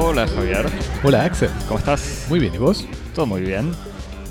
Hola 0.00 0.26
Javier, 0.26 0.66
Hola 1.02 1.24
Axel, 1.24 1.50
¿cómo 1.66 1.78
estás? 1.78 2.26
muy 2.28 2.40
bien, 2.40 2.54
¿y 2.54 2.58
vos? 2.58 2.86
Todo 3.14 3.26
muy 3.26 3.40
bien. 3.42 3.72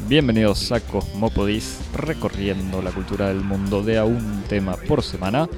Bienvenidos 0.07 0.71
a 0.71 0.79
Cosmopodis, 0.79 1.79
recorriendo 1.93 2.81
la 2.81 2.91
cultura 2.91 3.27
del 3.27 3.41
mundo 3.41 3.83
de 3.83 3.97
a 3.97 4.05
un 4.05 4.43
tema 4.49 4.75
por 4.75 5.03
semana, 5.03 5.49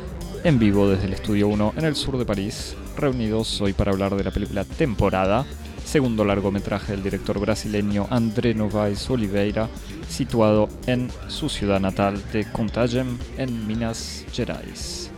en 0.44 0.60
vivo 0.60 0.90
desde 0.90 1.06
el 1.06 1.14
Estudio 1.14 1.48
1 1.48 1.74
en 1.78 1.86
el 1.86 1.96
sur 1.96 2.18
de 2.18 2.26
París, 2.26 2.76
reunidos 2.98 3.60
hoy 3.62 3.74
para 3.74 3.92
hablar 3.92 4.16
de 4.16 4.24
la 4.24 4.32
película 4.32 4.66
Temporada, 4.66 5.46
segundo 5.90 6.24
largometraje 6.24 6.92
del 6.92 7.02
director 7.02 7.40
brasileño 7.40 8.06
André 8.12 8.54
Novaes 8.54 9.10
Oliveira, 9.10 9.68
situado 10.08 10.70
en 10.86 11.10
su 11.30 11.50
ciudad 11.50 11.80
natal 11.80 12.22
de 12.32 12.46
Contagem, 12.52 13.18
en 13.40 13.66
Minas 13.66 14.24
Gerais. 14.32 15.10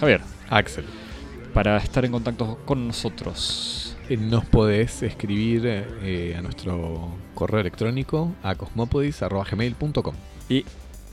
Javier, 0.00 0.22
Axel, 0.50 0.84
para 1.52 1.76
estar 1.76 2.04
en 2.04 2.10
contacto 2.10 2.58
con 2.64 2.88
nosotros, 2.88 3.96
eh, 4.08 4.16
nos 4.16 4.44
podés 4.44 5.04
escribir 5.04 5.62
eh, 5.64 6.34
a 6.36 6.42
nuestro 6.42 7.10
correo 7.36 7.60
electrónico 7.60 8.32
a 8.42 8.56
cosmopodis.gmail.com 8.56 10.14
y 10.48 10.64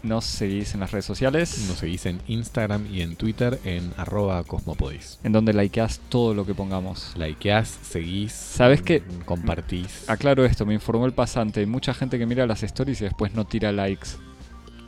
nos 0.04 0.26
seguís 0.26 0.74
en 0.74 0.80
las 0.80 0.92
redes 0.92 1.06
sociales. 1.06 1.66
Nos 1.68 1.78
seguís 1.78 2.06
en 2.06 2.22
Instagram 2.28 2.88
y 2.94 3.02
en 3.02 3.16
Twitter 3.16 3.60
en 3.66 3.94
arroba 3.98 4.44
cosmopodis. 4.44 5.20
en 5.24 5.32
donde 5.32 5.54
likeás 5.54 6.00
todo 6.10 6.34
lo 6.34 6.46
que 6.46 6.54
pongamos. 6.54 7.14
Likeás, 7.18 7.78
seguís, 7.84 8.32
¿Sabes 8.34 8.82
qué? 8.82 9.02
mm, 9.02 9.22
compartís. 9.26 10.10
Aclaro 10.10 10.46
esto, 10.46 10.66
me 10.66 10.74
informó 10.74 11.06
el 11.06 11.14
pasante. 11.14 11.60
Hay 11.62 11.66
mucha 11.66 11.94
gente 11.94 12.18
que 12.18 12.26
mira 12.26 12.46
las 12.48 12.64
stories 12.64 13.02
y 13.02 13.04
después 13.06 13.34
no 13.34 13.46
tira 13.46 13.72
likes. 13.72 14.10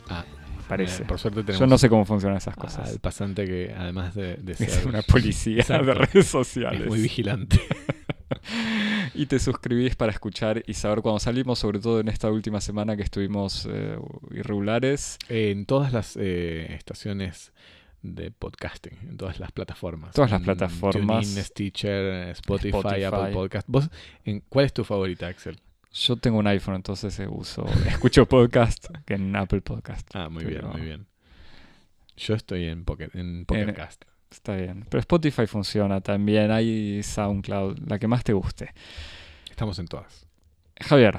Ah, 0.08 0.24
Parece. 0.68 1.02
eh, 1.02 1.06
por 1.06 1.18
suerte 1.18 1.42
tenemos 1.42 1.60
Yo 1.60 1.66
no 1.66 1.76
sé 1.78 1.88
cómo 1.88 2.04
funcionan 2.04 2.38
esas 2.38 2.56
cosas. 2.56 2.88
al 2.90 2.98
pasante 2.98 3.44
que 3.46 3.74
además 3.76 4.14
de, 4.14 4.36
de 4.36 4.52
es 4.58 4.58
ser 4.58 4.86
una 4.86 5.02
policía 5.02 5.60
Exacto. 5.60 5.86
de 5.86 5.94
redes 5.94 6.26
sociales. 6.26 6.80
es 6.82 6.86
muy 6.88 7.00
vigilante. 7.00 7.60
y 9.14 9.26
te 9.26 9.38
suscribís 9.38 9.96
para 9.96 10.12
escuchar 10.12 10.62
y 10.66 10.74
saber 10.74 11.00
cuando 11.02 11.18
salimos, 11.18 11.58
sobre 11.58 11.78
todo 11.78 12.00
en 12.00 12.08
esta 12.08 12.30
última 12.30 12.60
semana 12.60 12.96
que 12.96 13.02
estuvimos 13.02 13.66
eh, 13.70 13.98
irregulares. 14.30 15.18
en 15.28 15.66
todas 15.66 15.92
las 15.92 16.16
eh, 16.20 16.74
estaciones 16.74 17.52
de 18.02 18.30
podcasting, 18.30 18.98
en 19.08 19.16
todas 19.16 19.40
las 19.40 19.50
plataformas. 19.52 20.14
Todas 20.14 20.30
las 20.30 20.42
plataformas. 20.42 21.26
TuneIn, 21.26 21.44
Stitcher, 21.44 22.28
Spotify, 22.30 22.68
Spotify. 22.76 23.04
Apple 23.04 23.32
Podcast. 23.32 23.66
¿Vos, 23.68 23.88
en, 24.24 24.40
¿Cuál 24.48 24.66
es 24.66 24.72
tu 24.72 24.84
favorita, 24.84 25.26
Axel? 25.26 25.58
Yo 25.92 26.16
tengo 26.16 26.38
un 26.38 26.46
iPhone, 26.48 26.74
entonces 26.74 27.18
eh, 27.20 27.26
uso, 27.28 27.64
escucho 27.88 28.26
podcast 28.26 28.86
que 29.06 29.14
en 29.14 29.34
Apple 29.36 29.60
Podcast. 29.62 30.08
Ah, 30.14 30.28
muy 30.28 30.44
Pero- 30.44 30.68
bien, 30.68 30.72
muy 30.72 30.86
bien. 30.86 31.06
Yo 32.16 32.34
estoy 32.34 32.66
en 32.66 32.84
Pocket, 32.84 33.10
en 33.14 33.44
Pocket 33.44 33.62
En- 33.68 33.74
Cast. 33.74 34.04
Está 34.34 34.56
bien. 34.56 34.84
Pero 34.88 35.00
Spotify 35.00 35.46
funciona 35.46 36.00
también. 36.00 36.50
Hay 36.50 37.02
SoundCloud, 37.02 37.78
la 37.86 37.98
que 37.98 38.08
más 38.08 38.24
te 38.24 38.32
guste. 38.32 38.72
Estamos 39.50 39.78
en 39.78 39.86
todas. 39.86 40.26
Javier, 40.80 41.18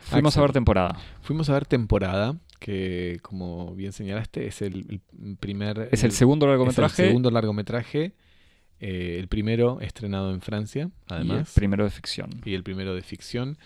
fuimos 0.00 0.32
Axel. 0.32 0.40
a 0.40 0.42
ver 0.46 0.52
temporada. 0.52 0.98
Fuimos 1.22 1.48
a 1.50 1.52
ver 1.52 1.66
temporada, 1.66 2.36
que 2.58 3.18
como 3.22 3.74
bien 3.74 3.92
señalaste, 3.92 4.46
es 4.46 4.62
el, 4.62 5.00
el 5.22 5.36
primer... 5.36 5.88
Es 5.92 6.02
el 6.04 6.12
segundo 6.12 6.46
es 6.46 6.48
el 6.48 6.52
largometraje 6.52 7.06
segundo 7.06 7.30
largometraje. 7.30 8.12
eh, 8.80 9.16
el 9.20 9.28
primero 9.28 9.80
estrenado 9.82 10.32
en 10.32 10.40
Francia, 10.40 10.90
y 11.10 11.12
el 11.12 11.16
además. 11.16 11.52
primero 11.54 11.84
de 11.84 11.90
ficción. 11.90 12.30
y 12.44 12.54
el 12.54 12.62
primero 12.62 12.94
de 12.94 13.02
ficción 13.02 13.58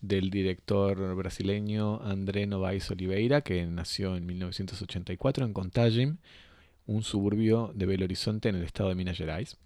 del 0.00 0.30
director 0.30 1.14
brasileño 1.16 2.00
André 2.02 2.46
Novaes 2.46 2.90
Oliveira, 2.90 3.42
que 3.42 3.66
nació 3.66 4.16
en 4.16 4.24
1984 4.26 5.44
en 5.44 5.52
Contagem, 5.52 6.16
un 6.88 7.02
suburbio 7.02 7.70
de 7.74 7.86
Belo 7.86 8.06
Horizonte 8.06 8.48
en 8.48 8.56
el 8.56 8.64
estado 8.64 8.88
de 8.88 8.96
Minas 8.96 9.16
Gerais. 9.16 9.56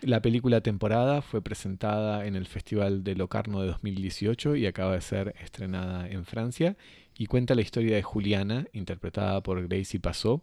La 0.00 0.22
película 0.22 0.60
temporada 0.60 1.20
fue 1.20 1.42
presentada 1.42 2.26
en 2.26 2.36
el 2.36 2.46
Festival 2.46 3.04
de 3.04 3.16
Locarno 3.16 3.60
de 3.60 3.66
2018 3.68 4.56
y 4.56 4.66
acaba 4.66 4.94
de 4.94 5.00
ser 5.00 5.34
estrenada 5.42 6.08
en 6.08 6.24
Francia 6.24 6.76
y 7.18 7.26
cuenta 7.26 7.54
la 7.54 7.62
historia 7.62 7.96
de 7.96 8.02
Juliana, 8.02 8.66
interpretada 8.72 9.42
por 9.42 9.66
Gracie 9.66 10.00
Passot, 10.00 10.42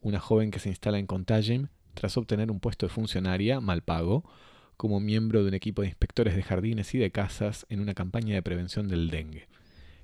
una 0.00 0.18
joven 0.18 0.50
que 0.50 0.60
se 0.60 0.70
instala 0.70 0.98
en 0.98 1.06
Contagem 1.06 1.68
tras 1.94 2.16
obtener 2.16 2.50
un 2.50 2.60
puesto 2.60 2.86
de 2.86 2.92
funcionaria 2.92 3.60
mal 3.60 3.82
pago 3.82 4.24
como 4.76 4.98
miembro 4.98 5.42
de 5.42 5.48
un 5.48 5.54
equipo 5.54 5.82
de 5.82 5.88
inspectores 5.88 6.34
de 6.34 6.42
jardines 6.42 6.94
y 6.94 6.98
de 6.98 7.10
casas 7.10 7.66
en 7.68 7.80
una 7.80 7.92
campaña 7.92 8.34
de 8.34 8.42
prevención 8.42 8.88
del 8.88 9.10
dengue. 9.10 9.46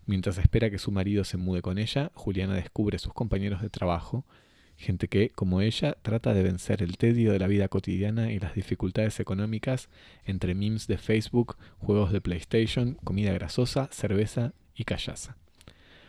Mientras 0.05 0.37
espera 0.37 0.69
que 0.69 0.79
su 0.79 0.93
marido 0.93 1.25
se 1.25 1.39
mude 1.39 1.63
con 1.63 1.79
ella, 1.79 2.11
Juliana 2.15 2.55
descubre 2.55 2.99
sus 2.99 3.15
compañeros 3.15 3.63
de 3.63 3.71
trabajo, 3.71 4.27
gente 4.77 5.09
que, 5.09 5.31
como 5.31 5.61
ella, 5.61 5.97
trata 6.03 6.35
de 6.35 6.43
vencer 6.43 6.83
el 6.83 6.99
tedio 6.99 7.33
de 7.33 7.39
la 7.39 7.47
vida 7.47 7.69
cotidiana 7.69 8.33
y 8.33 8.39
las 8.39 8.55
dificultades 8.55 9.21
económicas 9.21 9.89
entre 10.25 10.55
memes 10.55 10.87
de 10.87 10.99
Facebook, 10.99 11.57
juegos 11.79 12.13
de 12.13 12.21
PlayStation, 12.21 12.95
comida 13.03 13.33
grasosa, 13.33 13.89
cerveza 13.91 14.53
y 14.75 14.85
callaza. 14.85 15.37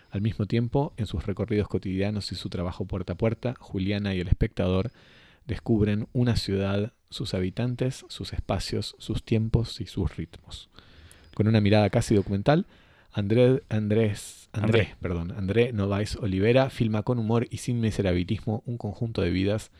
Al 0.09 0.22
mismo 0.22 0.45
tiempo, 0.45 0.94
en 0.97 1.06
sus 1.06 1.25
recorridos 1.25 1.67
cotidianos 1.67 2.31
y 2.31 2.35
su 2.35 2.50
trabajo 2.50 2.85
puerta 2.85 3.13
a 3.13 3.17
puerta, 3.17 3.56
Juliana 3.59 4.16
y 4.16 4.19
el 4.19 4.27
espectador 4.27 4.91
descubren 5.45 6.07
una 6.13 6.35
ciudad, 6.35 6.94
sus 7.09 7.33
habitantes, 7.33 8.06
sus 8.09 8.33
espacios, 8.33 8.95
sus 9.00 9.23
tiempos 9.23 9.79
y 9.81 9.85
sus 9.85 10.16
ritmos. 10.16 10.69
Con 11.33 11.47
una 11.47 11.61
mirada 11.61 11.89
casi 11.89 12.16
documental, 12.16 12.67
André, 13.17 13.63
Andrés, 13.69 14.47
André, 14.53 14.81
André. 14.81 14.95
perdón, 15.01 15.31
André 15.31 15.73
Novaes 15.73 16.16
Olivera 16.17 16.69
filma 16.69 17.01
con 17.01 17.17
humor 17.17 17.47
y 17.50 17.57
sin 17.57 17.79
miserabilismo 17.81 18.61
un 18.66 18.78
conjunto 18.78 19.22
de 19.23 19.31
vidas 19.31 19.72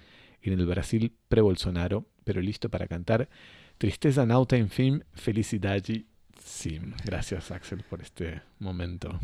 en 0.41 0.53
el 0.59 0.65
Brasil 0.65 1.13
pre-Bolsonaro, 1.29 2.05
pero 2.23 2.41
listo 2.41 2.69
para 2.69 2.87
cantar 2.87 3.29
Tristeza 3.77 4.25
nauta 4.25 4.57
en 4.57 4.69
film, 4.69 5.01
felicidade 5.13 6.05
sim. 6.43 6.93
Gracias 7.05 7.51
Axel 7.51 7.83
por 7.87 8.01
este 8.01 8.41
momento. 8.57 9.19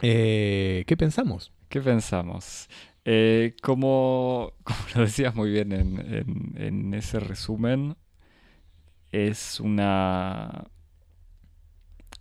Eh, 0.00 0.84
¿Qué 0.86 0.96
pensamos? 0.96 1.52
¿Qué 1.68 1.82
pensamos? 1.82 2.68
Eh, 3.04 3.54
como, 3.62 4.52
como 4.64 4.78
lo 4.94 5.00
decías 5.02 5.34
muy 5.34 5.50
bien 5.50 5.72
en, 5.72 5.98
en- 6.14 6.54
en 6.56 6.94
ese 6.94 7.20
resumen, 7.20 7.94
es 9.12 9.60
una 9.60 10.64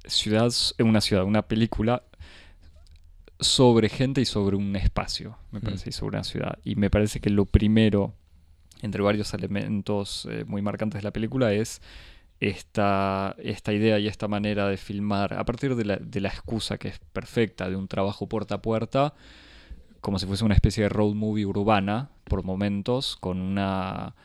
ciudad, 0.07 0.51
una 0.79 1.01
ciudad, 1.01 1.23
una 1.23 1.41
película 1.43 2.03
sobre 3.39 3.89
gente 3.89 4.21
y 4.21 4.25
sobre 4.25 4.55
un 4.55 4.75
espacio, 4.75 5.37
me 5.51 5.59
Mm. 5.59 5.63
parece, 5.63 5.89
y 5.89 5.93
sobre 5.93 6.17
una 6.17 6.23
ciudad. 6.23 6.57
Y 6.63 6.75
me 6.75 6.89
parece 6.89 7.19
que 7.19 7.29
lo 7.29 7.45
primero, 7.45 8.13
entre 8.81 9.01
varios 9.01 9.33
elementos 9.33 10.27
eh, 10.31 10.43
muy 10.47 10.61
marcantes 10.61 10.99
de 11.01 11.03
la 11.03 11.11
película, 11.11 11.53
es 11.53 11.81
esta, 12.39 13.35
esta 13.39 13.73
idea 13.73 13.99
y 13.99 14.07
esta 14.07 14.27
manera 14.27 14.67
de 14.67 14.77
filmar, 14.77 15.33
a 15.33 15.43
partir 15.45 15.75
de 15.75 15.85
la, 15.85 15.97
de 15.97 16.21
la 16.21 16.29
excusa 16.29 16.77
que 16.77 16.87
es 16.89 16.99
perfecta, 16.99 17.69
de 17.69 17.75
un 17.75 17.87
trabajo 17.87 18.27
puerta 18.27 18.55
a 18.55 18.61
puerta, 18.61 19.13
como 20.01 20.19
si 20.19 20.25
fuese 20.25 20.45
una 20.45 20.53
especie 20.53 20.83
de 20.83 20.89
road 20.89 21.13
movie 21.13 21.45
urbana, 21.45 22.09
por 22.23 22.43
momentos, 22.43 23.17
con 23.17 23.39
una, 23.39 24.15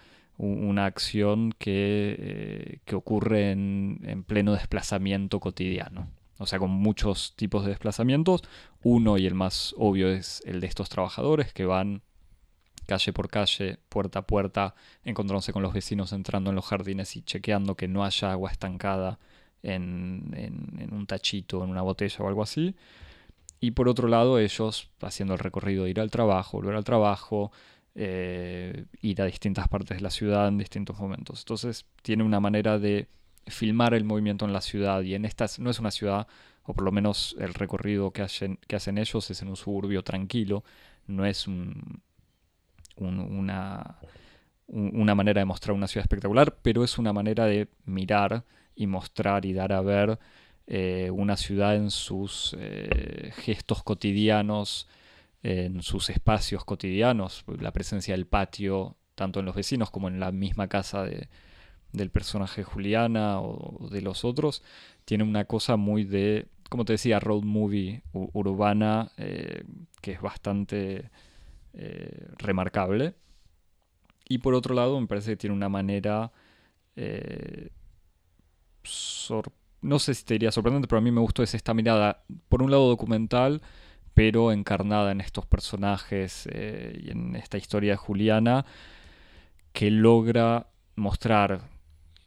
una 0.46 0.86
acción 0.86 1.52
que, 1.58 2.16
eh, 2.18 2.78
que 2.84 2.94
ocurre 2.96 3.52
en, 3.52 4.00
en 4.04 4.24
pleno 4.24 4.52
desplazamiento 4.52 5.40
cotidiano. 5.40 6.08
O 6.38 6.46
sea, 6.46 6.58
con 6.58 6.70
muchos 6.70 7.34
tipos 7.36 7.64
de 7.64 7.70
desplazamientos. 7.70 8.42
Uno 8.82 9.16
y 9.18 9.26
el 9.26 9.34
más 9.34 9.74
obvio 9.78 10.08
es 10.08 10.42
el 10.44 10.60
de 10.60 10.66
estos 10.66 10.88
trabajadores 10.88 11.52
que 11.52 11.64
van 11.66 12.02
calle 12.86 13.12
por 13.12 13.28
calle, 13.30 13.78
puerta 13.88 14.18
a 14.20 14.26
puerta, 14.26 14.74
encontrándose 15.04 15.52
con 15.52 15.62
los 15.62 15.72
vecinos 15.72 16.12
entrando 16.12 16.50
en 16.50 16.56
los 16.56 16.66
jardines 16.66 17.14
y 17.16 17.22
chequeando 17.22 17.76
que 17.76 17.86
no 17.86 18.04
haya 18.04 18.32
agua 18.32 18.50
estancada 18.50 19.20
en, 19.62 20.34
en- 20.36 20.80
en 20.80 20.92
un 20.92 21.06
tachito, 21.06 21.62
en 21.62 21.70
una 21.70 21.82
botella 21.82 22.16
o 22.18 22.26
algo 22.28 22.42
así. 22.42 22.74
Y 23.60 23.70
por 23.70 23.88
otro 23.88 24.08
lado, 24.08 24.40
ellos 24.40 24.90
haciendo 25.00 25.34
el 25.34 25.38
recorrido 25.38 25.84
de 25.84 25.90
ir 25.90 26.00
al 26.00 26.10
trabajo, 26.10 26.56
volver 26.58 26.74
al 26.74 26.82
trabajo, 26.82 27.52
eh, 27.94 28.86
ir 29.02 29.22
a 29.22 29.26
distintas 29.26 29.68
partes 29.68 29.98
de 29.98 30.02
la 30.02 30.10
ciudad 30.10 30.48
en 30.48 30.58
distintos 30.58 30.98
momentos. 30.98 31.40
Entonces 31.40 31.86
tiene 32.02 32.22
una 32.24 32.40
manera 32.40 32.78
de 32.78 33.08
filmar 33.46 33.94
el 33.94 34.04
movimiento 34.04 34.44
en 34.44 34.52
la 34.52 34.60
ciudad 34.60 35.02
y 35.02 35.14
en 35.14 35.24
esta 35.24 35.46
no 35.58 35.70
es 35.70 35.78
una 35.80 35.90
ciudad, 35.90 36.26
o 36.64 36.74
por 36.74 36.84
lo 36.84 36.92
menos 36.92 37.36
el 37.40 37.54
recorrido 37.54 38.12
que 38.12 38.22
hacen, 38.22 38.58
que 38.68 38.76
hacen 38.76 38.98
ellos 38.98 39.30
es 39.30 39.42
en 39.42 39.48
un 39.48 39.56
suburbio 39.56 40.02
tranquilo, 40.04 40.64
no 41.06 41.26
es 41.26 41.46
un, 41.48 42.02
un- 42.96 43.18
una, 43.20 43.96
un- 44.68 44.92
una 45.00 45.14
manera 45.14 45.40
de 45.40 45.44
mostrar 45.46 45.74
una 45.76 45.88
ciudad 45.88 46.04
espectacular, 46.04 46.56
pero 46.62 46.84
es 46.84 46.98
una 46.98 47.12
manera 47.12 47.46
de 47.46 47.68
mirar 47.84 48.44
y 48.74 48.86
mostrar 48.86 49.44
y 49.44 49.52
dar 49.52 49.72
a 49.72 49.80
ver 49.82 50.18
eh, 50.66 51.10
una 51.12 51.36
ciudad 51.36 51.76
en 51.76 51.90
sus 51.90 52.56
eh, 52.58 53.32
gestos 53.36 53.82
cotidianos, 53.82 54.88
en 55.42 55.82
sus 55.82 56.10
espacios 56.10 56.64
cotidianos, 56.64 57.44
la 57.60 57.72
presencia 57.72 58.14
del 58.14 58.26
patio, 58.26 58.96
tanto 59.14 59.40
en 59.40 59.46
los 59.46 59.54
vecinos 59.54 59.90
como 59.90 60.08
en 60.08 60.20
la 60.20 60.32
misma 60.32 60.68
casa 60.68 61.02
de, 61.04 61.28
del 61.92 62.10
personaje 62.10 62.62
Juliana 62.62 63.40
o 63.40 63.88
de 63.90 64.02
los 64.02 64.24
otros, 64.24 64.62
tiene 65.04 65.24
una 65.24 65.44
cosa 65.44 65.76
muy 65.76 66.04
de 66.04 66.48
como 66.72 66.86
te 66.86 66.94
decía, 66.94 67.20
road 67.20 67.42
movie 67.42 68.02
urbana, 68.14 69.12
eh, 69.18 69.62
que 70.00 70.12
es 70.12 70.22
bastante 70.22 71.10
eh, 71.74 72.28
remarcable. 72.38 73.14
Y 74.26 74.38
por 74.38 74.54
otro 74.54 74.74
lado, 74.74 74.98
me 74.98 75.06
parece 75.06 75.32
que 75.32 75.36
tiene 75.36 75.54
una 75.54 75.68
manera, 75.68 76.32
no 79.82 79.98
sé 79.98 80.14
si 80.14 80.24
te 80.24 80.34
diría 80.34 80.50
sorprendente, 80.50 80.88
pero 80.88 81.00
a 81.00 81.02
mí 81.02 81.10
me 81.10 81.20
gustó 81.20 81.42
es 81.42 81.54
esta 81.54 81.74
mirada, 81.74 82.24
por 82.48 82.62
un 82.62 82.70
lado 82.70 82.88
documental, 82.88 83.60
pero 84.14 84.52
encarnada 84.52 85.12
en 85.12 85.20
estos 85.20 85.46
personajes 85.46 86.46
y 86.46 87.10
en 87.10 87.36
esta 87.36 87.58
historia 87.58 87.92
de 87.92 87.96
Juliana, 87.96 88.64
que 89.72 89.90
logra 89.90 90.68
mostrar 90.96 91.62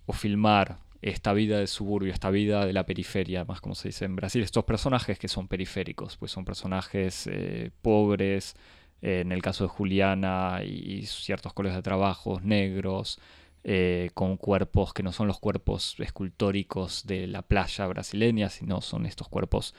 o 0.05 0.13
filmar 0.13 0.79
esta 1.01 1.33
vida 1.33 1.59
de 1.59 1.67
suburbio, 1.67 2.11
esta 2.11 2.31
vida 2.31 2.65
de 2.65 2.73
la 2.73 2.85
periferia, 2.85 3.45
más 3.45 3.61
como 3.61 3.75
se 3.75 3.89
dice 3.89 4.05
en 4.05 4.15
Brasil, 4.15 4.41
estos 4.41 4.63
personajes 4.63 5.19
que 5.19 5.27
son 5.27 5.47
periféricos, 5.47 6.17
pues 6.17 6.31
son 6.31 6.45
personajes 6.45 7.27
eh, 7.27 7.69
pobres, 7.83 8.55
eh, 9.03 9.21
en 9.21 9.31
el 9.31 9.43
caso 9.43 9.65
de 9.65 9.69
Juliana 9.69 10.61
y, 10.65 11.05
ciertos 11.05 11.53
colegios 11.53 11.77
de 11.77 11.83
trabajo, 11.83 12.39
negros, 12.41 13.19
eh, 13.63 14.09
con 14.15 14.37
cuerpos 14.37 14.93
que 14.93 15.03
no 15.03 15.11
son 15.11 15.27
los 15.27 15.39
cuerpos 15.39 15.95
escultóricos 15.99 17.05
de 17.05 17.27
la 17.27 17.43
playa 17.43 17.85
brasileña, 17.85 18.49
sino 18.49 18.81
son 18.81 19.05
estos 19.05 19.27
cuerpos 19.27 19.75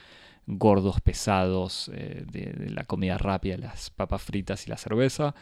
gordos, 0.46 1.00
pesados, 1.00 1.90
de, 1.93 2.70
la 2.70 2.84
comida 2.84 3.19
rápida, 3.19 3.56
las 3.56 3.90
papas 3.90 4.22
fritas 4.22 4.66
y 4.66 4.70
la 4.70 4.76
cerveza. 4.76 5.34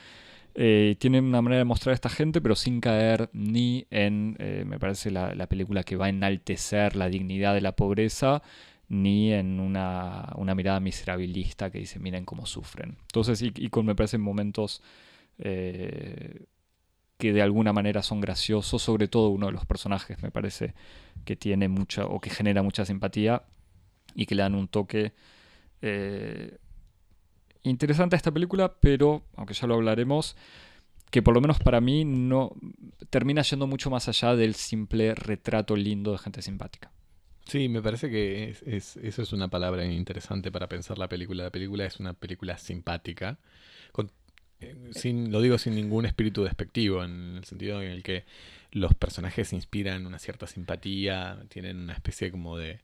Eh, 0.57 0.95
tiene 1.01 1.19
una 1.19 1.43
manera 1.43 1.59
de 1.59 1.65
mostrar 1.65 1.93
a 1.93 1.95
esta 1.95 2.09
gente, 2.09 2.41
pero 2.41 2.55
sin 2.55 2.81
caer 2.81 3.29
ni 3.33 3.87
en, 3.91 4.37
eh, 4.39 4.65
me 4.65 4.79
parece, 4.79 5.11
la, 5.11 5.47
película 5.49 5.83
que 5.83 5.97
va 5.97 6.07
a 6.07 6.09
enaltecer 6.09 6.95
la 6.95 7.09
dignidad 7.09 7.55
de 7.55 7.61
la 7.61 7.73
pobreza, 7.75 8.43
ni 8.89 9.33
en 9.33 9.59
una, 9.59 10.33
mirada 10.55 10.79
miserabilista 10.79 11.71
que 11.71 11.79
dice, 11.79 11.99
miren 11.99 12.25
cómo 12.25 12.47
sufren. 12.47 12.99
Entonces, 13.03 13.43
y, 13.43 13.69
con, 13.71 13.87
me 13.87 13.97
parecen 13.97 14.21
momentos 14.21 14.83
eh, 15.39 16.45
que 17.19 17.33
de 17.33 17.43
alguna 17.43 17.73
manera 17.73 18.03
son 18.03 18.21
graciosos, 18.21 18.83
sobre 18.83 19.09
todo 19.09 19.31
uno 19.31 19.47
de 19.47 19.53
los 19.53 19.67
personajes, 19.67 20.23
me 20.23 20.31
parece, 20.31 20.75
que 21.25 21.35
tiene 21.37 21.69
mucha, 21.69 22.07
o 22.07 22.21
que 22.21 22.31
genera 22.31 22.63
mucha 22.63 22.85
simpatía, 22.85 23.43
y 24.15 24.27
que 24.27 24.35
le 24.35 24.43
dan 24.43 24.55
un 24.55 24.69
toque 24.69 25.13
interesante 27.65 28.17
esta 28.17 28.33
película, 28.33 28.77
pero, 28.81 29.25
aunque 29.37 29.55
ya 29.55 29.67
lo 29.67 29.75
hablaremos, 29.75 30.37
que 31.11 31.23
por 31.23 31.35
lo 31.35 31.41
menos 31.41 31.59
para 31.59 31.81
mí 31.81 32.05
no 32.05 32.55
termina 33.11 33.43
yendo 33.43 33.67
mucho 33.67 33.91
más 33.91 34.09
allá 34.09 34.37
del 34.37 34.55
simple 34.55 35.15
retrato 35.15 35.77
lindo 35.77 36.13
de 36.13 36.19
gente 36.19 36.43
simpática. 36.43 36.93
Sí, 37.47 37.69
me 37.69 37.83
parece 37.83 38.11
que 38.11 38.57
es, 38.65 38.97
eso 38.97 39.23
es 39.23 39.33
una 39.33 39.49
palabra 39.49 39.85
interesante 39.85 40.51
para 40.51 40.69
pensar 40.69 40.99
la 40.99 41.09
película. 41.09 41.45
La 41.45 41.51
película 41.51 41.85
es 41.85 42.01
una 42.01 42.15
película 42.15 42.57
simpática. 42.57 43.39
Eh, 44.61 44.91
sin, 44.93 45.31
lo 45.31 45.41
digo 45.41 45.59
sin 45.59 45.75
ningún 45.75 46.07
espíritu 46.07 46.45
despectivo, 46.45 47.05
en 47.05 47.37
el 47.37 47.45
sentido 47.45 47.83
en 47.83 47.91
el 47.91 48.03
que 48.03 48.25
los 48.71 48.95
personajes 48.95 49.53
inspiran 49.53 50.07
una 50.07 50.19
cierta 50.19 50.47
simpatía, 50.47 51.45
tienen 51.49 51.79
una 51.79 51.93
especie 51.93 52.31
como 52.31 52.57
de, 52.57 52.81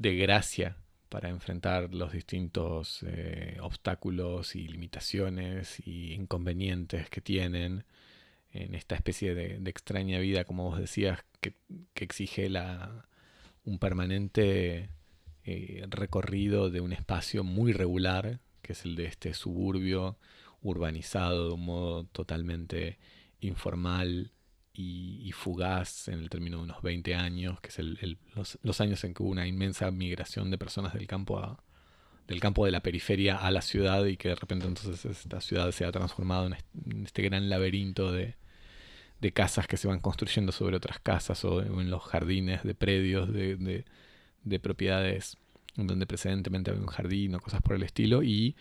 de 0.00 0.16
gracia 0.16 0.78
para 1.10 1.28
enfrentar 1.28 1.92
los 1.94 2.12
distintos 2.12 3.04
eh, 3.06 3.58
obstáculos 3.60 4.56
y 4.56 4.66
limitaciones 4.66 5.78
y 5.86 6.14
inconvenientes 6.14 7.10
que 7.10 7.20
tienen 7.20 7.84
en 8.52 8.74
esta 8.74 8.94
especie 8.94 9.34
de, 9.34 9.56
extraña 9.68 10.18
vida, 10.18 10.44
como 10.44 10.70
vos 10.70 10.78
decías, 10.78 11.20
que, 11.42 11.54
exige 11.96 12.48
la, 12.48 13.06
un 13.64 13.78
permanente 13.78 14.88
eh, 15.44 15.84
recorrido 15.90 16.70
de 16.70 16.80
un 16.80 16.94
espacio 16.94 17.44
muy 17.44 17.74
regular, 17.74 18.40
que 18.62 18.72
es 18.72 18.86
el 18.86 18.96
de 18.96 19.04
este 19.04 19.34
suburbio 19.34 20.16
urbanizado 20.62 21.48
de 21.48 21.54
un 21.54 21.66
modo 21.66 22.04
totalmente 22.04 22.98
informal, 23.40 24.32
y, 24.72 25.32
fugaz 25.32 26.08
en 26.08 26.20
el 26.20 26.30
término 26.30 26.58
de 26.58 26.64
unos 26.64 26.82
20 26.82 27.14
años, 27.14 27.60
que 27.60 27.68
es 27.68 27.78
los, 28.62 28.80
años 28.80 29.02
en 29.04 29.14
que 29.14 29.22
hubo 29.22 29.30
una 29.30 29.46
inmensa 29.46 29.90
migración 29.90 30.50
de 30.50 30.58
personas 30.58 30.94
del 30.94 31.06
campo 31.06 31.38
a, 31.38 31.62
del 32.26 32.40
campo 32.40 32.64
de 32.64 32.70
la 32.70 32.82
periferia 32.82 33.36
a 33.36 33.50
la 33.50 33.62
ciudad 33.62 34.04
y 34.06 34.16
que 34.16 34.28
de 34.28 34.36
repente 34.36 34.66
entonces 34.66 35.04
esta 35.04 35.40
ciudad 35.40 35.70
se 35.72 35.84
ha 35.84 35.92
transformado 35.92 36.46
en 36.46 37.04
este, 37.04 37.22
gran 37.22 37.48
laberinto 37.48 38.12
de, 38.12 38.36
de, 39.20 39.32
casas 39.32 39.66
que 39.66 39.76
se 39.76 39.88
van 39.88 40.00
construyendo 40.00 40.52
sobre 40.52 40.76
otras 40.76 41.00
casas 41.00 41.44
o 41.44 41.62
en 41.62 41.90
los 41.90 42.02
jardines 42.04 42.62
de 42.62 42.74
predios 42.74 43.32
de, 43.32 43.84
de 44.44 44.60
propiedades 44.60 45.36
donde 45.76 46.06
precedentemente 46.06 46.70
había 46.70 46.82
un 46.82 46.88
jardín 46.88 47.34
o 47.34 47.40
cosas 47.40 47.62
por 47.62 47.76
el 47.76 47.82
estilo 47.82 48.22
y 48.22 48.56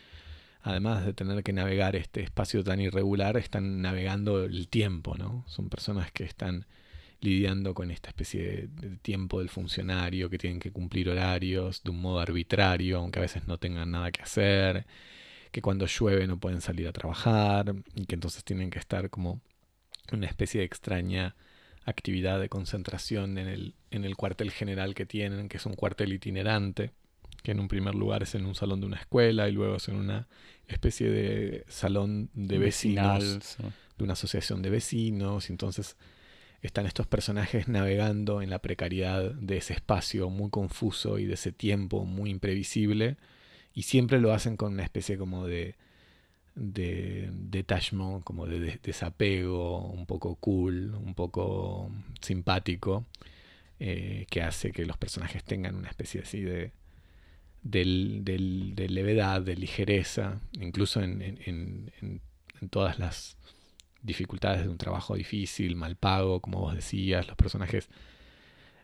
además 0.61 1.05
de 1.05 1.13
tener 1.13 1.43
que 1.43 1.53
navegar 1.53 1.95
este 1.95 2.21
espacio 2.21 2.63
tan 2.63 2.81
irregular, 2.81 3.37
están 3.37 3.81
navegando 3.81 4.43
el 4.43 4.67
tiempo, 4.67 5.15
¿no? 5.17 5.43
Son 5.47 5.69
personas 5.69 6.11
que 6.11 6.23
están 6.23 6.65
lidiando 7.21 7.73
con 7.73 7.91
esta 7.91 8.09
especie 8.09 8.67
de, 8.67 8.97
tiempo 8.97 9.39
del 9.39 9.49
funcionario, 9.49 10.29
que 10.29 10.37
tienen 10.37 10.59
que 10.59 10.71
cumplir 10.71 11.09
horarios 11.09 11.83
de 11.83 11.91
un 11.91 12.01
modo 12.01 12.19
arbitrario, 12.19 12.99
aunque 12.99 13.19
a 13.19 13.23
veces 13.23 13.47
no 13.47 13.57
tengan 13.57 13.91
nada 13.91 14.11
que 14.11 14.21
hacer, 14.21 14.85
que 15.51 15.61
cuando 15.61 15.85
llueve 15.87 16.27
no 16.27 16.39
pueden 16.39 16.61
salir 16.61 16.87
a 16.87 16.93
trabajar, 16.93 17.73
y 17.95 18.05
que 18.05 18.15
entonces 18.15 18.43
tienen 18.43 18.69
que 18.69 18.79
estar 18.79 19.09
como 19.09 19.41
una 20.11 20.27
especie 20.27 20.59
de 20.59 20.65
extraña 20.65 21.35
actividad 21.85 22.39
de 22.39 22.49
concentración 22.49 23.37
en 23.37 23.47
el, 23.47 23.75
en 23.91 24.05
el 24.05 24.15
cuartel 24.15 24.51
general 24.51 24.93
que 24.93 25.05
tienen, 25.05 25.49
que 25.49 25.57
es 25.57 25.65
un 25.65 25.73
cuartel 25.75 26.13
itinerante 26.13 26.91
que 27.41 27.51
en 27.51 27.59
un 27.59 27.67
primer 27.67 27.95
lugar 27.95 28.23
es 28.23 28.35
en 28.35 28.45
un 28.45 28.55
salón 28.55 28.81
de 28.81 28.87
una 28.87 28.97
escuela 28.97 29.49
y 29.49 29.51
luego 29.51 29.75
es 29.75 29.87
en 29.87 29.95
una 29.95 30.27
especie 30.67 31.09
de 31.09 31.65
salón 31.67 32.29
de 32.33 32.57
vecinos, 32.57 33.57
de 33.97 34.03
una 34.03 34.13
asociación 34.13 34.61
de 34.61 34.69
vecinos. 34.69 35.49
Entonces 35.49 35.97
están 36.61 36.85
estos 36.85 37.07
personajes 37.07 37.67
navegando 37.67 38.41
en 38.41 38.49
la 38.49 38.59
precariedad 38.59 39.31
de 39.31 39.57
ese 39.57 39.73
espacio 39.73 40.29
muy 40.29 40.49
confuso 40.49 41.19
y 41.19 41.25
de 41.25 41.33
ese 41.35 41.51
tiempo 41.51 42.05
muy 42.05 42.29
imprevisible 42.29 43.17
y 43.73 43.83
siempre 43.83 44.19
lo 44.19 44.33
hacen 44.33 44.57
con 44.57 44.73
una 44.73 44.83
especie 44.83 45.17
como 45.17 45.47
de 45.47 45.75
de 46.59 47.29
detachment, 47.31 48.23
como 48.23 48.45
de 48.45 48.79
desapego, 48.83 49.79
un 49.87 50.05
poco 50.05 50.35
cool, 50.35 50.93
un 50.95 51.13
poco 51.15 51.89
simpático, 52.21 53.05
eh, 53.79 54.25
que 54.29 54.41
hace 54.41 54.71
que 54.71 54.85
los 54.85 54.97
personajes 54.97 55.43
tengan 55.43 55.75
una 55.75 55.87
especie 55.87 56.21
así 56.21 56.41
de, 56.41 56.73
del, 57.63 58.21
de 58.23 58.89
levedad, 58.89 59.41
de 59.41 59.55
ligereza, 59.55 60.39
incluso 60.53 61.01
en, 61.01 61.91
todas 62.69 62.99
las 62.99 63.37
dificultades 64.01 64.63
de 64.63 64.69
un 64.69 64.77
trabajo 64.77 65.15
difícil, 65.15 65.75
mal 65.75 65.95
pago, 65.95 66.39
como 66.39 66.59
vos 66.59 66.75
decías, 66.75 67.27
los 67.27 67.35
personajes 67.35 67.89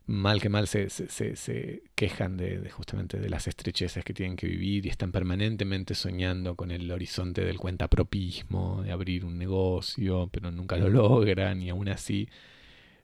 mal 0.07 0.39
que 0.39 0.49
mal 0.49 0.67
se, 0.67 0.89
se, 0.89 1.83
quejan 1.95 2.37
de, 2.37 2.69
justamente 2.69 3.19
de 3.19 3.29
las 3.29 3.47
estrechezas 3.47 4.03
que 4.03 4.13
tienen 4.13 4.35
que 4.35 4.47
vivir 4.47 4.85
y 4.85 4.89
están 4.89 5.11
permanentemente 5.11 5.95
soñando 5.95 6.55
con 6.55 6.69
el 6.71 6.91
horizonte 6.91 7.43
del 7.43 7.57
cuentapropismo, 7.57 8.83
de 8.83 8.91
abrir 8.91 9.25
un 9.25 9.37
negocio, 9.37 10.29
pero 10.31 10.51
nunca 10.51 10.77
lo 10.77 10.89
logran 10.89 11.61
y 11.61 11.69
aún 11.69 11.89
así 11.89 12.29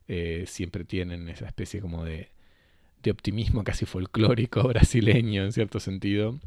eh, 0.08 0.46
siempre 0.48 0.84
tienen 0.84 1.28
esa 1.30 1.48
especie 1.48 1.82
como 1.82 2.06
de, 2.06 2.30
de 3.02 3.12
optimismo 3.12 3.64
casi 3.66 3.86
folclórico 3.86 4.68
brasileño 4.68 5.44
en 5.44 5.52
cierto 5.52 5.80
sentido. 5.80 6.40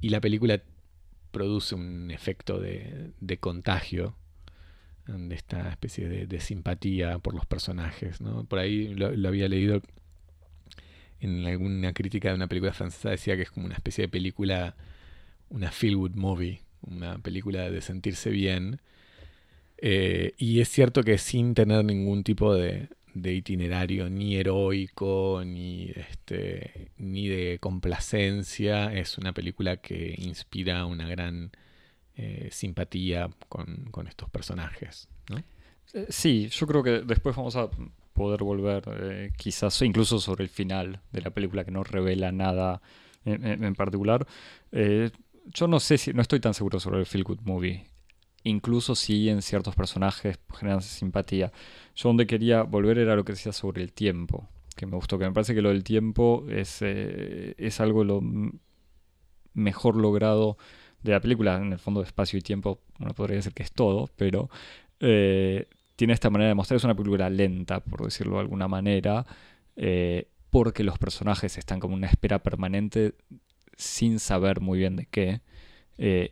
Y 0.00 0.10
la 0.10 0.20
película 0.20 0.62
produce 1.30 1.74
un 1.74 2.10
efecto 2.10 2.60
de, 2.60 3.10
de 3.20 3.38
contagio, 3.38 4.16
de 5.06 5.34
esta 5.34 5.68
especie 5.70 6.08
de, 6.08 6.40
simpatía 6.40 7.18
por 7.18 7.34
los 7.34 7.46
personajes. 7.46 8.20
¿no? 8.20 8.44
Por 8.44 8.58
ahí 8.58 8.94
lo, 8.94 9.28
había 9.28 9.48
leído 9.48 9.80
en 11.20 11.46
alguna 11.46 11.92
crítica 11.92 12.28
de 12.28 12.34
una 12.34 12.48
película 12.48 12.72
francesa, 12.72 13.10
decía 13.10 13.36
que 13.36 13.42
es 13.42 13.50
como 13.50 13.66
una 13.66 13.74
especie 13.74 14.02
de 14.02 14.08
película, 14.08 14.76
una 15.48 15.70
feel 15.70 15.96
good 15.96 16.14
movie, 16.14 16.60
una 16.82 17.18
película 17.18 17.70
de 17.70 17.80
sentirse 17.80 18.30
bien. 18.30 18.80
Eh, 19.78 20.34
y 20.38 20.60
es 20.60 20.68
cierto 20.68 21.02
que 21.02 21.18
sin 21.18 21.54
tener 21.54 21.84
ningún 21.84 22.24
tipo 22.24 22.54
de, 22.54 22.88
de 23.16 23.32
itinerario 23.32 24.10
ni 24.10 24.36
heroico 24.36 25.42
ni 25.44 25.90
este 25.94 26.90
ni 26.98 27.28
de 27.28 27.58
complacencia. 27.58 28.92
Es 28.92 29.18
una 29.18 29.32
película 29.32 29.78
que 29.78 30.14
inspira 30.18 30.84
una 30.84 31.08
gran 31.08 31.50
eh, 32.14 32.48
simpatía 32.52 33.30
con, 33.48 34.06
estos 34.08 34.30
personajes 34.30 35.06
eh, 35.92 36.06
sí 36.08 36.48
yo 36.50 36.66
creo 36.66 36.82
que 36.82 37.02
después 37.02 37.36
vamos 37.36 37.56
a 37.56 37.68
poder 38.14 38.42
volver 38.42 38.84
eh, 38.98 39.32
quizás 39.36 39.82
incluso 39.82 40.18
sobre 40.18 40.44
el 40.44 40.48
final 40.48 41.00
de 41.12 41.20
la 41.20 41.28
película 41.30 41.62
que 41.64 41.70
no 41.70 41.84
revela 41.84 42.32
nada 42.32 42.80
en, 43.26 43.74
particular. 43.74 44.26
Yo 44.72 45.66
no 45.66 45.80
sé 45.80 45.98
si 45.98 46.12
no 46.12 46.22
estoy 46.22 46.40
tan 46.40 46.54
seguro 46.54 46.78
sobre 46.78 47.00
el 47.00 47.06
feel 47.06 47.24
good 47.24 47.40
movie 47.42 47.84
incluso 48.46 48.94
si 48.94 49.28
en 49.28 49.42
ciertos 49.42 49.74
personajes 49.74 50.38
generan 50.54 50.80
simpatía. 50.80 51.52
Yo 51.96 52.08
donde 52.08 52.26
quería 52.26 52.62
volver 52.62 52.98
era 52.98 53.16
lo 53.16 53.24
que 53.24 53.32
decía 53.32 53.52
sobre 53.52 53.82
el 53.82 53.92
tiempo. 53.92 54.48
que 54.76 54.86
me 54.86 54.96
gustó, 54.96 55.18
que 55.18 55.24
me 55.26 55.32
parece 55.32 55.54
que 55.54 55.62
lo 55.62 55.70
del 55.70 55.84
tiempo 55.84 56.44
es, 56.50 56.82
eh, 56.82 57.54
es 57.58 57.80
algo 57.80 58.04
lo 58.04 58.20
mejor 59.54 59.96
logrado 59.96 60.58
de 61.02 61.12
la 61.12 61.20
película. 61.20 61.56
En 61.56 61.72
el 61.72 61.78
fondo, 61.78 62.02
espacio 62.02 62.38
y 62.38 62.42
tiempo, 62.42 62.80
uno 63.00 63.14
podría 63.14 63.36
decir 63.36 63.54
que 63.54 63.62
es 63.62 63.72
todo, 63.72 64.10
pero 64.16 64.50
eh, 65.00 65.66
tiene 65.96 66.12
esta 66.12 66.30
manera 66.30 66.48
de 66.48 66.54
mostrar, 66.54 66.76
es 66.76 66.84
una 66.84 66.94
película 66.94 67.30
lenta, 67.30 67.80
por 67.80 68.04
decirlo 68.04 68.34
de 68.34 68.40
alguna 68.42 68.68
manera, 68.68 69.26
eh, 69.76 70.28
porque 70.50 70.84
los 70.84 70.98
personajes 70.98 71.58
están 71.58 71.80
como 71.80 71.94
una 71.94 72.08
espera 72.08 72.42
permanente 72.42 73.14
sin 73.76 74.18
saber 74.20 74.60
muy 74.60 74.78
bien 74.78 74.96
de 74.96 75.06
qué, 75.06 75.40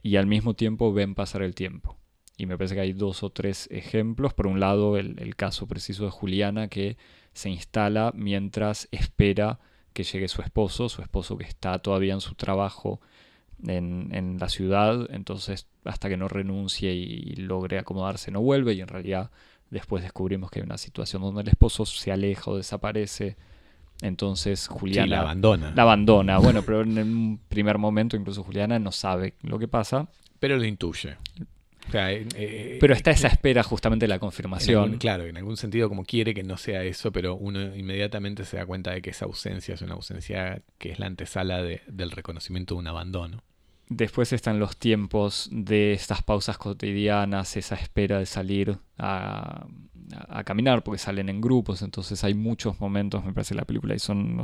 y 0.02 0.16
al 0.16 0.26
mismo 0.26 0.54
tiempo 0.54 0.92
ven 0.92 1.14
pasar 1.14 1.42
el 1.42 1.54
tiempo. 1.54 1.97
Y 2.37 2.47
me 2.47 2.57
parece 2.57 2.75
que 2.75 2.81
hay 2.81 2.93
dos 2.93 3.23
o 3.23 3.31
tres 3.31 3.69
ejemplos. 3.71 4.35
Por 4.35 4.47
un 4.47 4.61
lado, 4.61 4.97
el, 4.97 5.37
caso 5.37 5.67
preciso 5.67 6.05
de 6.05 6.11
Juliana 6.11 6.69
que 6.69 6.97
se 7.33 7.50
instala 7.50 8.12
mientras 8.14 8.88
espera 8.91 9.61
que 9.93 10.03
llegue 10.03 10.29
su 10.29 10.43
esposo, 10.43 10.88
su 10.88 11.03
esposo 11.03 11.37
que 11.38 11.45
está 11.45 11.79
todavía 11.79 12.14
en 12.14 12.21
su 12.21 12.35
trabajo 12.35 13.00
en, 13.67 14.37
la 14.38 14.49
ciudad, 14.49 15.09
entonces 15.11 15.69
hasta 15.85 16.09
que 16.09 16.17
no 16.17 16.29
renuncie 16.29 16.93
y, 16.93 17.37
logre 17.37 17.79
acomodarse 17.79 18.31
no 18.31 18.41
vuelve 18.43 18.75
y 18.75 18.81
en 18.81 18.88
realidad 18.88 19.31
después 19.71 20.03
descubrimos 20.03 20.50
que 20.50 20.61
hay 20.61 20.67
una 20.67 20.79
situación 20.79 21.23
donde 21.23 21.43
el 21.43 21.49
esposo 21.49 21.87
se 21.87 22.12
aleja 22.12 22.50
o 22.50 22.57
desaparece. 22.57 23.37
Entonces 24.03 24.67
Juliana 24.67 25.07
la 25.07 25.21
abandona. 25.21 25.73
La 25.75 25.83
abandona. 25.83 26.38
Bueno, 26.38 26.62
pero 26.62 26.83
en 26.83 26.99
un 26.99 27.41
primer 27.49 27.79
momento 27.79 28.17
incluso 28.17 28.43
Juliana 28.43 28.79
no 28.81 28.91
sabe 28.91 29.35
lo 29.43 29.59
que 29.59 29.69
pasa. 29.69 30.09
Pero 30.41 30.57
lo 30.57 30.64
intuye. 30.64 31.17
Eh, 31.93 32.26
eh, 32.35 32.79
pero 32.81 32.95
está 32.95 33.11
esa 33.11 33.29
espera 33.29 33.62
justamente 33.62 34.05
de 34.05 34.09
la 34.09 34.19
confirmación. 34.19 34.99
claro, 34.99 35.25
en 35.25 35.37
algún 35.37 35.57
sentido 35.57 35.88
como 35.88 36.05
quiere 36.05 36.35
que 36.35 36.43
no 36.43 36.57
sea 36.57 36.83
eso, 36.83 37.12
pero 37.12 37.37
uno 37.37 37.75
inmediatamente 37.76 38.45
se 38.45 38.57
da 38.57 38.67
cuenta 38.67 38.93
de 38.93 39.03
que 39.03 39.11
esa 39.11 39.26
ausencia 39.26 39.75
es 39.75 39.83
una 39.83 39.95
ausencia 39.95 40.62
que 40.79 40.93
es 40.93 40.99
la 40.99 41.07
antesala 41.07 41.62
del 41.62 42.11
reconocimiento 42.11 42.75
de 42.75 42.81
un 42.81 42.87
abandono. 42.87 43.43
Después 43.88 44.33
están 44.33 44.59
los 44.59 44.76
tiempos 44.79 45.49
de 45.53 45.93
estas 45.93 46.23
pausas 46.23 46.57
cotidianas, 46.57 47.57
esa 47.57 47.75
espera 47.75 48.19
de 48.19 48.26
salir 48.26 48.79
a, 48.99 49.67
caminar, 50.45 50.83
porque 50.83 50.99
salen 50.99 51.29
en 51.29 51.41
grupos, 51.41 51.83
entonces 51.83 52.25
hay 52.25 52.35
muchos 52.35 52.81
momentos, 52.81 53.25
me 53.25 53.33
parece, 53.33 53.55
la 53.55 53.64
película, 53.64 53.95
y 53.95 53.99
son 53.99 54.43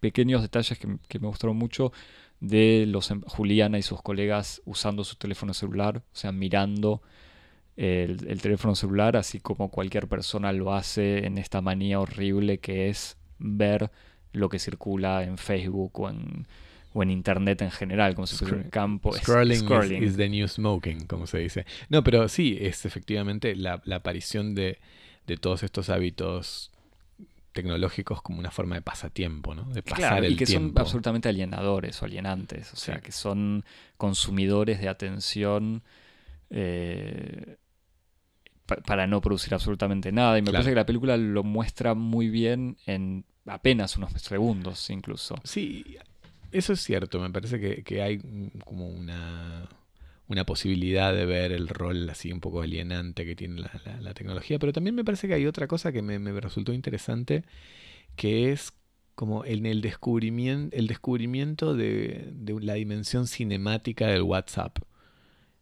pequeños 0.00 0.42
detalles 0.42 0.78
que 0.78 1.18
me 1.18 1.26
gustaron 1.26 1.56
mucho 1.56 1.92
de 2.40 2.84
los 2.86 3.10
em, 3.10 3.22
Juliana 3.22 3.78
y 3.78 3.82
sus 3.82 4.02
colegas 4.02 4.62
usando 4.64 5.04
su 5.04 5.16
teléfono 5.16 5.54
celular, 5.54 5.98
o 5.98 6.16
sea, 6.16 6.32
mirando 6.32 7.02
el, 7.76 8.40
teléfono 8.40 8.74
celular, 8.74 9.16
así 9.16 9.40
como 9.40 9.70
cualquier 9.70 10.08
persona 10.08 10.52
lo 10.52 10.74
hace 10.74 11.26
en 11.26 11.38
esta 11.38 11.60
manía 11.60 12.00
horrible 12.00 12.58
que 12.58 12.88
es 12.88 13.16
ver 13.38 13.90
lo 14.32 14.48
que 14.48 14.58
circula 14.58 15.24
en 15.24 15.38
Facebook 15.38 15.98
o 16.00 16.10
en, 16.10 16.46
o 16.92 17.02
en 17.02 17.10
Internet 17.10 17.62
en 17.62 17.70
general, 17.70 18.14
como 18.14 18.26
si 18.26 18.36
fuera 18.36 18.56
un 18.56 18.70
campo. 18.70 19.12
Scrolling, 19.12 20.02
Is, 20.02 20.16
the 20.16 20.28
new 20.28 20.46
smoking, 20.46 21.06
como 21.06 21.26
se 21.26 21.38
dice. 21.38 21.66
No, 21.88 22.04
pero 22.04 22.28
sí, 22.28 22.56
es 22.60 22.84
efectivamente 22.84 23.56
la, 23.56 23.82
aparición 23.92 24.54
de, 24.54 24.78
de 25.26 25.36
todos 25.36 25.62
estos 25.62 25.90
hábitos 25.90 26.70
tecnológicos 27.54 28.20
como 28.20 28.40
una 28.40 28.50
forma 28.50 28.74
de 28.74 28.82
pasatiempo, 28.82 29.54
¿no? 29.54 29.64
De 29.72 29.82
pasar 29.82 30.24
y 30.24 30.36
que 30.36 30.44
son 30.44 30.72
absolutamente 30.76 31.28
alienadores 31.30 32.02
o 32.02 32.04
alienantes, 32.04 32.72
o 32.74 32.76
sea, 32.76 33.00
que 33.00 33.12
son 33.12 33.64
consumidores 33.96 34.80
de 34.80 34.88
atención 34.88 35.82
eh, 36.50 37.56
para 38.86 39.06
no 39.06 39.20
producir 39.22 39.54
absolutamente 39.54 40.12
nada. 40.12 40.36
Y 40.38 40.42
me 40.42 40.52
parece 40.52 40.70
que 40.70 40.76
la 40.76 40.86
película 40.86 41.16
lo 41.16 41.44
muestra 41.44 41.94
muy 41.94 42.28
bien 42.28 42.76
en 42.84 43.24
apenas 43.46 43.96
unos 43.96 44.12
segundos, 44.20 44.90
incluso. 44.90 45.36
Sí, 45.44 45.96
eso 46.50 46.72
es 46.72 46.80
cierto. 46.80 47.20
Me 47.20 47.30
parece 47.30 47.82
que 47.82 48.02
hay 48.02 48.18
como 48.64 48.88
una 48.88 49.68
una 50.34 50.44
posibilidad 50.44 51.14
de 51.14 51.26
ver 51.26 51.52
el 51.52 51.68
rol 51.68 52.10
así 52.10 52.32
un 52.32 52.40
poco 52.40 52.60
alienante 52.60 53.24
que 53.24 53.36
tiene 53.36 53.62
la, 54.00 54.14
tecnología, 54.14 54.58
pero 54.58 54.72
también 54.72 54.94
me 54.94 55.04
parece 55.04 55.28
que 55.28 55.34
hay 55.34 55.46
otra 55.46 55.66
cosa 55.66 55.92
que 55.92 56.02
me, 56.02 56.18
resultó 56.40 56.72
interesante, 56.72 57.44
que 58.16 58.52
es 58.52 58.72
como 59.14 59.44
en 59.44 59.64
el 59.64 59.80
descubrimiento, 59.80 60.76
el 60.76 60.88
descubrimiento 60.88 61.74
de, 61.74 62.32
la 62.60 62.74
dimensión 62.74 63.26
cinemática 63.26 64.08
del 64.08 64.22
WhatsApp. 64.22 64.78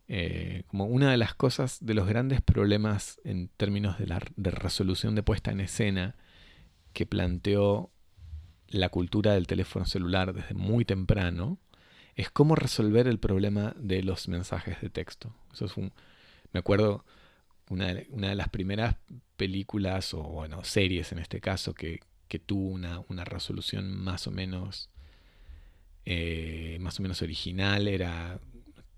Eh, 0.08 0.64
como 0.66 0.86
una 0.86 1.10
de 1.10 1.16
las 1.16 1.34
cosas, 1.34 1.78
de 1.80 1.94
los 1.94 2.06
grandes 2.06 2.40
problemas 2.42 3.20
en 3.24 3.48
términos 3.48 3.98
de, 3.98 4.06
la, 4.06 4.20
de 4.36 4.50
resolución 4.50 5.14
de 5.14 5.22
puesta 5.22 5.52
en 5.52 5.60
escena 5.60 6.16
que 6.92 7.06
planteó 7.06 7.90
la 8.68 8.88
cultura 8.88 9.34
del 9.34 9.46
teléfono 9.46 9.84
celular 9.84 10.32
desde 10.32 10.54
muy 10.54 10.84
temprano, 10.84 11.58
es 12.16 12.30
cómo 12.30 12.54
resolver 12.54 13.06
el 13.06 13.18
problema 13.18 13.74
de 13.78 14.02
los 14.02 14.28
mensajes 14.28 14.80
de 14.80 14.90
texto. 14.90 15.34
Eso 15.52 15.66
es 15.66 15.76
un, 15.76 15.92
me 16.52 16.60
acuerdo, 16.60 17.04
una 17.68 17.94
de, 17.94 18.06
una 18.10 18.28
de 18.28 18.34
las 18.34 18.48
primeras 18.48 18.96
películas, 19.36 20.12
o 20.14 20.22
bueno, 20.22 20.62
series 20.64 21.12
en 21.12 21.18
este 21.18 21.40
caso, 21.40 21.74
que, 21.74 22.00
que 22.28 22.38
tuvo 22.38 22.68
una, 22.68 23.00
una, 23.08 23.24
resolución 23.24 23.96
más 23.96 24.26
o 24.26 24.30
menos 24.30 24.90
eh, 26.04 26.78
más 26.80 26.98
o 26.98 27.02
menos 27.02 27.22
original 27.22 27.86
era 27.86 28.40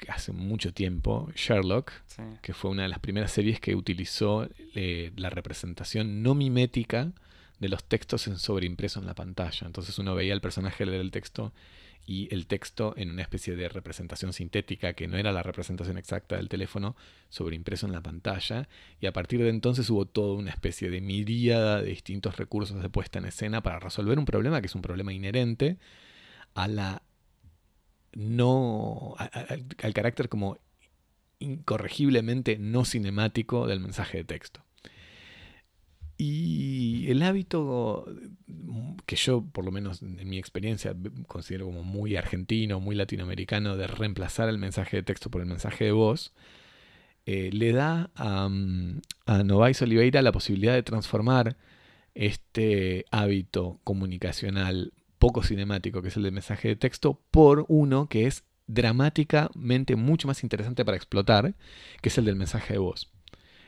hace 0.08 0.32
mucho 0.32 0.72
tiempo 0.72 1.30
Sherlock, 1.34 1.92
que 2.42 2.52
fue 2.52 2.70
una 2.70 2.82
de 2.82 2.88
las 2.88 2.98
primeras 2.98 3.30
series 3.30 3.60
que 3.60 3.74
utilizó 3.74 4.48
eh, 4.74 5.12
la 5.16 5.30
representación 5.30 6.22
no 6.22 6.34
mimética 6.34 7.12
de 7.58 7.68
los 7.68 7.84
textos 7.84 8.26
en 8.26 8.38
sobreimpreso 8.38 9.00
en 9.00 9.06
la 9.06 9.14
pantalla. 9.14 9.66
Entonces 9.66 9.98
uno 9.98 10.14
veía 10.14 10.34
al 10.34 10.40
personaje 10.40 10.84
leer 10.84 11.00
el 11.00 11.10
texto 11.10 11.52
y 12.06 12.32
el 12.34 12.46
texto 12.46 12.94
en 12.96 13.10
una 13.10 13.22
especie 13.22 13.56
de 13.56 13.68
representación 13.68 14.32
sintética 14.32 14.92
que 14.92 15.08
no 15.08 15.16
era 15.16 15.32
la 15.32 15.42
representación 15.42 15.96
exacta 15.96 16.36
del 16.36 16.48
teléfono 16.48 16.96
sobreimpreso 17.30 17.86
en 17.86 17.92
la 17.92 18.02
pantalla 18.02 18.68
y 19.00 19.06
a 19.06 19.12
partir 19.12 19.40
de 19.42 19.48
entonces 19.48 19.88
hubo 19.90 20.04
toda 20.06 20.34
una 20.34 20.50
especie 20.50 20.90
de 20.90 21.00
miríada 21.00 21.80
de 21.80 21.90
distintos 21.90 22.36
recursos 22.36 22.82
de 22.82 22.90
puesta 22.90 23.18
en 23.18 23.24
escena 23.24 23.62
para 23.62 23.78
resolver 23.78 24.18
un 24.18 24.26
problema 24.26 24.60
que 24.60 24.66
es 24.66 24.74
un 24.74 24.82
problema 24.82 25.12
inherente 25.12 25.78
a 26.54 26.68
la 26.68 27.02
no 28.12 29.16
al 29.18 29.94
carácter 29.94 30.28
como 30.28 30.58
incorregiblemente 31.38 32.58
no 32.58 32.84
cinemático 32.84 33.66
del 33.66 33.80
mensaje 33.80 34.18
de 34.18 34.24
texto. 34.24 34.62
Y 36.16 37.10
el 37.10 37.22
hábito 37.22 38.06
que 39.06 39.16
yo, 39.16 39.44
por 39.52 39.64
lo 39.64 39.70
menos 39.70 40.02
en 40.02 40.28
mi 40.28 40.38
experiencia, 40.38 40.94
considero 41.26 41.66
como 41.66 41.82
muy 41.82 42.16
argentino, 42.16 42.80
muy 42.80 42.94
latinoamericano, 42.94 43.76
de 43.76 43.86
reemplazar 43.86 44.48
el 44.48 44.58
mensaje 44.58 44.98
de 44.98 45.02
texto 45.02 45.30
por 45.30 45.40
el 45.40 45.46
mensaje 45.46 45.84
de 45.84 45.92
voz, 45.92 46.32
eh, 47.26 47.50
le 47.52 47.72
da 47.72 48.10
a, 48.14 48.48
mm, 48.48 49.00
a 49.26 49.42
Novais 49.44 49.80
Oliveira 49.82 50.22
la 50.22 50.32
posibilidad 50.32 50.74
de 50.74 50.82
transformar 50.82 51.56
este 52.14 53.06
hábito 53.10 53.80
comunicacional 53.84 54.92
poco 55.18 55.42
cinemático, 55.42 56.02
que 56.02 56.08
es 56.08 56.16
el 56.16 56.24
del 56.24 56.32
mensaje 56.32 56.68
de 56.68 56.76
texto, 56.76 57.20
por 57.30 57.64
uno 57.68 58.08
que 58.08 58.26
es 58.26 58.44
dramáticamente 58.66 59.96
mucho 59.96 60.28
más 60.28 60.42
interesante 60.42 60.84
para 60.84 60.96
explotar, 60.96 61.54
que 62.02 62.08
es 62.08 62.18
el 62.18 62.26
del 62.26 62.36
mensaje 62.36 62.74
de 62.74 62.78
voz. 62.78 63.13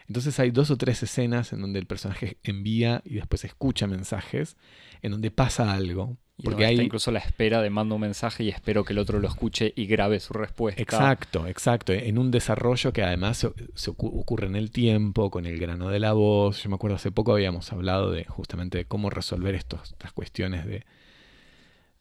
Entonces 0.08 0.38
hay 0.38 0.50
dos 0.50 0.70
o 0.70 0.76
tres 0.76 1.02
escenas 1.02 1.52
en 1.52 1.60
donde 1.60 1.78
el 1.78 1.86
personaje 1.86 2.38
envía 2.44 3.02
y 3.04 3.14
después 3.14 3.44
escucha 3.44 3.86
mensajes, 3.86 4.56
en 5.02 5.12
donde 5.12 5.30
pasa 5.30 5.72
algo. 5.72 6.16
porque 6.42 6.64
hay 6.66 6.80
incluso 6.80 7.10
la 7.10 7.18
espera 7.18 7.60
de 7.60 7.70
mando 7.70 7.96
un 7.96 8.02
mensaje 8.02 8.44
y 8.44 8.50
espero 8.50 8.84
que 8.84 8.92
el 8.92 8.98
otro 8.98 9.18
lo 9.18 9.26
escuche 9.26 9.72
y 9.74 9.86
grabe 9.86 10.20
su 10.20 10.32
respuesta. 10.32 10.80
Exacto, 10.80 11.46
exacto. 11.46 11.92
En 11.92 12.18
un 12.18 12.30
desarrollo 12.30 12.92
que 12.92 13.02
además 13.02 13.46
se, 13.74 13.90
ocurre 13.90 14.46
en 14.46 14.54
el 14.56 14.70
tiempo, 14.70 15.30
con 15.30 15.46
el 15.46 15.58
grano 15.58 15.88
de 15.88 15.98
la 15.98 16.12
voz. 16.12 16.62
Yo 16.62 16.68
me 16.68 16.76
acuerdo 16.76 16.96
hace 16.96 17.10
poco 17.10 17.32
habíamos 17.32 17.72
hablado 17.72 18.10
de 18.10 18.24
justamente 18.24 18.78
de 18.78 18.84
cómo 18.84 19.10
resolver 19.10 19.54
estos, 19.54 19.92
estas 19.92 20.12
cuestiones 20.12 20.66
de, 20.66 20.84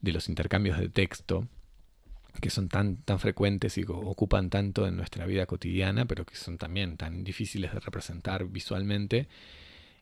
de 0.01 0.11
los 0.11 0.29
intercambios 0.29 0.77
de 0.77 0.89
texto 0.89 1.47
que 2.41 2.49
son 2.49 2.69
tan, 2.69 2.97
tan 2.97 3.19
frecuentes 3.19 3.77
y 3.77 3.83
ocupan 3.87 4.49
tanto 4.49 4.87
en 4.87 4.95
nuestra 4.95 5.25
vida 5.25 5.45
cotidiana, 5.45 6.05
pero 6.05 6.25
que 6.25 6.35
son 6.35 6.57
también 6.57 6.97
tan 6.97 7.23
difíciles 7.23 7.73
de 7.73 7.79
representar 7.79 8.45
visualmente, 8.45 9.27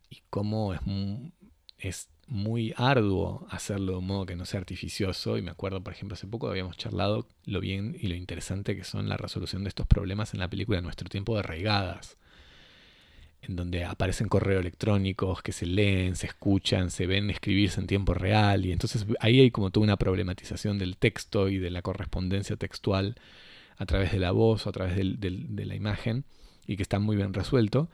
y 0.10 0.22
cómo 0.30 0.74
es, 0.74 0.82
es 1.78 2.10
muy 2.28 2.74
arduo 2.78 3.48
hacerlo 3.50 3.94
de 3.94 3.98
un 4.00 4.08
modo 4.08 4.26
que 4.26 4.36
no 4.36 4.46
sea 4.46 4.60
artificioso. 4.60 5.38
Y 5.38 5.42
me 5.42 5.52
acuerdo, 5.52 5.84
por 5.84 5.94
ejemplo, 5.94 6.14
hace 6.14 6.28
poco 6.28 6.48
habíamos 6.48 6.78
charlado 6.78 7.28
lo 7.46 7.60
bien 7.60 7.98
y 8.00 8.08
lo 8.08 8.16
interesante 8.16 8.76
que 8.76 8.84
son 8.84 9.10
la 9.10 9.18
resolución 9.18 9.64
de 9.64 9.70
estos 9.70 9.88
problemas 9.88 10.34
en 10.34 10.40
la 10.40 10.50
película 10.50 10.82
Nuestro 10.82 11.10
tiempo 11.10 11.34
de 11.34 11.40
arraigadas 11.40 12.18
en 13.44 13.56
donde 13.56 13.84
aparecen 13.84 14.30
correos 14.30 14.62
electrónicos 14.62 15.42
que 15.42 15.52
se 15.52 15.66
leen, 15.66 16.16
se 16.16 16.28
escuchan, 16.28 16.90
se 16.90 17.06
ven 17.08 17.30
escribirse 17.30 17.80
en 17.80 17.88
tiempo 17.88 18.14
real, 18.14 18.66
y 18.66 18.72
entonces 18.72 19.06
ahí 19.20 19.42
hay 19.42 19.52
como 19.52 19.70
toda 19.70 19.84
una 19.84 19.98
problematización 19.98 20.80
del 20.80 20.98
texto 20.98 21.50
y 21.50 21.58
de 21.60 21.70
la 21.70 21.82
correspondencia 21.82 22.56
textual 22.56 23.16
a 23.78 23.86
través 23.86 24.12
de 24.12 24.20
la 24.20 24.32
voz 24.32 24.66
o 24.66 24.70
a 24.70 24.74
través 24.74 24.96
de 24.96 25.66
la 25.66 25.76
imagen, 25.76 26.26
y 26.66 26.78
que 26.78 26.84
está 26.84 27.00
muy 27.00 27.16
bien 27.16 27.34
resuelto. 27.34 27.90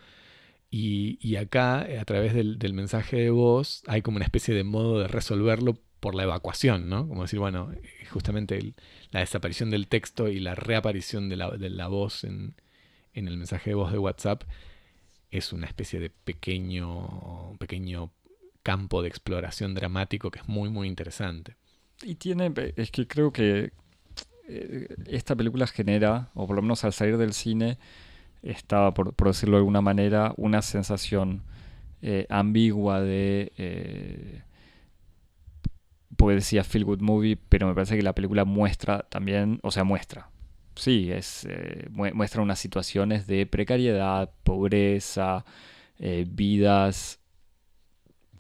Y, 0.71 1.35
acá, 1.35 1.79
a 1.79 2.05
través 2.05 2.35
del, 2.35 2.59
del, 2.59 2.73
mensaje 2.73 3.17
de 3.17 3.31
voz, 3.31 3.81
hay 3.87 4.03
como 4.03 4.17
una 4.17 4.25
especie 4.25 4.53
de 4.53 4.63
modo 4.63 4.99
de 4.99 5.07
resolverlo 5.07 5.79
por 5.99 6.13
la 6.13 6.23
evacuación, 6.23 6.89
¿no? 6.89 7.07
Como 7.07 7.23
decir, 7.23 7.39
bueno, 7.39 7.71
justamente 8.11 8.73
la 9.11 9.21
desaparición 9.21 9.71
del 9.71 9.87
texto 9.87 10.27
y 10.27 10.39
la 10.39 10.53
reaparición 10.53 11.27
de 11.27 11.37
la, 11.37 11.49
de 11.51 11.69
la 11.71 11.87
voz 11.87 12.23
en, 12.23 12.53
en, 13.13 13.27
el 13.27 13.37
mensaje 13.37 13.71
de 13.71 13.75
voz 13.75 13.91
de 13.91 13.97
WhatsApp 13.97 14.43
es 15.31 15.53
una 15.53 15.67
especie 15.67 15.99
de 15.99 16.09
pequeño, 16.09 17.55
pequeño 17.59 18.11
campo 18.63 19.01
de 19.01 19.09
exploración 19.09 19.73
dramático 19.73 20.31
que 20.31 20.39
es 20.39 20.47
muy, 20.47 20.69
muy 20.69 20.87
interesante. 20.87 21.55
Y 22.01 22.15
tiene, 22.15 22.51
es 22.75 22.91
que 22.91 23.07
creo 23.07 23.31
que 23.31 23.71
eh, 24.47 24.95
esta 25.07 25.35
película 25.35 25.67
genera, 25.67 26.29
o 26.33 26.47
por 26.47 26.55
lo 26.55 26.61
menos 26.61 26.83
al 26.83 26.93
salir 26.93 27.17
del 27.17 27.33
cine, 27.33 27.77
estaba, 28.41 28.93
por, 28.93 29.15
decirlo 29.15 29.57
de 29.57 29.61
alguna 29.61 29.81
manera, 29.81 30.33
una 30.37 30.61
sensación 30.61 31.43
eh, 32.01 32.25
ambigua 32.29 33.01
de... 33.01 33.51
Eh, 33.57 34.41
porque 36.15 36.35
decía 36.35 36.63
Feel 36.63 36.83
Good 36.83 37.01
Movie, 37.01 37.37
pero 37.37 37.67
me 37.67 37.73
parece 37.73 37.95
que 37.95 38.01
la 38.01 38.13
película 38.13 38.43
muestra 38.43 39.05
también, 39.09 39.59
o 39.63 39.71
sea, 39.71 39.85
muestra. 39.85 40.29
Sí, 40.79 41.11
es, 41.11 41.45
eh, 41.49 41.87
muestra 41.91 42.41
unas 42.41 42.59
situaciones 42.59 43.27
de 43.27 43.45
precariedad, 43.45 44.31
pobreza, 44.43 45.45
vidas 46.27 47.19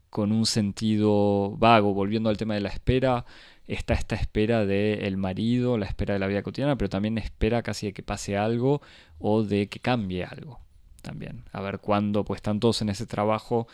con 0.09 0.31
un 0.31 0.45
sentido 0.45 1.55
vago. 1.57 1.93
Volviendo 1.93 2.29
al 2.29 2.37
tema 2.37 2.53
de 2.53 2.61
la 2.61 2.69
espera, 2.69 3.25
está 3.67 3.93
esta 3.93 4.15
espera 4.15 4.65
del 4.65 5.17
marido, 5.17 5.77
la 5.77 5.85
espera 5.85 6.13
de 6.13 6.19
la 6.19 6.27
vida 6.27 6.41
cotidiana, 6.41 6.77
pero 6.77 6.89
también 6.89 7.17
espera 7.17 7.61
casi 7.61 7.87
de 7.87 7.93
que 7.93 8.03
pase 8.03 8.37
algo 8.37 8.81
o 9.19 9.43
de 9.43 9.67
que 9.67 9.79
cambie 9.79 10.23
algo 10.23 10.59
también. 11.01 11.43
A 11.51 11.61
ver 11.61 11.79
cuándo, 11.79 12.25
pues 12.25 12.39
están 12.39 12.59
todos 12.59 12.81
en 12.81 12.89
ese 12.89 13.05
trabajo 13.05 13.67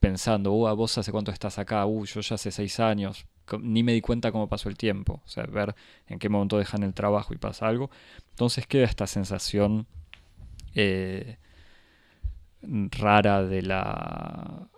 pensando, 0.00 0.52
uh, 0.52 0.74
vos 0.74 0.96
hace 0.98 1.12
cuánto 1.12 1.30
estás 1.30 1.58
acá, 1.58 1.84
uh, 1.86 2.04
yo 2.06 2.20
ya 2.20 2.34
hace 2.34 2.50
seis 2.50 2.80
años, 2.80 3.26
ni 3.58 3.82
me 3.82 3.92
di 3.92 4.00
cuenta 4.00 4.32
cómo 4.32 4.48
pasó 4.48 4.68
el 4.68 4.76
tiempo, 4.76 5.22
o 5.24 5.28
sea, 5.28 5.44
ver 5.44 5.74
en 6.06 6.18
qué 6.18 6.28
momento 6.28 6.58
dejan 6.58 6.82
el 6.82 6.94
trabajo 6.94 7.34
y 7.34 7.38
pasa 7.38 7.66
algo. 7.66 7.90
Entonces 8.30 8.66
queda 8.66 8.84
esta 8.84 9.06
sensación 9.06 9.86
eh, 10.74 11.36
rara 12.62 13.44
de 13.44 13.62
la 13.62 14.68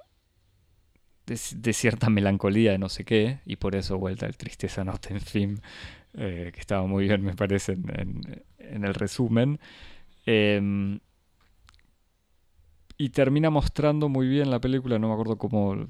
de, 1.26 1.72
cierta 1.72 2.10
melancolía 2.10 2.72
de 2.72 2.78
no 2.78 2.88
sé 2.88 3.04
qué, 3.04 3.40
y 3.46 3.56
por 3.56 3.74
eso 3.74 3.98
vuelta 3.98 4.26
el 4.26 4.36
Tristeza 4.36 4.84
Nota 4.84 5.10
en 5.10 5.20
film, 5.20 5.58
eh, 6.14 6.50
que 6.52 6.60
estaba 6.60 6.86
muy 6.86 7.04
bien, 7.04 7.22
me 7.22 7.34
parece, 7.34 7.72
en, 7.72 8.84
el 8.84 8.94
resumen. 8.94 9.58
Em, 10.26 11.00
y 12.98 13.10
termina 13.10 13.50
mostrando 13.50 14.08
muy 14.08 14.28
bien 14.28 14.50
la 14.50 14.60
película, 14.60 14.98
no 14.98 15.08
me 15.08 15.14
acuerdo 15.14 15.38
cómo 15.38 15.88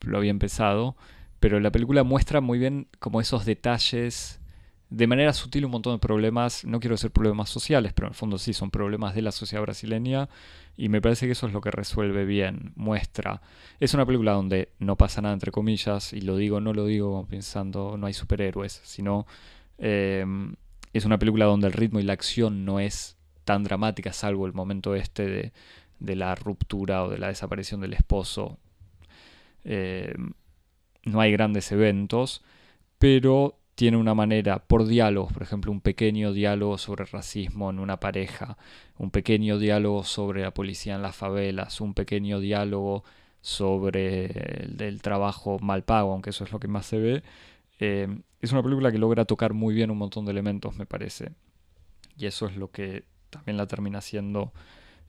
lo 0.00 0.18
había 0.18 0.30
empezado, 0.30 0.96
pero 1.44 1.60
la 1.60 1.70
película 1.70 2.04
muestra 2.04 2.40
muy 2.40 2.58
bien 2.58 2.88
como 3.00 3.20
esos 3.20 3.44
detalles, 3.44 4.40
de 4.88 5.06
manera 5.06 5.34
sutil 5.34 5.66
un 5.66 5.72
montón 5.72 5.92
de 5.92 5.98
problemas, 5.98 6.64
no 6.64 6.80
quiero 6.80 6.94
decir 6.94 7.10
problemas 7.10 7.50
sociales, 7.50 7.92
pero 7.92 8.06
en 8.06 8.12
el 8.12 8.16
fondo 8.16 8.38
sí 8.38 8.54
son 8.54 8.70
problemas 8.70 9.14
de 9.14 9.20
la 9.20 9.30
sociedad 9.30 9.60
brasileña 9.60 10.30
y 10.74 10.88
me 10.88 11.02
parece 11.02 11.26
que 11.26 11.32
eso 11.32 11.46
es 11.46 11.52
lo 11.52 11.60
que 11.60 11.70
resuelve 11.70 12.24
bien, 12.24 12.72
muestra. 12.76 13.42
Es 13.78 13.92
una 13.92 14.06
película 14.06 14.32
donde 14.32 14.70
no 14.78 14.96
pasa 14.96 15.20
nada, 15.20 15.34
entre 15.34 15.52
comillas, 15.52 16.14
y 16.14 16.22
lo 16.22 16.38
digo, 16.38 16.62
no 16.62 16.72
lo 16.72 16.86
digo 16.86 17.26
pensando 17.28 17.98
no 17.98 18.06
hay 18.06 18.14
superhéroes, 18.14 18.80
sino 18.82 19.26
em, 19.76 20.54
es 20.94 21.04
una 21.04 21.18
película 21.18 21.44
donde 21.44 21.66
el 21.66 21.74
ritmo 21.74 22.00
y 22.00 22.04
la 22.04 22.14
acción 22.14 22.64
no 22.64 22.80
es 22.80 23.18
tan 23.44 23.64
dramática, 23.64 24.14
salvo 24.14 24.46
el 24.46 24.54
momento 24.54 24.94
este 24.94 25.26
de, 25.26 25.52
de 26.00 26.16
la 26.16 26.36
ruptura 26.36 27.04
o 27.04 27.10
de 27.10 27.18
la 27.18 27.28
desaparición 27.28 27.82
del 27.82 27.92
esposo. 27.92 28.58
Em, 29.64 30.32
no 31.04 31.20
hay 31.20 31.32
grandes 31.32 31.70
eventos, 31.72 32.42
pero 32.98 33.58
tiene 33.74 33.96
una 33.96 34.14
manera, 34.14 34.60
por 34.60 34.86
diálogos, 34.86 35.32
por 35.32 35.42
ejemplo, 35.42 35.72
un 35.72 35.80
pequeño 35.80 36.32
diálogo 36.32 36.78
sobre 36.78 37.04
racismo 37.04 37.70
en 37.70 37.80
una 37.80 37.98
pareja, 37.98 38.56
un 38.98 39.10
pequeño 39.10 39.58
diálogo 39.58 40.04
sobre 40.04 40.42
la 40.42 40.54
policía 40.54 40.94
en 40.94 41.02
las 41.02 41.16
favelas, 41.16 41.80
un 41.80 41.94
pequeño 41.94 42.40
diálogo 42.40 43.04
sobre 43.40 44.26
el, 44.78 45.02
trabajo 45.02 45.58
mal 45.58 45.82
pago, 45.84 46.12
aunque 46.12 46.30
eso 46.30 46.44
es 46.44 46.52
lo 46.52 46.60
que 46.60 46.68
más 46.68 46.86
se 46.86 46.98
ve. 46.98 47.22
Eh, 47.80 48.08
es 48.40 48.52
una 48.52 48.62
película 48.62 48.92
que 48.92 48.98
logra 48.98 49.24
tocar 49.24 49.54
muy 49.54 49.74
bien 49.74 49.90
un 49.90 49.98
montón 49.98 50.24
de 50.24 50.30
elementos, 50.30 50.76
me 50.76 50.86
parece. 50.86 51.32
Y 52.16 52.26
eso 52.26 52.46
es 52.46 52.56
lo 52.56 52.70
que 52.70 53.04
también 53.30 53.56
la 53.56 53.66
termina 53.66 54.00
siendo 54.00 54.52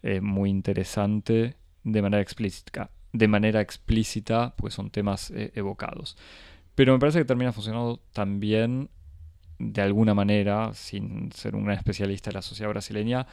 eh, 0.01 0.21
muy 0.21 0.49
interesante 0.49 1.55
de 1.83 2.01
manera 2.01 2.21
explícita, 2.21 2.89
de 3.17 3.27
manera 3.27 3.61
explícita, 3.61 4.53
pues 4.57 4.73
son 4.73 4.89
temas 4.89 5.31
eh, 5.31 5.51
evocados. 5.55 6.17
Pero 6.75 6.93
me 6.93 6.99
parece 6.99 7.19
que 7.19 7.25
termina 7.25 7.53
funcionando 7.53 8.01
también 8.11 8.89
de 9.57 9.81
alguna 9.81 10.13
manera, 10.13 10.73
sin 10.73 11.31
ser 11.31 11.55
un 11.55 11.63
gran 11.63 11.77
especialista 11.77 12.29
de 12.29 12.35
la 12.35 12.41
sociedad 12.41 12.69
brasileña, 12.69 13.27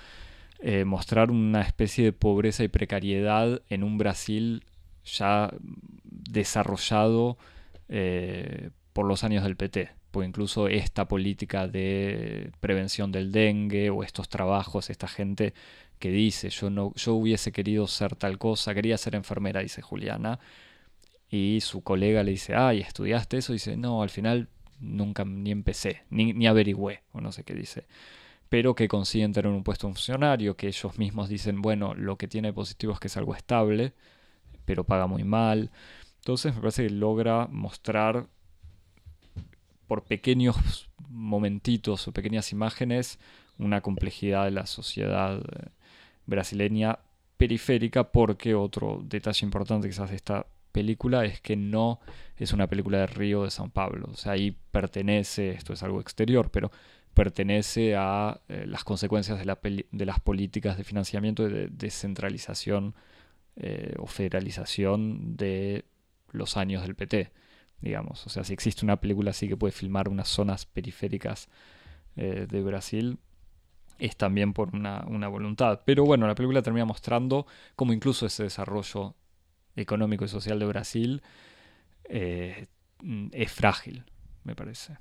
eh, 0.60 0.84
mostrar 0.84 1.32
una 1.32 1.62
especie 1.62 2.04
de 2.04 2.12
pobreza 2.12 2.62
y 2.62 2.68
precariedad 2.68 3.60
en 3.68 3.82
un 3.82 3.98
Brasil 3.98 4.64
ya 5.04 5.52
desarrollado 6.04 7.36
eh, 7.88 8.70
por 8.92 9.06
los 9.06 9.24
años 9.24 9.42
del 9.42 9.56
PT. 9.56 9.90
Porque 10.12 10.28
incluso 10.28 10.68
esta 10.68 11.08
política 11.08 11.66
de 11.66 12.52
prevención 12.60 13.10
del 13.10 13.32
dengue 13.32 13.90
o 13.90 14.04
estos 14.04 14.28
trabajos, 14.28 14.90
esta 14.90 15.08
gente 15.08 15.54
que 16.02 16.10
dice, 16.10 16.50
yo, 16.50 16.68
no, 16.68 16.92
yo 16.96 17.14
hubiese 17.14 17.52
querido 17.52 17.86
ser 17.86 18.16
tal 18.16 18.36
cosa, 18.36 18.74
quería 18.74 18.98
ser 18.98 19.14
enfermera, 19.14 19.60
dice 19.60 19.82
Juliana, 19.82 20.40
y 21.30 21.60
su 21.60 21.82
colega 21.82 22.24
le 22.24 22.32
dice, 22.32 22.56
ay, 22.56 22.80
¿estudiaste 22.80 23.36
eso? 23.38 23.52
Y 23.52 23.56
dice, 23.56 23.76
no, 23.76 24.02
al 24.02 24.10
final 24.10 24.48
nunca 24.80 25.24
ni 25.24 25.52
empecé, 25.52 26.02
ni, 26.10 26.32
ni 26.32 26.48
averigüé, 26.48 27.04
o 27.12 27.20
no 27.20 27.30
sé 27.30 27.44
qué 27.44 27.54
dice. 27.54 27.86
Pero 28.48 28.74
que 28.74 28.88
consiguen 28.88 29.32
tener 29.32 29.52
un 29.52 29.62
puesto 29.62 29.86
funcionario, 29.86 30.56
que 30.56 30.66
ellos 30.66 30.98
mismos 30.98 31.28
dicen, 31.28 31.62
bueno, 31.62 31.94
lo 31.94 32.16
que 32.16 32.26
tiene 32.26 32.52
positivo 32.52 32.92
es 32.94 32.98
que 32.98 33.06
es 33.06 33.16
algo 33.16 33.36
estable, 33.36 33.92
pero 34.64 34.82
paga 34.82 35.06
muy 35.06 35.22
mal. 35.22 35.70
Entonces 36.16 36.52
me 36.52 36.62
parece 36.62 36.82
que 36.82 36.90
logra 36.90 37.46
mostrar 37.46 38.26
por 39.86 40.02
pequeños 40.02 40.90
momentitos 41.08 42.08
o 42.08 42.12
pequeñas 42.12 42.50
imágenes 42.50 43.20
una 43.56 43.82
complejidad 43.82 44.46
de 44.46 44.50
la 44.50 44.66
sociedad 44.66 45.38
eh, 45.38 45.70
brasileña 46.32 46.98
periférica 47.36 48.10
porque 48.10 48.54
otro 48.54 49.00
detalle 49.04 49.44
importante 49.44 49.88
quizás 49.88 50.10
está 50.10 50.46
película 50.72 51.24
es 51.24 51.40
que 51.40 51.54
no 51.54 52.00
es 52.36 52.52
una 52.52 52.66
película 52.66 52.98
de 52.98 53.06
Río 53.06 53.44
de 53.44 53.50
San 53.50 53.70
Pablo. 53.70 54.08
O 54.10 54.16
sea, 54.16 54.32
ahí 54.32 54.56
pertenece, 54.70 55.50
esto 55.50 55.72
es 55.72 55.82
algo 55.82 56.00
exterior, 56.00 56.50
pero 56.50 56.72
pertenece 57.14 57.94
a 57.94 58.40
eh, 58.48 58.64
las 58.66 58.84
consecuencias 58.84 59.38
de, 59.38 59.44
la 59.44 59.58
de, 59.62 60.06
las 60.06 60.18
políticas 60.20 60.76
de 60.78 60.84
financiamiento 60.84 61.46
y 61.46 61.52
de 61.52 61.68
descentralización 61.68 62.94
eh, 63.56 63.94
o 63.98 64.06
federalización 64.06 65.36
de 65.36 65.84
los 66.30 66.56
años 66.56 66.82
del 66.82 66.94
PT, 66.94 67.30
digamos. 67.80 68.26
O 68.26 68.30
sea, 68.30 68.44
si 68.44 68.54
existe 68.54 68.84
una 68.84 68.96
película 68.96 69.30
así 69.30 69.46
que 69.46 69.56
puede 69.56 69.72
filmar 69.72 70.08
unas 70.08 70.28
zonas 70.28 70.64
periféricas 70.64 71.48
eh, 72.16 72.46
de 72.48 72.62
Brasil, 72.62 73.18
es 74.02 74.16
también 74.16 74.52
por 74.52 74.74
una, 74.74 75.04
una, 75.06 75.28
voluntad. 75.28 75.82
Pero 75.84 76.04
bueno, 76.04 76.26
la 76.26 76.34
película 76.34 76.60
termina 76.60 76.84
mostrando 76.84 77.46
cómo 77.76 77.92
incluso 77.92 78.26
ese 78.26 78.42
desarrollo 78.42 79.14
económico 79.76 80.24
y 80.24 80.28
social 80.28 80.58
de 80.58 80.66
Brasil 80.66 81.22
eh, 82.04 82.66
es 83.30 83.52
frágil, 83.52 84.04
me 84.42 84.56
parece. 84.56 84.98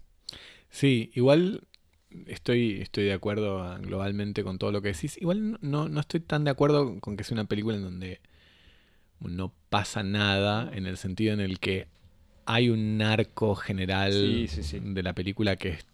Sí, 0.69 1.11
igual 1.15 1.67
estoy, 2.27 2.79
estoy 2.81 3.05
de 3.05 3.13
acuerdo 3.13 3.75
globalmente 3.79 4.43
con 4.43 4.59
todo 4.59 4.71
lo 4.71 4.83
que 4.83 4.89
decís. 4.89 5.17
Igual 5.19 5.57
no, 5.61 5.89
no 5.89 5.99
estoy 5.99 6.19
tan 6.19 6.43
de 6.43 6.51
acuerdo 6.51 6.99
con 6.99 7.17
que 7.17 7.23
sea 7.23 7.33
una 7.33 7.45
película 7.45 7.77
en 7.77 7.83
donde 7.83 8.21
no 9.19 9.51
pasa 9.69 10.03
nada, 10.03 10.71
en 10.73 10.85
el 10.85 10.97
sentido 10.97 11.33
en 11.33 11.39
el 11.39 11.59
que 11.59 11.87
hay 12.45 12.69
un 12.69 13.01
arco 13.01 13.55
general 13.55 14.11
de 14.13 15.03
la 15.03 15.13
película 15.13 15.55
que 15.55 15.69
es 15.69 15.85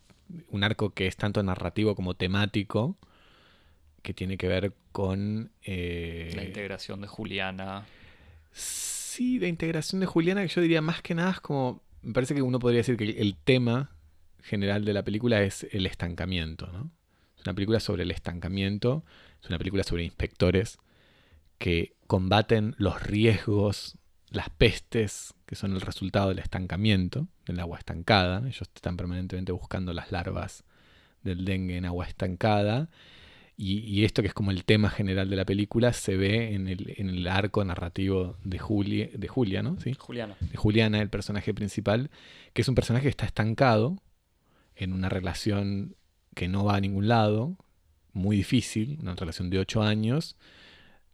un 0.50 0.64
arco 0.64 0.92
que 0.92 1.08
es 1.08 1.18
tanto 1.18 1.42
narrativo 1.44 1.96
como 1.96 2.14
temático, 2.16 2.98
que 4.02 4.14
tiene 4.14 4.38
que 4.38 4.48
ver 4.48 4.74
con... 4.92 5.52
Eh, 5.64 6.32
la 6.36 6.44
integración 6.44 7.02
de 7.02 7.08
Juliana. 7.08 7.86
Sí, 8.52 9.40
de 9.40 9.48
integración 9.48 10.00
de 10.00 10.06
Juliana, 10.06 10.42
que 10.42 10.48
yo 10.48 10.62
diría 10.62 10.82
más 10.82 11.02
que 11.02 11.16
nada 11.16 11.32
es 11.32 11.40
como. 11.40 11.82
Me 12.02 12.14
parece 12.14 12.36
que 12.36 12.42
uno 12.42 12.60
podría 12.60 12.80
decir 12.80 12.98
que 12.98 13.10
el 13.10 13.36
tema 13.36 13.92
general 14.42 14.86
de 14.86 14.94
la 14.94 15.04
película 15.04 15.42
es 15.42 15.68
el 15.72 15.86
estancamiento, 15.86 16.68
¿no? 16.68 16.92
Es 17.38 17.44
una 17.46 17.54
película 17.54 17.80
sobre 17.80 18.04
el 18.04 18.12
estancamiento, 18.12 19.04
es 19.42 19.50
una 19.50 19.58
película 19.58 19.84
sobre 19.84 20.04
inspectores 20.04 20.78
que 21.58 21.96
combaten 22.08 22.76
los 22.78 23.02
riesgos, 23.04 23.98
las 24.30 24.50
pestes 24.50 25.34
que 25.46 25.56
son 25.56 25.74
el 25.74 25.82
resultado 25.82 26.30
del 26.30 26.40
estancamiento, 26.40 27.28
del 27.46 27.60
agua 27.60 27.78
estancada. 27.78 28.40
Ellos 28.40 28.70
están 28.76 28.98
permanentemente 28.98 29.52
buscando 29.52 29.94
las 29.94 30.12
larvas 30.12 30.64
del 31.24 31.46
dengue 31.46 31.78
en 31.78 31.86
agua 31.86 32.06
estancada. 32.06 32.90
Y, 33.60 34.06
esto 34.06 34.22
que 34.22 34.28
es 34.28 34.36
como 34.36 34.52
el 34.52 34.66
tema 34.66 34.92
general 34.92 35.32
de 35.32 35.36
la 35.36 35.44
película 35.44 35.92
se 35.92 36.16
ve 36.16 36.54
en 36.54 36.68
el, 36.68 36.94
en 36.98 37.10
el 37.10 37.28
arco 37.28 37.66
narrativo 37.66 38.38
de, 38.44 38.60
Julia, 38.60 39.10
de 39.12 39.28
Julia, 39.28 39.64
¿no? 39.64 39.80
¿Sí? 39.80 39.96
Juliana. 39.98 40.38
De 40.40 40.56
Juliana, 40.58 41.02
el 41.02 41.10
personaje 41.10 41.56
principal, 41.56 42.12
que 42.54 42.62
es 42.62 42.68
un 42.68 42.76
personaje 42.76 43.06
que 43.06 43.10
está 43.10 43.26
estancado 43.26 44.00
en 44.76 44.94
una 44.94 45.10
relación 45.10 45.96
que 46.36 46.48
no 46.48 46.66
va 46.66 46.76
a 46.76 46.82
ningún 46.82 47.08
lado, 47.08 47.58
muy 48.14 48.38
difícil, 48.38 49.00
una 49.02 49.16
relación 49.16 49.50
de 49.50 49.58
ocho 49.58 49.82
años, 49.82 50.38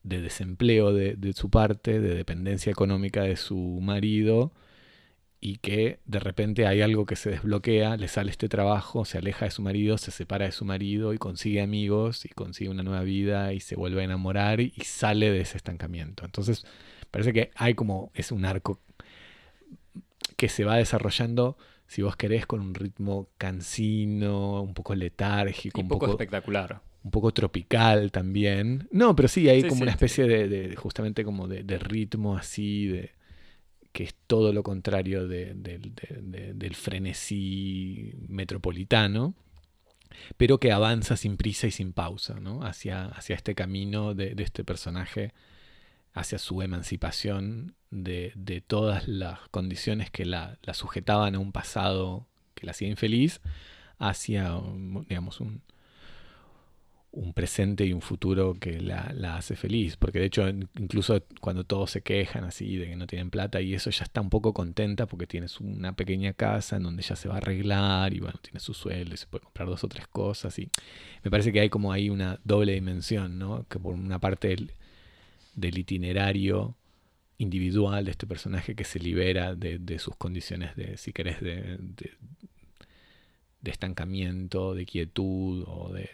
de 0.04 0.22
desempleo 0.22 0.94
de, 0.94 1.16
de 1.16 1.34
su 1.34 1.50
parte, 1.50 2.00
de 2.00 2.16
dependencia 2.16 2.72
económica 2.72 3.24
de 3.24 3.36
su 3.36 3.58
marido, 3.82 4.54
y 5.46 5.58
que 5.58 6.00
de 6.06 6.22
repente 6.22 6.68
hay 6.68 6.80
algo 6.80 7.06
que 7.06 7.18
se 7.18 7.30
desbloquea, 7.30 7.98
le 7.98 8.08
sale 8.08 8.32
este 8.32 8.48
trabajo, 8.48 9.04
se 9.04 9.18
aleja 9.18 9.44
de 9.44 9.52
su 9.52 9.62
marido, 9.62 9.98
se 9.98 10.10
separa 10.10 10.46
de 10.46 10.54
su 10.54 10.64
marido 10.64 11.14
y 11.14 11.18
consigue 11.18 11.62
amigos 11.62 12.24
y 12.24 12.30
consigue 12.30 12.70
una 12.70 12.82
nueva 12.82 13.04
vida 13.04 13.52
y 13.52 13.60
se 13.60 13.76
vuelve 13.76 14.00
a 14.00 14.06
enamorar 14.06 14.62
y 14.62 14.72
sale 14.86 15.32
de 15.32 15.42
ese 15.42 15.58
estancamiento. 15.58 16.24
Entonces 16.24 16.66
parece 17.12 17.34
que 17.34 17.52
hay 17.56 17.74
como, 17.74 18.10
es 18.14 18.32
un 18.32 18.46
arco 18.46 18.80
que 20.38 20.48
se 20.48 20.64
va 20.64 20.78
desarrollando, 20.78 21.58
si 21.88 22.04
vos 22.04 22.16
querés, 22.16 22.46
con 22.46 22.62
un 22.62 22.74
ritmo 22.74 23.28
cansino, 23.38 24.62
un 24.62 24.74
poco 24.74 24.96
letárgico, 24.96 25.82
un 25.82 25.90
poco, 25.90 26.10
espectacular. 26.10 26.82
Un 27.04 27.12
poco 27.12 27.34
tropical 27.34 28.12
también. 28.12 28.88
No, 28.92 29.16
pero 29.16 29.28
sí, 29.28 29.50
hay 29.50 29.64
como 29.64 29.82
una 29.82 29.92
especie 29.92 30.26
de, 30.26 30.76
justamente 30.76 31.24
como 31.24 31.48
de 31.48 31.78
ritmo 31.80 32.38
así, 32.38 32.88
de 32.88 33.12
que 33.94 34.04
es 34.04 34.16
todo 34.28 34.52
lo 34.52 34.64
contrario 34.64 35.28
del 35.28 36.76
frenesí 36.76 38.12
metropolitano, 38.28 39.36
pero 40.36 40.60
que 40.60 40.72
avanza 40.72 41.16
sin 41.16 41.38
prisa 41.38 41.68
y 41.68 41.72
sin 41.72 41.94
pausa, 41.94 42.40
¿no? 42.40 42.64
hacia, 42.64 43.06
hacia 43.06 43.36
este 43.36 43.54
camino 43.54 44.16
de, 44.16 44.34
este 44.40 44.64
personaje, 44.64 45.32
hacia 46.14 46.40
su 46.40 46.64
emancipación 46.64 47.76
de, 47.92 48.64
todas 48.66 49.08
las 49.08 49.48
condiciones 49.50 50.10
que 50.10 50.26
la, 50.26 50.58
la, 50.64 50.74
sujetaban 50.74 51.36
a 51.36 51.40
un 51.40 51.52
pasado 51.52 52.28
que 52.56 52.66
la 52.66 52.72
hacía 52.72 52.88
infeliz, 52.88 53.42
hacia, 54.00 54.60
digamos, 55.08 55.40
un, 55.40 55.62
un 57.14 57.34
presente 57.34 57.86
y 57.86 57.94
un 57.94 58.02
futuro 58.02 58.56
que 58.56 58.80
la, 58.82 59.14
hace 59.38 59.56
feliz. 59.56 59.98
Porque 59.98 60.20
de 60.20 60.26
hecho, 60.26 60.48
incluso 60.50 61.24
cuando 61.42 61.64
todos 61.64 61.92
se 61.92 62.02
quejan 62.02 62.44
así 62.44 62.76
de 62.76 62.88
que 62.88 62.96
no 62.96 63.06
tienen 63.08 63.30
plata 63.30 63.62
y 63.62 63.76
eso, 63.76 63.92
ya 63.92 64.04
está 64.04 64.20
un 64.20 64.32
poco 64.32 64.54
contenta 64.54 65.06
porque 65.06 65.28
tienes 65.28 65.60
una 65.60 65.96
pequeña 65.96 66.34
casa 66.34 66.78
en 66.78 66.84
donde 66.84 67.04
ya 67.04 67.16
se 67.16 67.30
va 67.30 67.36
a 67.36 67.38
arreglar 67.38 68.14
y 68.14 68.20
bueno, 68.20 68.40
tiene 68.42 68.60
su 68.60 68.74
sueldo 68.74 69.14
y 69.14 69.18
se 69.18 69.28
puede 69.28 69.44
comprar 69.44 69.68
dos 69.70 69.84
o 69.84 69.88
tres 69.88 70.08
cosas. 70.08 70.58
Y 70.58 70.70
me 71.24 71.30
parece 71.30 71.54
que 71.54 71.60
hay 71.60 71.70
como 71.70 71.92
ahí 71.94 72.10
una 72.10 72.40
doble 72.44 72.74
dimensión, 72.74 73.38
¿no? 73.38 73.68
Que 73.70 73.80
por 73.80 73.94
una 73.94 74.20
parte 74.20 74.56
del, 75.56 75.78
itinerario 75.78 76.76
individual 77.38 78.06
de 78.06 78.12
este 78.12 78.26
personaje 78.26 78.76
que 78.76 78.86
se 78.86 79.00
libera 79.00 79.54
de, 79.56 80.00
sus 80.00 80.16
condiciones 80.16 80.76
de, 80.76 80.98
si 80.98 81.14
querés, 81.14 81.42
de, 81.42 81.78
de 83.62 83.72
estancamiento, 83.72 84.74
de 84.74 84.86
quietud 84.88 85.64
o 85.68 85.94
de 85.94 86.10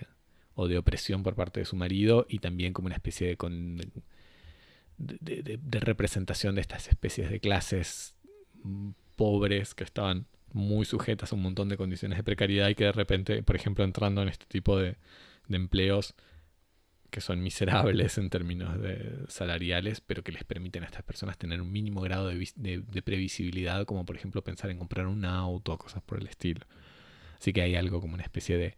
o 0.60 0.68
de 0.68 0.78
opresión 0.78 1.24
por 1.24 1.36
parte 1.36 1.62
de 1.62 1.66
su 1.66 1.78
marido 1.78 2.26
y 2.28 2.40
también 2.40 2.74
como 2.74 2.88
una 2.88 2.96
especie 2.96 3.38
de, 3.38 3.88
de, 4.98 5.80
representación 5.80 6.56
de 6.56 6.62
estas 6.62 6.90
especies 6.90 7.30
de 7.30 7.40
clases 7.40 8.18
pobres 9.16 9.74
que 9.74 9.86
estaban 9.86 10.28
muy 10.52 10.84
sujetas 10.84 11.32
a 11.32 11.36
un 11.38 11.44
montón 11.44 11.70
de 11.70 11.78
condiciones 11.78 12.18
de 12.18 12.26
precariedad 12.26 12.68
y 12.68 12.76
que 12.76 12.84
de 12.84 12.92
repente, 12.92 13.42
por 13.42 13.56
ejemplo, 13.56 13.86
entrando 13.86 14.22
en 14.22 14.28
este 14.28 14.48
tipo 14.48 14.78
de, 14.78 14.98
empleos 15.48 16.14
que 17.10 17.22
son 17.22 17.42
miserables 17.42 18.18
en 18.18 18.30
términos 18.30 18.78
salariales, 19.30 20.02
pero 20.02 20.26
que 20.26 20.34
les 20.34 20.44
permiten 20.44 20.84
a 20.84 20.88
estas 20.88 21.04
personas 21.04 21.38
tener 21.38 21.62
un 21.62 21.72
mínimo 21.72 22.02
grado 22.02 22.28
de, 22.28 23.02
previsibilidad, 23.02 23.86
como 23.86 24.06
por 24.06 24.18
ejemplo 24.18 24.44
pensar 24.44 24.72
en 24.72 24.78
comprar 24.78 25.08
un 25.08 25.24
auto 25.24 25.72
o 25.72 25.78
cosas 25.78 26.04
por 26.04 26.20
el 26.20 26.28
estilo. 26.28 26.66
Así 27.40 27.54
que 27.54 27.62
hay 27.62 27.76
algo 27.76 28.02
como 28.02 28.16
una 28.16 28.24
especie 28.24 28.58
de 28.58 28.76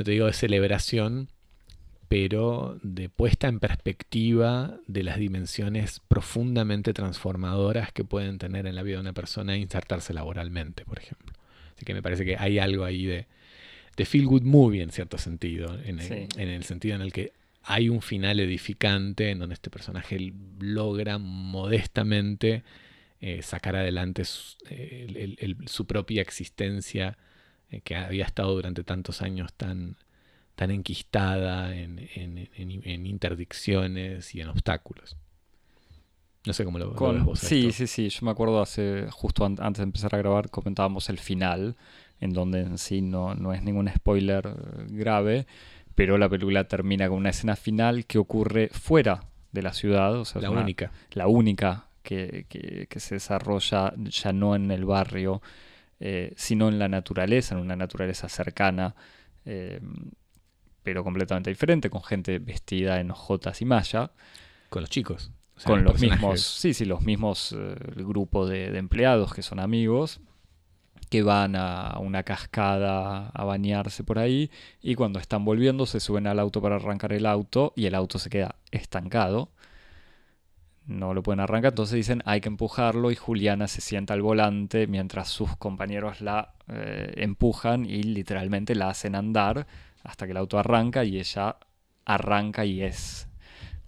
no 0.00 0.04
te 0.04 0.12
digo 0.12 0.24
de 0.24 0.32
celebración, 0.32 1.28
pero 2.08 2.78
de 2.82 3.10
puesta 3.10 3.48
en 3.48 3.60
perspectiva 3.60 4.78
de 4.86 5.02
las 5.02 5.18
dimensiones 5.18 6.00
profundamente 6.08 6.94
transformadoras 6.94 7.92
que 7.92 8.02
pueden 8.02 8.38
tener 8.38 8.66
en 8.66 8.76
la 8.76 8.82
vida 8.82 8.94
de 8.94 9.02
una 9.02 9.12
persona 9.12 9.56
e 9.56 9.58
insertarse 9.58 10.14
laboralmente, 10.14 10.86
por 10.86 10.98
ejemplo. 10.98 11.34
Así 11.76 11.84
que 11.84 11.92
me 11.92 12.00
parece 12.00 12.24
que 12.24 12.38
hay 12.38 12.58
algo 12.58 12.86
ahí 12.86 13.04
de, 13.04 13.26
de 13.94 14.04
feel 14.06 14.24
good 14.24 14.40
movie 14.40 14.80
en 14.80 14.90
cierto 14.90 15.18
sentido, 15.18 15.78
en 15.84 16.00
el, 16.00 16.64
sentido 16.64 16.94
en 16.94 17.02
el 17.02 17.12
que 17.12 17.34
hay 17.62 17.90
un 17.90 18.00
final 18.00 18.40
edificante 18.40 19.28
en 19.28 19.38
donde 19.38 19.52
este 19.52 19.68
personaje 19.68 20.32
logra 20.60 21.18
modestamente 21.18 22.64
eh, 23.20 23.42
sacar 23.42 23.76
adelante 23.76 24.24
su 24.24 25.86
propia 25.86 26.22
existencia 26.22 27.18
eh, 27.70 27.80
que 27.82 27.96
había 27.96 28.24
estado 28.24 28.54
durante 28.54 28.84
tantos 28.84 29.22
años 29.22 29.52
tan, 29.54 29.96
tan 30.54 30.70
enquistada 30.70 31.74
en, 31.74 31.98
interdicciones 33.06 34.34
y 34.34 34.40
en 34.40 34.48
obstáculos. 34.48 35.16
No 36.46 36.52
sé 36.52 36.64
cómo 36.64 36.78
lo, 36.78 36.90
ves 36.92 37.24
vos. 37.24 37.38
Sí, 37.38 37.70
sí, 37.72 37.86
sí. 37.86 38.08
Yo 38.08 38.20
me 38.22 38.30
acuerdo 38.30 38.60
hace, 38.60 39.06
justo 39.10 39.44
antes 39.44 39.76
de 39.76 39.82
empezar 39.84 40.14
a 40.14 40.18
grabar, 40.18 40.50
comentábamos 40.50 41.08
el 41.10 41.18
final, 41.18 41.76
en 42.18 42.32
donde 42.32 42.60
en 42.60 42.78
sí 42.78 43.02
no, 43.02 43.34
no 43.34 43.52
es 43.52 43.62
ningún 43.62 43.88
spoiler 43.88 44.46
eh, 44.46 44.86
grave, 44.88 45.46
pero 45.94 46.18
la 46.18 46.28
película 46.28 46.64
termina 46.64 47.08
con 47.08 47.18
una 47.18 47.30
escena 47.30 47.56
final 47.56 48.06
que 48.06 48.18
ocurre 48.18 48.68
fuera 48.72 49.24
de 49.52 49.62
la 49.62 49.72
ciudad. 49.72 50.16
O 50.16 50.24
sea, 50.24 50.40
la 50.40 50.50
única. 50.50 50.92
La 51.12 51.26
única 51.26 51.88
que, 52.02 52.46
que 52.88 53.00
se 53.00 53.16
desarrolla 53.16 53.92
ya 53.96 54.32
no 54.32 54.56
en 54.56 54.70
el 54.70 54.86
barrio, 54.86 55.42
eh, 56.02 56.32
sino 56.36 56.68
en 56.68 56.78
la 56.78 56.88
naturaleza, 56.88 57.54
en 57.54 57.60
una 57.60 57.76
naturaleza 57.76 58.28
cercana, 58.30 58.94
eh, 59.44 59.80
pero 60.82 61.04
completamente 61.04 61.50
diferente, 61.50 61.90
con 61.90 62.02
gente 62.02 62.38
vestida 62.38 63.00
en 63.00 63.10
ojotas 63.10 63.60
y 63.60 63.66
malla. 63.66 64.10
Con 64.70 64.80
los 64.80 64.88
chicos. 64.88 65.30
con 65.62 65.84
los 65.84 66.00
mismos, 66.00 66.40
sí, 66.40 66.72
sí, 66.72 66.86
los 66.86 67.02
mismos 67.02 67.52
eh, 67.52 67.74
grupos 67.96 68.48
de, 68.48 68.78
empleados 68.78 69.34
que 69.34 69.42
son 69.42 69.60
amigos, 69.60 70.20
que 71.10 71.22
van 71.22 71.54
a 71.54 71.98
una 71.98 72.22
cascada 72.22 73.28
a 73.28 73.44
bañarse 73.44 74.02
por 74.02 74.18
ahí 74.18 74.50
y 74.80 74.94
cuando 74.94 75.18
están 75.18 75.44
volviendo 75.44 75.84
se 75.84 76.00
suben 76.00 76.26
al 76.26 76.38
auto 76.38 76.62
para 76.62 76.76
arrancar 76.76 77.12
el 77.12 77.26
auto 77.26 77.74
y 77.76 77.86
el 77.86 77.94
auto 77.94 78.18
se 78.18 78.30
queda 78.30 78.54
estancado 78.70 79.50
no 80.90 81.14
lo 81.14 81.22
pueden 81.22 81.40
arrancar, 81.40 81.72
entonces 81.72 81.96
dicen 81.96 82.22
hay 82.26 82.40
que 82.40 82.48
empujarlo 82.48 83.10
y 83.10 83.16
Juliana 83.16 83.68
se 83.68 83.80
sienta 83.80 84.14
al 84.14 84.22
volante 84.22 84.86
mientras 84.86 85.28
sus 85.28 85.56
compañeros 85.56 86.20
la 86.20 86.54
eh, 86.68 87.12
empujan 87.16 87.86
y 87.86 88.02
literalmente 88.02 88.74
la 88.74 88.90
hacen 88.90 89.14
andar 89.14 89.66
hasta 90.02 90.26
que 90.26 90.32
el 90.32 90.38
auto 90.38 90.58
arranca 90.58 91.04
y 91.04 91.18
ella 91.18 91.56
arranca 92.04 92.64
y 92.64 92.82
es 92.82 93.28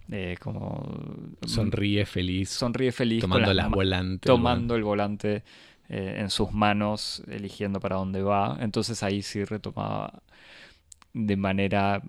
eh, 0.09 0.37
como... 0.39 1.35
Sonríe 1.45 2.05
feliz. 2.05 2.49
Sonríe 2.49 2.91
feliz. 2.91 3.21
Tomando 3.21 3.51
el 3.51 3.69
volante. 3.69 4.27
Tomando 4.27 4.75
el 4.75 4.83
volante 4.83 5.43
eh, 5.89 6.15
en 6.19 6.29
sus 6.29 6.51
manos, 6.51 7.23
eligiendo 7.27 7.79
para 7.79 7.97
dónde 7.97 8.21
va. 8.21 8.57
Entonces 8.59 9.01
ahí 9.03 9.21
sí 9.21 9.43
retomaba 9.43 10.21
de 11.13 11.37
manera 11.37 12.01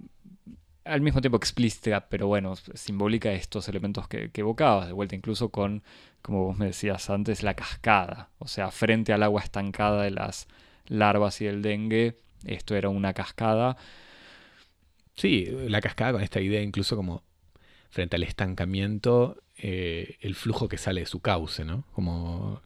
al 0.85 1.01
mismo 1.01 1.21
tiempo 1.21 1.37
explícita, 1.37 2.09
pero 2.09 2.27
bueno, 2.27 2.55
simbólica 2.75 3.33
estos 3.33 3.69
elementos 3.69 4.07
que, 4.09 4.31
evocabas, 4.35 4.87
de 4.87 4.93
vuelta 4.93 5.15
incluso 5.15 5.51
con, 5.51 5.83
como 6.23 6.45
vos 6.45 6.59
me 6.59 6.67
decías 6.67 7.11
antes, 7.11 7.43
la 7.43 7.55
cascada, 7.55 8.31
o 8.39 8.49
sea, 8.49 8.71
frente 8.71 9.13
al 9.13 9.23
agua 9.23 9.43
estancada 9.43 10.03
de 10.03 10.11
las 10.11 10.49
larvas 10.87 11.41
y 11.41 11.47
el 11.47 11.63
dengue, 11.63 12.19
esto 12.45 12.75
era 12.77 12.89
una 12.91 13.15
cascada. 13.15 13.77
Sí, 15.15 15.47
la 15.69 15.81
cascada 15.81 16.13
con 16.13 16.23
esta 16.23 16.41
idea 16.41 16.61
incluso 16.63 16.97
como 16.97 17.23
frente 17.91 18.17
al 18.17 18.25
estancamiento, 18.25 19.43
eh, 19.57 20.19
el 20.21 20.35
flujo 20.35 20.69
que 20.69 20.79
sale 20.79 21.03
de 21.03 21.07
su 21.07 21.21
cauce, 21.21 21.65
¿no? 21.65 21.85
Como 21.93 22.61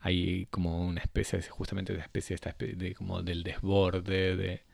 hay 0.00 0.46
como 0.50 0.84
una 0.84 1.00
especie, 1.00 1.40
justamente 1.42 1.92
una 1.94 2.02
especie, 2.02 2.34
esta 2.34 2.54
de, 2.58 2.94
como 2.94 3.22
del 3.22 3.42
desborde, 3.42 4.36
de 4.36 4.64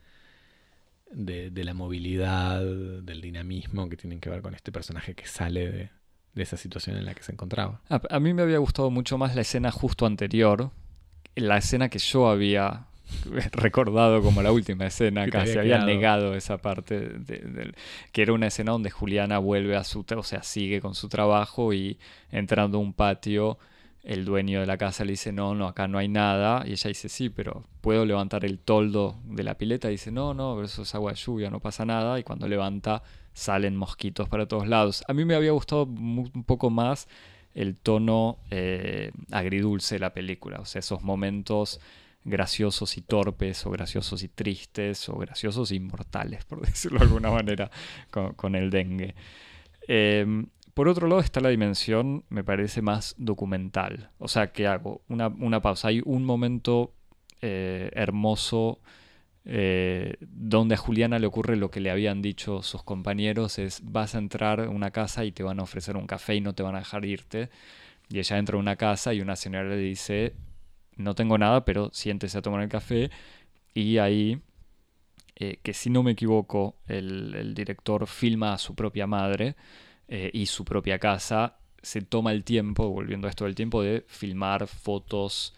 de, 1.10 1.64
la 1.64 1.74
movilidad, 1.74 2.60
del 2.60 3.20
dinamismo 3.20 3.88
que 3.88 3.96
tienen 3.96 4.20
que 4.20 4.30
ver 4.30 4.42
con 4.42 4.54
este 4.54 4.72
personaje 4.72 5.14
que 5.14 5.26
sale 5.26 5.70
de, 5.70 5.90
esa 6.36 6.56
situación 6.56 6.96
en 6.96 7.04
la 7.04 7.14
que 7.14 7.22
se 7.22 7.32
encontraba. 7.32 7.80
A, 7.88 8.20
mí 8.20 8.32
me 8.34 8.42
había 8.42 8.58
gustado 8.58 8.90
mucho 8.90 9.18
más 9.18 9.34
la 9.34 9.42
escena 9.42 9.70
justo 9.70 10.06
anterior, 10.06 10.70
la 11.34 11.58
escena 11.58 11.88
que 11.88 11.98
yo 11.98 12.28
había 12.28 12.86
recordado 13.52 14.22
como 14.22 14.42
la 14.42 14.52
última 14.52 14.86
escena, 14.86 15.26
casi 15.30 15.58
había, 15.58 15.82
había 15.82 15.86
negado 15.86 16.34
esa 16.34 16.58
parte, 16.58 17.12
que 18.12 18.22
era 18.22 18.32
una 18.32 18.46
escena 18.46 18.72
donde 18.72 18.90
Juliana 18.90 19.38
vuelve 19.38 19.76
a 19.76 19.84
su, 19.84 20.04
o 20.16 20.22
sea, 20.22 20.42
sigue 20.42 20.80
con 20.80 20.94
su 20.94 21.08
trabajo 21.08 21.72
y 21.72 21.98
entrando 22.30 22.78
a 22.78 22.80
un 22.80 22.92
patio 22.92 23.58
el 24.02 24.24
dueño 24.24 24.60
de 24.60 24.66
la 24.66 24.78
casa 24.78 25.04
le 25.04 25.12
dice, 25.12 25.32
no, 25.32 25.54
no, 25.54 25.66
acá 25.66 25.88
no 25.88 25.98
hay 25.98 26.08
nada. 26.08 26.64
Y 26.66 26.72
ella 26.72 26.88
dice, 26.88 27.08
sí, 27.08 27.28
pero 27.28 27.64
puedo 27.80 28.04
levantar 28.06 28.44
el 28.44 28.58
toldo 28.58 29.16
de 29.24 29.42
la 29.42 29.58
pileta. 29.58 29.88
Y 29.88 29.92
dice, 29.92 30.10
no, 30.10 30.34
no, 30.34 30.62
eso 30.62 30.82
es 30.82 30.94
agua 30.94 31.12
de 31.12 31.18
lluvia, 31.18 31.50
no 31.50 31.60
pasa 31.60 31.84
nada. 31.84 32.18
Y 32.18 32.22
cuando 32.22 32.48
levanta, 32.48 33.02
salen 33.32 33.76
mosquitos 33.76 34.28
para 34.28 34.46
todos 34.46 34.66
lados. 34.66 35.04
A 35.08 35.12
mí 35.12 35.24
me 35.24 35.34
había 35.34 35.52
gustado 35.52 35.84
un 35.84 36.44
poco 36.46 36.70
más 36.70 37.08
el 37.54 37.76
tono 37.76 38.38
eh, 38.50 39.10
agridulce 39.30 39.96
de 39.96 39.98
la 40.00 40.14
película. 40.14 40.60
O 40.60 40.64
sea, 40.64 40.80
esos 40.80 41.02
momentos 41.02 41.80
graciosos 42.24 42.96
y 42.96 43.02
torpes, 43.02 43.64
o 43.66 43.70
graciosos 43.70 44.22
y 44.22 44.28
tristes, 44.28 45.08
o 45.08 45.16
graciosos 45.16 45.70
e 45.70 45.76
inmortales, 45.76 46.44
por 46.44 46.60
decirlo 46.66 46.98
de 46.98 47.06
alguna 47.06 47.30
manera, 47.30 47.70
con, 48.10 48.54
el 48.54 48.70
dengue. 48.70 49.14
Em, 49.88 50.46
por 50.74 50.88
otro 50.88 51.08
lado 51.08 51.20
está 51.20 51.40
la 51.40 51.48
dimensión, 51.50 52.24
me 52.28 52.44
parece, 52.44 52.82
más 52.82 53.14
documental. 53.18 54.10
O 54.18 54.28
sea, 54.28 54.52
que 54.52 54.66
hago? 54.66 55.02
Una, 55.08 55.60
pausa. 55.60 55.88
Hay 55.88 56.02
un 56.04 56.24
momento 56.24 56.94
eh, 57.40 57.90
hermoso 57.94 58.80
eh, 59.44 60.16
donde 60.20 60.74
a 60.74 60.78
Juliana 60.78 61.18
le 61.18 61.26
ocurre 61.26 61.56
lo 61.56 61.70
que 61.70 61.80
le 61.80 61.90
habían 61.90 62.20
dicho 62.20 62.62
sus 62.62 62.82
compañeros, 62.82 63.58
es 63.58 63.80
vas 63.82 64.14
a 64.14 64.18
entrar 64.18 64.60
a 64.60 64.68
una 64.68 64.90
casa 64.90 65.24
y 65.24 65.32
te 65.32 65.42
van 65.42 65.60
a 65.60 65.62
ofrecer 65.62 65.96
un 65.96 66.06
café 66.06 66.34
y 66.34 66.40
no 66.40 66.54
te 66.54 66.62
van 66.62 66.76
a 66.76 66.80
dejar 66.80 67.04
irte. 67.04 67.50
Y 68.08 68.18
ella 68.18 68.38
entra 68.38 68.56
a 68.56 68.60
una 68.60 68.76
casa 68.76 69.14
y 69.14 69.20
una 69.20 69.36
señora 69.36 69.68
le 69.68 69.76
dice, 69.76 70.34
no 70.96 71.14
tengo 71.14 71.38
nada, 71.38 71.64
pero 71.64 71.90
siéntese 71.92 72.38
a 72.38 72.42
tomar 72.42 72.62
el 72.62 72.68
café. 72.68 73.10
Y 73.74 73.98
ahí, 73.98 74.40
eh, 75.36 75.58
que 75.62 75.72
si 75.72 75.90
no 75.90 76.02
me 76.02 76.12
equivoco, 76.12 76.76
el, 76.86 77.54
director 77.54 78.06
filma 78.06 78.54
a 78.54 78.58
su 78.58 78.74
propia 78.74 79.06
madre 79.06 79.56
eh, 80.10 80.30
y 80.34 80.46
su 80.46 80.66
propia 80.66 80.98
casa. 80.98 81.56
Se 81.80 82.02
toma 82.02 82.32
el 82.32 82.44
tiempo, 82.44 82.90
volviendo 82.90 83.26
a 83.26 83.30
esto 83.30 83.46
del 83.46 83.54
tiempo, 83.54 83.80
de 83.80 84.04
filmar 84.06 84.66
fotos 84.66 85.54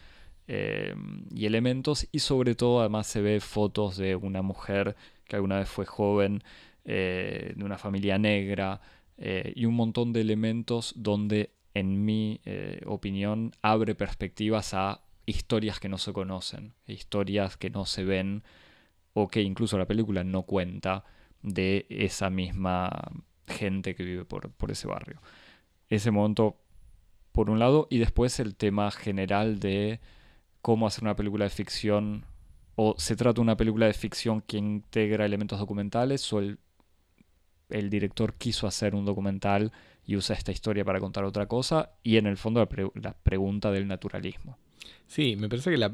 eh, 0.46 0.94
y 1.34 1.46
elementos. 1.46 2.06
Y 2.12 2.20
sobre 2.20 2.54
todo, 2.54 2.80
además, 2.80 3.08
se 3.08 3.20
ve 3.20 3.40
fotos 3.40 3.96
de 3.96 4.14
una 4.14 4.42
mujer 4.42 4.94
que 5.26 5.36
alguna 5.36 5.58
vez 5.58 5.68
fue 5.68 5.86
joven, 5.86 6.44
de 6.84 7.54
una 7.62 7.78
familia 7.78 8.18
negra, 8.18 8.80
y 9.16 9.66
un 9.66 9.74
montón 9.74 10.12
de 10.12 10.20
elementos 10.20 10.92
donde 10.96 11.50
en 11.74 12.04
mi 12.04 12.40
opinión, 12.84 13.52
abre 13.62 13.94
perspectivas 13.94 14.74
a 14.74 15.00
historias 15.26 15.80
que 15.80 15.88
no 15.88 15.96
se 15.96 16.12
conocen, 16.12 16.74
historias 16.86 17.56
que 17.56 17.70
no 17.70 17.86
se 17.86 18.04
ven 18.04 18.42
o 19.14 19.28
que 19.28 19.42
incluso 19.42 19.78
la 19.78 19.86
película 19.86 20.24
no 20.24 20.42
cuenta 20.42 21.04
de 21.42 21.86
esa 21.88 22.30
misma 22.30 22.90
gente 23.46 23.94
que 23.94 24.04
vive 24.04 24.24
por, 24.24 24.70
ese 24.70 24.86
barrio. 24.86 25.20
Ese 25.88 26.10
momento, 26.10 26.56
por 27.32 27.50
un 27.50 27.58
lado, 27.58 27.86
y 27.90 27.98
después 27.98 28.40
el 28.40 28.54
tema 28.54 28.90
general 28.90 29.58
de 29.58 30.00
cómo 30.60 30.86
hacer 30.86 31.04
una 31.04 31.16
película 31.16 31.44
de 31.44 31.50
ficción, 31.50 32.24
o 32.76 32.94
se 32.98 33.16
trata 33.16 33.34
de 33.34 33.40
una 33.42 33.56
película 33.56 33.86
de 33.86 33.94
ficción 33.94 34.40
que 34.42 34.58
integra 34.58 35.26
elementos 35.26 35.58
documentales, 35.58 36.32
o 36.32 36.40
el 36.40 36.58
director 37.90 38.34
quiso 38.34 38.66
hacer 38.66 38.94
un 38.94 39.04
documental 39.04 39.72
y 40.04 40.16
usa 40.16 40.36
esta 40.36 40.52
historia 40.52 40.84
para 40.84 41.00
contar 41.00 41.24
otra 41.24 41.46
cosa, 41.46 41.92
y 42.02 42.16
en 42.16 42.26
el 42.26 42.36
fondo 42.36 42.60
la 42.94 43.12
pregunta 43.14 43.70
del 43.70 43.86
naturalismo. 43.86 44.58
Sí, 45.12 45.36
me 45.36 45.50
parece 45.50 45.70
que 45.70 45.76
la, 45.76 45.90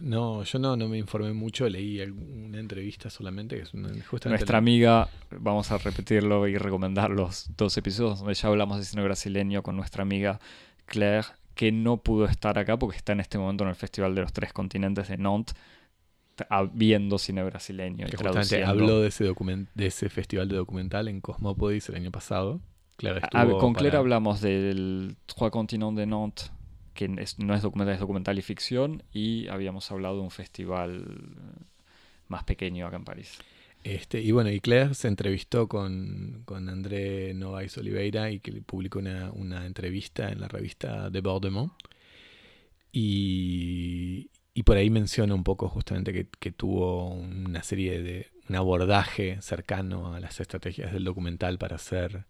no, 0.00 0.44
yo 0.44 0.58
no, 0.60 0.76
no 0.76 0.88
me 0.88 0.98
informé 0.98 1.32
mucho, 1.32 1.68
leí 1.68 2.00
una 2.00 2.60
entrevista 2.60 3.10
solamente, 3.10 3.56
que 3.56 3.62
es 3.62 3.74
Nuestra 3.74 4.58
amiga, 4.58 5.08
vamos 5.30 5.72
a 5.72 5.78
repetirlo 5.78 6.46
y 6.46 6.56
recomendar 6.56 7.10
los 7.10 7.50
dos 7.56 7.76
episodios 7.76 8.20
donde 8.20 8.34
ya 8.34 8.48
hablamos 8.48 8.78
de 8.78 8.84
cine 8.84 9.02
brasileño 9.02 9.64
con 9.64 9.74
nuestra 9.74 10.02
amiga 10.02 10.38
Claire, 10.86 11.26
que 11.56 11.72
no 11.72 11.96
pudo 11.96 12.26
estar 12.26 12.56
acá 12.56 12.78
porque 12.78 12.96
está 12.96 13.14
en 13.14 13.20
este 13.20 13.36
momento 13.36 13.64
en 13.64 13.70
el 13.70 13.76
Festival 13.76 14.14
de 14.14 14.20
los 14.20 14.32
Tres 14.32 14.52
Continentes 14.52 15.08
de 15.08 15.18
Nantes 15.18 15.56
viendo 16.72 17.18
cine 17.18 17.42
brasileño. 17.42 18.06
Que 18.06 18.16
justamente 18.16 18.62
habló 18.62 19.00
de 19.00 19.08
ese, 19.08 19.24
de 19.74 19.86
ese 19.86 20.08
festival 20.08 20.48
de 20.48 20.54
documental 20.54 21.08
en 21.08 21.20
Cosmopodis 21.20 21.88
el 21.88 21.96
año 21.96 22.12
pasado. 22.12 22.60
con 23.58 23.74
Claire 23.74 23.96
hablamos 23.96 24.40
del 24.40 25.16
Trois 25.26 25.50
Continents 25.50 25.96
de 25.96 26.06
Nantes 26.06 26.52
que 26.94 27.08
no 27.08 27.20
es 27.20 27.62
documental, 27.62 27.94
es 27.94 28.00
documental 28.00 28.38
y 28.38 28.42
ficción, 28.42 29.02
y 29.12 29.48
habíamos 29.48 29.90
hablado 29.90 30.16
de 30.16 30.22
un 30.22 30.30
festival 30.30 31.04
más 32.28 32.44
pequeño 32.44 32.86
acá 32.86 32.96
en 32.96 33.04
París. 33.04 33.38
Este, 33.84 34.22
y 34.22 34.32
bueno, 34.32 34.50
y 34.50 34.60
Claire 34.60 34.94
se 34.94 35.08
entrevistó 35.08 35.68
con, 35.68 36.42
con 36.46 36.70
André 36.70 37.34
Novaes 37.34 37.76
Oliveira 37.76 38.30
y 38.30 38.40
que 38.40 38.52
publicó 38.62 38.98
una, 38.98 39.30
una, 39.32 39.66
entrevista 39.66 40.30
en 40.30 40.40
la 40.40 40.48
revista 40.48 41.10
de 41.10 41.20
Bordemont. 41.20 41.72
Y, 42.92 44.30
y 44.54 44.62
por 44.62 44.78
ahí 44.78 44.88
menciona 44.88 45.34
un 45.34 45.44
poco 45.44 45.68
justamente 45.68 46.14
que, 46.14 46.28
que, 46.38 46.50
tuvo 46.50 47.10
una 47.10 47.62
serie 47.62 48.00
de 48.00 48.30
un 48.48 48.56
abordaje 48.56 49.42
cercano 49.42 50.14
a 50.14 50.20
las 50.20 50.40
estrategias 50.40 50.92
del 50.92 51.04
documental 51.04 51.58
para 51.58 51.76
hacer 51.76 52.24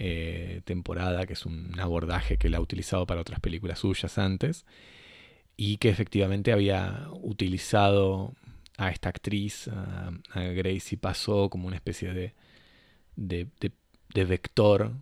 eh, 0.00 0.60
temporada, 0.64 1.26
que 1.26 1.32
es 1.32 1.44
un 1.44 1.74
abordaje 1.80 2.36
que 2.36 2.46
él 2.46 2.54
ha 2.54 2.60
utilizado 2.60 3.04
para 3.04 3.20
otras 3.20 3.40
películas 3.40 3.80
suyas 3.80 4.16
antes, 4.16 4.64
y 5.56 5.78
que 5.78 5.88
efectivamente 5.88 6.52
había 6.52 7.08
utilizado 7.10 8.32
a 8.76 8.90
esta 8.90 9.08
actriz, 9.08 9.66
a, 9.66 10.12
Gracie 10.34 10.98
Pasó, 10.98 11.50
como 11.50 11.66
una 11.66 11.74
especie 11.74 12.14
de, 12.14 12.32
de, 13.16 14.24
vector 14.24 14.92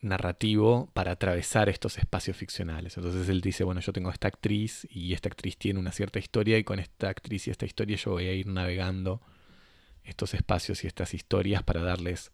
narrativo 0.00 0.90
para 0.92 1.12
atravesar 1.12 1.68
estos 1.68 1.96
espacios 1.96 2.36
ficcionales. 2.36 2.96
Entonces 2.96 3.28
él 3.28 3.42
dice, 3.42 3.62
bueno, 3.62 3.80
yo 3.80 3.92
tengo 3.92 4.10
esta 4.10 4.26
actriz 4.26 4.88
y 4.90 5.12
esta 5.12 5.28
actriz 5.28 5.56
tiene 5.56 5.78
una 5.78 5.92
cierta 5.92 6.18
historia 6.18 6.58
y 6.58 6.64
con 6.64 6.80
esta 6.80 7.08
actriz 7.10 7.46
y 7.46 7.52
esta 7.52 7.64
historia 7.64 7.96
yo 7.96 8.10
voy 8.10 8.26
a 8.26 8.32
ir 8.32 8.48
navegando 8.48 9.22
estos 10.02 10.34
espacios 10.34 10.82
y 10.82 10.88
estas 10.88 11.14
historias 11.14 11.62
para 11.62 11.84
darles 11.84 12.32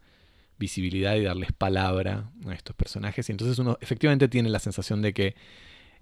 visibilidad 0.59 1.17
y 1.17 1.23
darles 1.23 1.53
palabra 1.53 2.31
a 2.47 2.55
estos 2.55 2.75
personajes. 2.77 3.29
Y 3.29 3.33
entonces 3.33 3.59
uno 3.59 3.79
efectivamente 3.81 4.29
tiene 4.29 4.49
la 4.49 4.59
sensación 4.59 5.03
de 5.03 5.13
que 5.13 5.35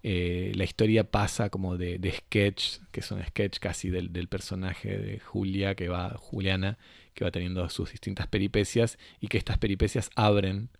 eh, 0.03 0.53
la 0.55 0.65
historia 0.65 1.11
pasa 1.11 1.51
como 1.51 1.77
de, 1.77 1.99
sketch, 2.13 2.79
que 2.93 3.03
son 3.03 3.23
sketch 3.25 3.59
casi 3.59 3.91
del, 3.91 4.29
personaje 4.29 4.99
de 4.99 5.19
Julia, 5.19 5.75
que 5.75 5.89
va, 5.89 6.17
Juliana, 6.17 6.79
que 7.15 7.25
va 7.25 7.31
teniendo 7.31 7.69
sus 7.71 7.91
distintas 7.91 8.27
peripecias, 8.27 8.99
y 9.21 9.29
que 9.29 9.39
estas 9.39 9.59
peripecias 9.59 10.11
abren 10.15 10.71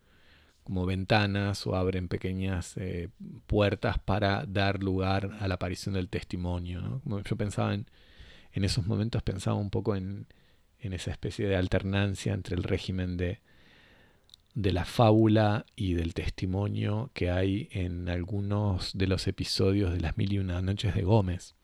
como 0.63 0.85
ventanas 0.85 1.67
o 1.67 1.77
abren 1.77 2.09
pequeñas 2.09 2.77
eh, 2.77 3.09
puertas 3.47 3.99
para 3.99 4.45
dar 4.47 4.83
lugar 4.83 5.37
a 5.41 5.49
la 5.49 5.55
aparición 5.55 5.95
del 5.95 6.09
testimonio. 6.09 7.01
yo 7.05 7.37
pensaba 7.37 7.75
en, 7.75 7.87
en 8.53 8.65
esos 8.65 8.87
momentos, 8.87 9.23
pensaba 9.23 9.57
un 9.57 9.71
poco 9.71 9.97
en, 9.97 10.27
en 10.81 10.93
esa 10.93 11.11
especie 11.11 11.47
de 11.47 11.57
alternancia 11.57 12.33
entre 12.35 12.57
el 12.57 12.65
régimen 12.65 13.17
de, 13.17 13.41
de 14.57 14.73
la 14.73 14.87
fábula 14.87 15.67
y 15.77 15.93
del 15.93 16.15
testimonio 16.15 17.11
que 17.13 17.31
hay 17.31 17.69
en 17.73 18.09
algunos 18.09 18.97
de 18.97 19.07
los 19.07 19.29
episodios 19.29 19.93
de 19.93 20.01
las 20.01 20.17
mil 20.17 20.33
y 20.33 20.39
una 20.39 20.63
noches 20.63 20.95
de 20.95 21.03
Gómez, 21.03 21.55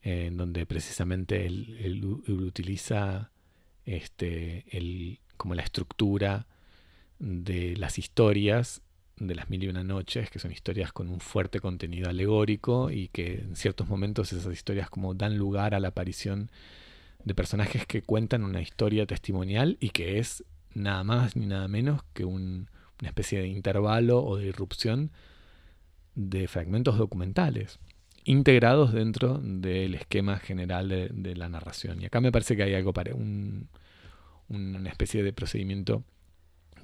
en 0.00 0.38
donde 0.38 0.64
precisamente 0.64 1.44
él, 1.44 2.02
utiliza 2.28 3.30
este, 3.84 5.20
como 5.36 5.54
la 5.54 5.62
estructura 5.62 6.46
de 7.18 7.76
las 7.76 7.98
historias 7.98 8.80
de 9.18 9.34
las 9.34 9.50
mil 9.50 9.62
y 9.62 9.68
una 9.68 9.84
noches, 9.84 10.30
que 10.30 10.38
son 10.38 10.50
historias 10.50 10.92
con 10.92 11.10
un 11.10 11.20
fuerte 11.20 11.60
contenido 11.60 12.08
alegórico 12.08 12.90
y 12.90 13.08
que 13.08 13.34
en 13.34 13.54
ciertos 13.54 13.86
momentos 13.86 14.32
esas 14.32 14.50
historias 14.50 14.88
como 14.88 15.12
dan 15.12 15.36
lugar 15.36 15.74
a 15.74 15.80
la 15.80 15.88
aparición 15.88 16.50
de 17.22 17.34
personajes 17.34 17.86
que 17.86 18.00
cuentan 18.00 18.44
una 18.44 18.62
historia 18.62 19.04
testimonial 19.04 19.76
y 19.78 19.90
que 19.90 20.18
es 20.18 20.42
nada 20.74 21.04
más 21.04 21.36
ni 21.36 21.46
nada 21.46 21.68
menos 21.68 22.02
que 22.14 22.24
una 22.24 22.66
especie 23.02 23.40
de 23.40 23.48
intervalo 23.48 24.22
o 24.24 24.36
de 24.36 24.46
irrupción 24.46 25.10
de 26.14 26.46
fragmentos 26.48 26.98
documentales 26.98 27.78
integrados 28.24 28.92
dentro 28.92 29.40
del 29.42 29.94
esquema 29.94 30.38
general 30.38 30.88
de, 30.88 31.36
la 31.36 31.48
narración. 31.48 32.00
Y 32.00 32.06
acá 32.06 32.20
me 32.20 32.30
parece 32.32 32.56
que 32.56 32.62
hay 32.62 32.74
algo 32.74 32.92
para 32.92 33.14
un, 33.14 33.68
una 34.48 34.88
especie 34.88 35.22
de 35.22 35.32
procedimiento 35.32 36.04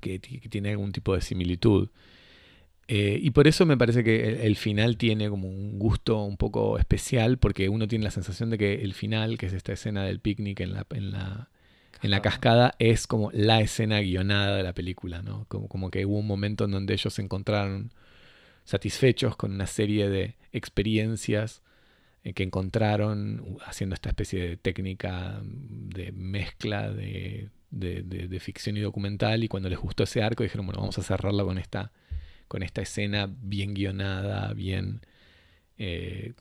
que, 0.00 0.18
tiene 0.18 0.70
algún 0.70 0.92
tipo 0.92 1.14
de 1.14 1.20
similitud. 1.20 1.88
Eh, 2.88 3.18
y 3.22 3.30
por 3.30 3.46
eso 3.46 3.66
me 3.66 3.76
parece 3.76 4.02
que 4.02 4.46
el, 4.46 4.56
final 4.56 4.96
tiene 4.96 5.28
como 5.28 5.48
un 5.48 5.78
gusto 5.78 6.24
un 6.24 6.36
poco 6.36 6.78
especial, 6.78 7.38
porque 7.38 7.68
uno 7.68 7.86
tiene 7.86 8.04
la 8.04 8.10
sensación 8.10 8.50
de 8.50 8.58
que 8.58 8.82
el 8.82 8.94
final, 8.94 9.38
que 9.38 9.46
es 9.46 9.52
esta 9.52 9.72
escena 9.72 10.04
del 10.04 10.20
picnic 10.20 10.60
en 10.60 10.72
la, 10.72 10.86
en 10.90 11.10
la, 11.12 11.50
en 12.02 12.10
la 12.10 12.22
cascada 12.22 12.74
es 12.78 13.06
como 13.06 13.30
la 13.32 13.60
escena 13.60 14.00
guionada 14.00 14.56
de 14.56 14.62
la 14.62 14.72
película, 14.72 15.22
¿no? 15.22 15.46
Como, 15.48 15.68
como, 15.68 15.90
que 15.90 16.06
hubo 16.06 16.18
un 16.18 16.26
momento 16.26 16.64
en 16.64 16.70
donde 16.70 16.94
ellos 16.94 17.14
se 17.14 17.22
encontraron 17.22 17.92
satisfechos 18.64 19.36
con 19.36 19.52
una 19.52 19.66
serie 19.66 20.08
de 20.08 20.36
experiencias 20.52 21.62
eh, 22.24 22.34
que 22.34 22.42
encontraron 22.42 23.58
haciendo 23.64 23.94
esta 23.94 24.10
especie 24.10 24.46
de 24.48 24.56
técnica 24.56 25.40
de 25.42 26.12
mezcla 26.12 26.90
de, 26.90 27.48
de, 27.70 28.40
ficción 28.40 28.76
y 28.76 28.80
documental 28.80 29.44
y 29.44 29.48
cuando 29.48 29.68
les 29.68 29.78
gustó 29.78 30.04
ese 30.04 30.22
arco 30.22 30.42
dijeron, 30.42 30.66
bueno, 30.66 30.80
vamos 30.80 30.98
a 30.98 31.02
cerrarlo 31.02 31.46
con 31.46 31.58
esta, 31.58 31.92
con 32.48 32.62
esta 32.62 32.82
escena 32.82 33.28
bien 33.40 33.74
guionada, 33.74 34.52
bien 34.52 35.00
eh, 35.78 36.34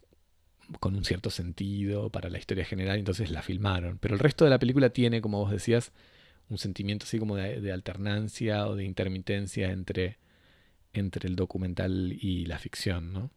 con 0.80 0.96
un 0.96 1.06
cierto 1.06 1.30
sentido 1.30 2.10
para 2.10 2.30
la 2.30 2.38
historia 2.38 2.66
general, 2.66 2.98
entonces 2.98 3.32
la 3.32 3.42
filmaron. 3.42 3.98
Pero 4.00 4.14
el 4.14 4.20
resto 4.20 4.44
de 4.44 4.52
la 4.52 4.60
película 4.60 4.90
tiene, 4.90 5.22
como 5.22 5.40
vos 5.40 5.52
decías, 5.52 5.92
un 6.50 6.58
sentimiento 6.58 7.06
así 7.06 7.20
como 7.20 7.36
de, 7.36 7.72
alternancia 7.72 8.68
o 8.68 8.76
de 8.76 8.86
intermitencia 8.86 9.72
entre, 9.72 10.18
entre 10.94 11.28
el 11.28 11.36
documental 11.36 12.18
y 12.20 12.46
la 12.46 12.60
ficción, 12.60 13.14
¿no? 13.14 13.32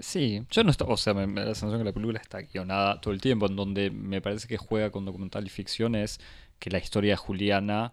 Sí, 0.00 0.44
yo 0.50 0.64
no 0.64 0.70
estoy, 0.70 0.88
o 0.90 0.96
sea, 0.96 1.14
me, 1.14 1.26
da 1.40 1.48
la 1.48 1.54
sensación 1.54 1.78
que 1.78 1.84
la 1.84 1.92
película 1.92 2.20
está 2.20 2.40
guionada 2.40 3.00
todo 3.00 3.14
el 3.14 3.20
tiempo, 3.20 3.46
en 3.46 3.54
donde 3.54 3.90
me 3.90 4.20
parece 4.20 4.48
que 4.48 4.56
juega 4.56 4.90
con 4.90 5.04
documental 5.04 5.46
y 5.46 5.50
ficción 5.50 5.94
es 5.94 6.20
que 6.58 6.70
la 6.70 6.78
historia 6.78 7.16
Juliana, 7.16 7.92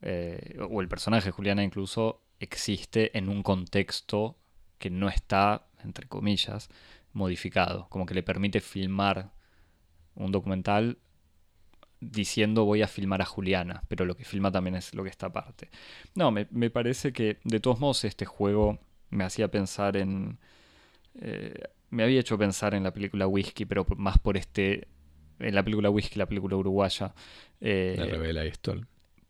eh, 0.00 0.58
o 0.70 0.80
el 0.80 0.88
personaje 0.88 1.26
de 1.26 1.32
Juliana 1.32 1.62
incluso, 1.62 2.22
existe 2.40 3.16
en 3.16 3.28
un 3.28 3.42
contexto 3.42 4.36
que 4.78 4.90
no 4.90 5.08
está, 5.08 5.66
entre 5.84 6.08
comillas, 6.08 6.70
modificado, 7.12 7.88
como 7.88 8.06
que 8.06 8.14
le 8.14 8.22
permite 8.22 8.60
filmar 8.60 9.32
un 10.14 10.32
documental 10.32 10.98
diciendo 12.02 12.64
voy 12.64 12.82
a 12.82 12.88
filmar 12.88 13.22
a 13.22 13.24
Juliana, 13.24 13.84
pero 13.88 14.04
lo 14.04 14.16
que 14.16 14.24
filma 14.24 14.50
también 14.50 14.74
es 14.74 14.94
lo 14.94 15.04
que 15.04 15.10
está 15.10 15.26
aparte. 15.26 15.70
No, 16.14 16.32
me, 16.32 16.70
parece 16.70 17.12
que 17.12 17.38
de 17.44 17.60
todos 17.60 17.78
modos 17.78 18.04
este 18.04 18.24
juego 18.24 18.78
me 19.10 19.24
hacía 19.24 19.48
pensar 19.48 19.96
en... 19.96 20.38
Eh, 21.20 21.62
me 21.90 22.02
había 22.02 22.20
hecho 22.20 22.38
pensar 22.38 22.74
en 22.74 22.82
la 22.82 22.92
película 22.92 23.26
Whisky, 23.26 23.64
pero 23.66 23.86
más 23.96 24.18
por 24.18 24.36
este... 24.36 24.88
En 25.38 25.54
la 25.54 25.62
película 25.62 25.90
Whisky, 25.90 26.18
la 26.18 26.26
película 26.26 26.56
uruguaya. 26.56 27.14
Eh, 27.60 27.94
la 27.98 28.06
revela 28.06 28.44
esto. 28.44 28.74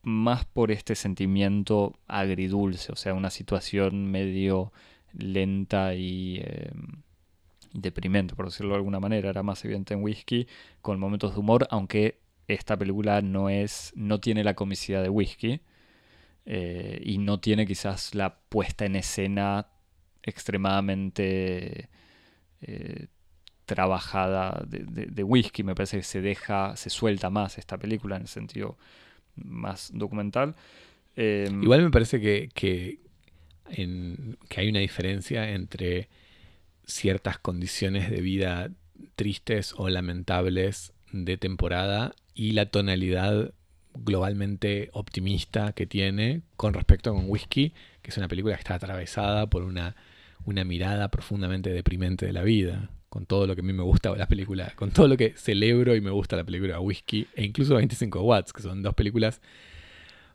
Más 0.02 0.44
por 0.44 0.70
este 0.70 0.94
sentimiento 0.94 1.98
agridulce, 2.06 2.92
o 2.92 2.96
sea, 2.96 3.14
una 3.14 3.30
situación 3.30 4.10
medio 4.10 4.72
lenta 5.12 5.94
y... 5.94 6.38
Eh, 6.42 6.70
deprimente, 7.72 8.34
por 8.34 8.46
decirlo 8.46 8.70
de 8.72 8.76
alguna 8.76 9.00
manera. 9.00 9.30
Era 9.30 9.42
más 9.42 9.64
evidente 9.64 9.94
en 9.94 10.02
Whisky, 10.02 10.46
con 10.80 10.98
momentos 10.98 11.34
de 11.34 11.40
humor, 11.40 11.66
aunque 11.70 12.20
esta 12.48 12.76
película 12.76 13.22
no 13.22 13.48
es. 13.48 13.92
no 13.96 14.20
tiene 14.20 14.44
la 14.44 14.54
comicidad 14.54 15.02
de 15.02 15.08
Whisky. 15.08 15.60
Eh, 16.44 17.00
y 17.04 17.18
no 17.18 17.38
tiene 17.38 17.66
quizás 17.66 18.14
la 18.16 18.40
puesta 18.48 18.84
en 18.84 18.96
escena 18.96 19.68
extremadamente 20.24 21.88
eh, 22.60 23.06
trabajada 23.64 24.64
de, 24.66 25.22
whisky. 25.24 25.62
Me 25.62 25.74
parece 25.74 25.98
que 25.98 26.02
se 26.02 26.20
deja, 26.20 26.76
se 26.76 26.90
suelta 26.90 27.30
más 27.30 27.58
esta 27.58 27.78
película 27.78 28.16
en 28.16 28.22
el 28.22 28.28
sentido 28.28 28.76
más 29.36 29.90
documental. 29.94 30.54
Em, 31.16 31.62
Igual 31.62 31.82
me 31.82 31.90
parece 31.90 32.20
que, 32.20 32.50
que, 32.52 32.98
que 33.66 34.60
hay 34.60 34.68
una 34.68 34.80
diferencia 34.80 35.50
entre 35.50 36.08
ciertas 36.86 37.38
condiciones 37.38 38.10
de 38.10 38.20
vida 38.20 38.70
tristes 39.16 39.74
o 39.76 39.88
lamentables 39.88 40.92
de 41.12 41.36
temporada 41.36 42.14
y 42.34 42.52
la 42.52 42.66
tonalidad 42.66 43.52
globalmente 43.94 44.90
optimista 44.92 45.72
que 45.72 45.86
tiene 45.86 46.42
con 46.56 46.74
respecto 46.74 47.10
a 47.10 47.14
con 47.14 47.28
Whisky, 47.28 47.72
que 48.00 48.10
es 48.10 48.16
una 48.16 48.28
película 48.28 48.54
que 48.54 48.60
está 48.60 48.74
atravesada 48.74 49.48
por 49.48 49.62
una, 49.62 49.96
una 50.44 50.64
mirada 50.64 51.08
profundamente 51.08 51.70
deprimente 51.70 52.26
de 52.26 52.32
la 52.32 52.42
vida, 52.42 52.90
con 53.08 53.26
todo 53.26 53.46
lo 53.46 53.54
que 53.54 53.60
a 53.60 53.64
mí 53.64 53.72
me 53.72 53.82
gusta 53.82 54.16
la 54.16 54.26
película, 54.26 54.72
con 54.76 54.90
todo 54.90 55.08
lo 55.08 55.16
que 55.16 55.34
celebro 55.36 55.94
y 55.94 56.00
me 56.00 56.10
gusta 56.10 56.36
la 56.36 56.44
película 56.44 56.80
Whisky, 56.80 57.28
e 57.34 57.44
incluso 57.44 57.74
25 57.74 58.22
Watts, 58.22 58.52
que 58.52 58.62
son 58.62 58.82
dos 58.82 58.94
películas 58.94 59.40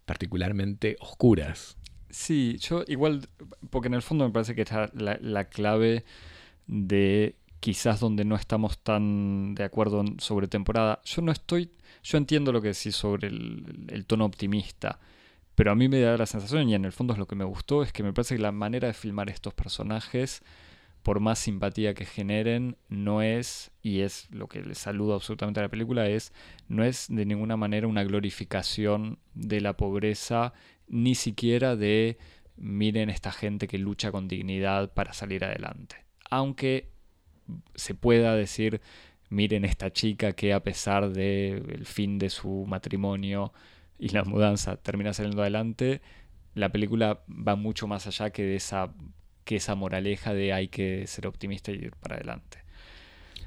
particularmente 0.05 0.95
oscuras. 0.99 1.77
Sí, 2.09 2.57
yo 2.59 2.83
igual, 2.87 3.27
porque 3.69 3.87
en 3.87 3.95
el 3.95 4.01
fondo 4.01 4.25
me 4.25 4.31
parece 4.31 4.55
que 4.55 4.61
está 4.61 4.89
la, 4.93 5.17
la 5.21 5.45
clave 5.45 6.05
de 6.67 7.35
quizás 7.59 7.99
donde 7.99 8.25
no 8.25 8.35
estamos 8.35 8.77
tan 8.79 9.55
de 9.55 9.63
acuerdo 9.63 10.03
sobre 10.19 10.47
temporada. 10.47 11.01
Yo 11.05 11.21
no 11.21 11.31
estoy, 11.31 11.71
yo 12.03 12.17
entiendo 12.17 12.51
lo 12.51 12.61
que 12.61 12.69
decís 12.69 12.95
sobre 12.95 13.27
el, 13.27 14.05
tono 14.07 14.25
optimista, 14.25 14.99
pero 15.55 15.71
a 15.71 15.75
mí 15.75 15.89
me 15.89 15.99
da 15.99 16.17
la 16.17 16.25
sensación, 16.25 16.69
y 16.69 16.75
en 16.75 16.85
el 16.85 16.91
fondo 16.91 17.13
es 17.13 17.19
lo 17.19 17.27
que 17.27 17.35
me 17.35 17.45
gustó, 17.45 17.83
es 17.83 17.91
que 17.91 18.03
me 18.03 18.13
parece 18.13 18.35
que 18.35 18.41
la 18.41 18.51
manera 18.51 18.87
de 18.87 18.93
filmar 18.93 19.29
estos 19.29 19.53
personajes, 19.53 20.43
por 21.03 21.19
más 21.19 21.39
simpatía 21.39 21.93
que 21.93 22.05
generen, 22.05 22.77
no 22.89 23.21
es, 23.21 23.71
y 23.81 24.01
es 24.01 24.29
lo 24.31 24.47
que 24.47 24.61
le 24.61 24.75
saludo 24.75 25.15
absolutamente 25.15 25.59
a 25.59 25.63
la 25.63 25.69
película, 25.69 26.07
es, 26.07 26.33
no 26.67 26.83
es 26.83 27.07
de 27.09 27.25
ninguna 27.25 27.57
manera 27.57 27.87
una 27.87 28.03
glorificación 28.03 29.19
de 29.33 29.61
la 29.61 29.77
pobreza, 29.77 30.53
ni 30.87 31.15
siquiera 31.15 31.75
de 31.75 32.17
miren 32.57 33.09
esta 33.09 33.31
gente 33.31 33.67
que 33.67 33.77
lucha 33.77 34.11
con 34.11 34.27
dignidad 34.27 34.93
para 34.93 35.13
salir 35.13 35.43
adelante 35.43 36.06
aunque 36.29 36.89
se 37.75 37.95
pueda 37.95 38.35
decir, 38.35 38.81
miren 39.29 39.65
esta 39.65 39.91
chica 39.91 40.33
que 40.33 40.53
a 40.53 40.63
pesar 40.63 41.11
del 41.11 41.85
fin 41.85 42.19
de 42.19 42.29
su 42.29 42.65
matrimonio 42.67 43.53
y 43.99 44.09
la 44.09 44.23
mudanza 44.23 44.77
termina 44.77 45.13
saliendo 45.13 45.41
adelante, 45.41 46.01
la 46.55 46.69
película 46.69 47.23
va 47.27 47.55
mucho 47.55 47.87
más 47.87 48.07
allá 48.07 48.31
que 48.31 48.43
de 48.43 48.55
esa, 48.55 48.93
que 49.43 49.57
esa 49.57 49.75
moraleja 49.75 50.33
de 50.33 50.53
hay 50.53 50.67
que 50.67 51.07
ser 51.07 51.27
optimista 51.27 51.71
y 51.71 51.75
ir 51.75 51.91
para 51.95 52.15
adelante. 52.15 52.59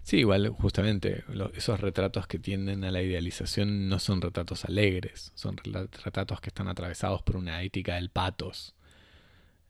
Sí, 0.03 0.19
igual 0.19 0.49
justamente 0.49 1.25
esos 1.55 1.81
retratos 1.81 2.27
que 2.27 2.39
tienden 2.39 2.85
a 2.85 2.91
la 2.91 3.03
idealización 3.03 3.89
no 3.89 3.99
son 3.99 4.21
retratos 4.21 4.65
alegres, 4.65 5.31
son 5.35 5.57
retratos 5.57 6.41
que 6.41 6.49
están 6.49 6.69
atravesados 6.69 7.23
por 7.23 7.37
una 7.37 7.63
ética 7.63 7.97
del 7.97 8.11
patos. 8.11 8.75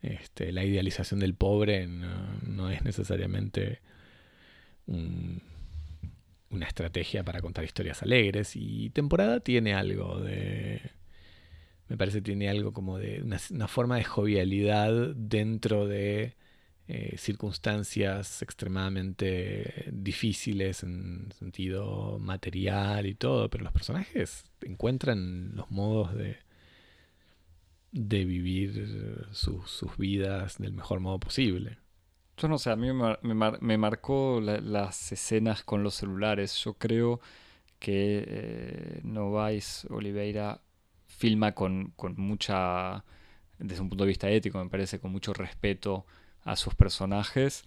Este, 0.02 0.50
la 0.52 0.64
idealización 0.64 1.20
del 1.20 1.34
pobre 1.34 1.86
no, 1.86 2.70
es 2.70 2.82
necesariamente 2.84 3.80
una 4.86 6.66
estrategia 6.66 7.22
para 7.22 7.40
contar 7.40 7.64
historias 7.64 8.02
alegres. 8.02 8.56
Y 8.56 8.90
temporada 8.90 9.40
tiene 9.40 9.74
algo 9.74 10.20
de. 10.20 10.80
Me 11.88 11.96
parece 11.96 12.22
tiene 12.22 12.48
algo 12.48 12.72
como 12.72 12.98
de 12.98 13.22
una, 13.22 13.68
forma 13.68 13.96
de 13.96 14.04
jovialidad 14.04 15.14
dentro 15.16 15.88
de 15.88 16.36
eh, 16.86 17.16
circunstancias 17.18 18.42
extremadamente 18.42 19.86
difíciles 19.92 20.84
en 20.84 21.32
sentido 21.32 22.18
material 22.20 23.06
y 23.06 23.14
todo, 23.14 23.50
pero 23.50 23.64
los 23.64 23.72
personajes 23.72 24.44
encuentran 24.62 25.56
los 25.56 25.70
modos 25.72 26.14
de, 26.14 26.38
de 27.92 28.24
vivir 28.24 29.26
sus 29.32 29.96
vidas 29.96 30.58
del 30.58 30.72
mejor 30.72 31.00
modo 31.00 31.18
posible. 31.18 31.78
Yo 32.36 32.48
no 32.48 32.58
sé, 32.58 32.70
a 32.70 32.76
mí 32.76 32.88
me, 32.92 33.78
marcó 33.78 34.40
las 34.40 35.12
escenas 35.12 35.62
con 35.62 35.82
los 35.82 35.94
celulares. 35.94 36.56
Yo 36.64 36.74
creo 36.74 37.20
que 37.78 38.24
eh, 38.26 39.00
Novais 39.02 39.86
Oliveira 39.90 40.60
filma 41.06 41.52
con, 41.52 41.92
mucha, 42.16 43.04
desde 43.58 43.82
un 43.82 43.90
punto 43.90 44.04
de 44.04 44.08
vista 44.08 44.30
ético, 44.30 44.62
me 44.62 44.70
parece, 44.70 45.00
con 45.00 45.12
mucho 45.12 45.34
respeto 45.34 46.06
a 46.44 46.56
sus 46.56 46.74
personajes 46.74 47.64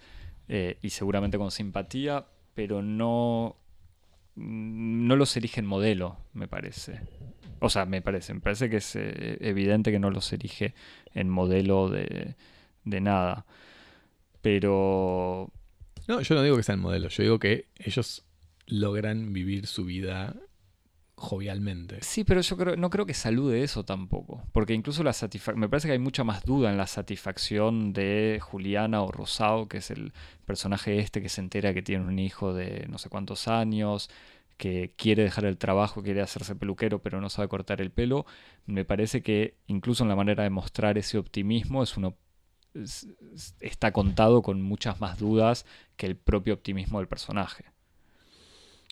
eh, 0.48 0.80
y 0.82 0.90
seguramente 0.90 1.38
con 1.38 1.52
simpatía, 1.52 2.26
pero 2.56 2.82
no, 2.82 3.58
no 4.36 5.16
los 5.16 5.38
elige 5.38 5.60
en 5.60 5.68
modelo, 5.68 6.18
me 6.34 6.48
parece. 6.48 7.02
O 7.64 7.70
sea, 7.70 7.86
me 7.86 8.02
parece, 8.02 8.34
me 8.34 8.42
parece 8.42 8.70
que 8.70 8.76
es 8.78 8.94
eh, 8.98 9.38
evidente 9.40 9.90
que 9.90 9.98
no 9.98 10.12
los 10.12 10.34
erige 10.34 10.74
en 11.14 11.30
modelo 11.30 11.88
de, 11.88 12.36
nada. 12.84 13.46
Pero... 14.42 15.50
No, 16.10 16.20
yo 16.20 16.36
no 16.36 16.44
digo 16.44 16.58
que 16.58 16.64
sean 16.64 16.82
modelo, 16.82 17.08
yo 17.08 17.24
digo 17.24 17.40
que 17.40 17.68
ellos 17.80 18.26
logran 18.68 19.32
vivir 19.32 19.68
su 19.68 19.86
vida 19.86 20.36
jovialmente. 21.16 22.00
Sí, 22.02 22.26
pero 22.26 22.42
yo 22.42 22.58
creo, 22.58 22.76
no 22.76 22.90
creo 22.90 23.06
que 23.06 23.14
salude 23.14 23.64
eso 23.64 23.86
tampoco. 23.86 24.44
Porque 24.52 24.74
incluso 24.74 25.02
la 25.02 25.14
satisfacción. 25.14 25.62
Me 25.62 25.70
parece 25.70 25.88
que 25.88 25.94
hay 25.94 26.00
mucha 26.00 26.26
más 26.26 26.44
duda 26.44 26.70
en 26.70 26.76
la 26.76 26.88
satisfacción 26.88 27.94
de 27.94 28.40
Juliana 28.42 29.02
o 29.04 29.10
Rosado, 29.10 29.70
que 29.70 29.78
es 29.78 29.90
el 29.90 30.12
personaje 30.46 31.00
este 31.00 31.22
que 31.22 31.30
se 31.30 31.40
entera 31.40 31.74
que 31.74 31.82
tiene 31.82 32.06
un 32.06 32.20
hijo 32.20 32.54
de 32.54 32.88
no 32.90 32.98
sé 32.98 33.08
cuántos 33.08 33.48
años, 33.48 34.10
que 34.58 34.94
quiere 34.96 35.24
dejar 35.24 35.46
el 35.46 35.58
trabajo, 35.58 36.04
quiere 36.04 36.22
hacerse 36.22 36.56
peluquero, 36.56 37.02
pero 37.02 37.22
no 37.22 37.30
sabe 37.30 37.48
cortar 37.48 37.82
el 37.82 37.92
pelo, 37.92 38.26
me 38.66 38.86
parece 38.86 39.22
que 39.22 39.58
incluso 39.68 40.04
en 40.04 40.10
la 40.10 40.16
manera 40.16 40.44
de 40.44 40.50
mostrar 40.50 40.98
ese 40.98 41.18
optimismo 41.18 41.84
es 41.84 41.98
uno 41.98 42.18
está 43.60 43.92
contado 43.92 44.42
con 44.42 44.62
muchas 44.62 45.00
más 45.00 45.20
dudas 45.20 45.66
que 45.96 46.08
el 46.08 46.16
propio 46.16 46.56
optimismo 46.56 47.00
del 47.00 47.08
personaje. 47.08 47.66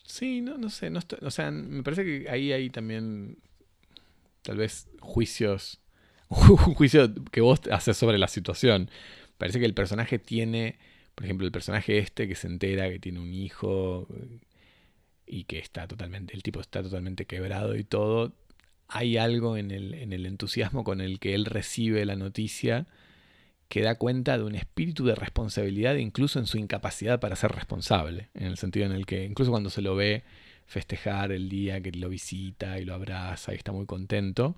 Sí, 0.04 0.40
no, 0.40 0.58
no 0.58 0.70
sé, 0.70 0.90
no 0.90 1.00
o 1.22 1.30
sea, 1.30 1.50
me 1.50 1.82
parece 1.82 2.04
que 2.04 2.30
ahí 2.30 2.52
hay 2.52 2.70
también 2.70 3.38
tal 4.42 4.56
vez 4.56 4.88
juicios, 5.00 5.80
un 6.28 6.56
juicio 6.74 7.12
que 7.30 7.40
vos 7.40 7.60
haces 7.70 7.96
sobre 7.96 8.18
la 8.18 8.28
situación. 8.28 8.90
Parece 9.38 9.58
que 9.58 9.66
el 9.66 9.74
personaje 9.74 10.18
tiene, 10.18 10.78
por 11.14 11.24
ejemplo, 11.24 11.46
el 11.46 11.52
personaje 11.52 11.98
este 11.98 12.28
que 12.28 12.34
se 12.34 12.46
entera 12.46 12.88
que 12.88 12.98
tiene 12.98 13.20
un 13.20 13.32
hijo, 13.32 14.06
y 15.32 15.44
que 15.44 15.58
está 15.58 15.88
totalmente, 15.88 16.34
el 16.34 16.42
tipo 16.42 16.60
está 16.60 16.82
totalmente 16.82 17.24
quebrado 17.24 17.74
y 17.76 17.84
todo, 17.84 18.34
hay 18.86 19.16
algo 19.16 19.56
en 19.56 19.70
el, 19.70 19.94
en 19.94 20.12
el 20.12 20.26
entusiasmo 20.26 20.84
con 20.84 21.00
el 21.00 21.18
que 21.18 21.34
él 21.34 21.46
recibe 21.46 22.04
la 22.04 22.16
noticia 22.16 22.86
que 23.68 23.80
da 23.80 23.94
cuenta 23.94 24.36
de 24.36 24.44
un 24.44 24.54
espíritu 24.54 25.06
de 25.06 25.14
responsabilidad 25.14 25.94
incluso 25.94 26.38
en 26.38 26.46
su 26.46 26.58
incapacidad 26.58 27.18
para 27.20 27.36
ser 27.36 27.52
responsable, 27.52 28.28
en 28.34 28.44
el 28.44 28.58
sentido 28.58 28.84
en 28.84 28.92
el 28.92 29.06
que 29.06 29.24
incluso 29.24 29.50
cuando 29.50 29.70
se 29.70 29.80
lo 29.80 29.96
ve 29.96 30.24
festejar 30.66 31.32
el 31.32 31.48
día 31.48 31.80
que 31.80 31.92
lo 31.92 32.10
visita 32.10 32.78
y 32.78 32.84
lo 32.84 32.92
abraza 32.92 33.54
y 33.54 33.56
está 33.56 33.72
muy 33.72 33.86
contento, 33.86 34.56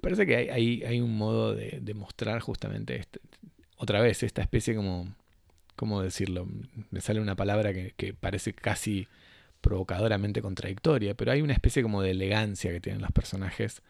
parece 0.00 0.26
que 0.26 0.50
hay, 0.50 0.82
hay, 0.82 1.00
un 1.02 1.16
modo 1.16 1.54
de, 1.54 1.94
mostrar 1.94 2.40
justamente 2.40 2.96
este, 2.96 3.20
otra 3.76 4.00
vez 4.00 4.22
esta 4.22 4.40
especie 4.40 4.74
como, 4.74 5.14
¿cómo 5.76 6.02
decirlo? 6.02 6.48
Me 6.90 7.02
sale 7.02 7.20
una 7.20 7.36
palabra 7.36 7.74
que, 7.74 8.14
parece 8.14 8.54
casi 8.54 9.06
provocadoramente 9.62 10.42
contradictoria, 10.42 11.14
pero 11.14 11.32
hay 11.32 11.40
una 11.40 11.54
especie 11.54 11.82
como 11.82 12.02
de 12.02 12.10
elegancia 12.10 12.70
que 12.70 12.80
tienen 12.80 13.00
los 13.00 13.12
personajes 13.12 13.80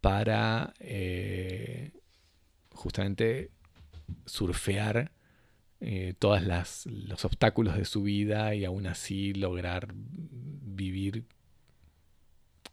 para 0.00 0.74
eh, 0.78 1.90
justamente 2.70 3.50
surfear 4.26 5.10
eh, 5.80 6.14
todos 6.18 6.42
los 6.86 7.24
obstáculos 7.24 7.76
de 7.76 7.86
su 7.86 8.02
vida 8.02 8.54
y 8.54 8.64
aún 8.64 8.86
así 8.86 9.32
lograr 9.32 9.92
vivir 9.94 11.24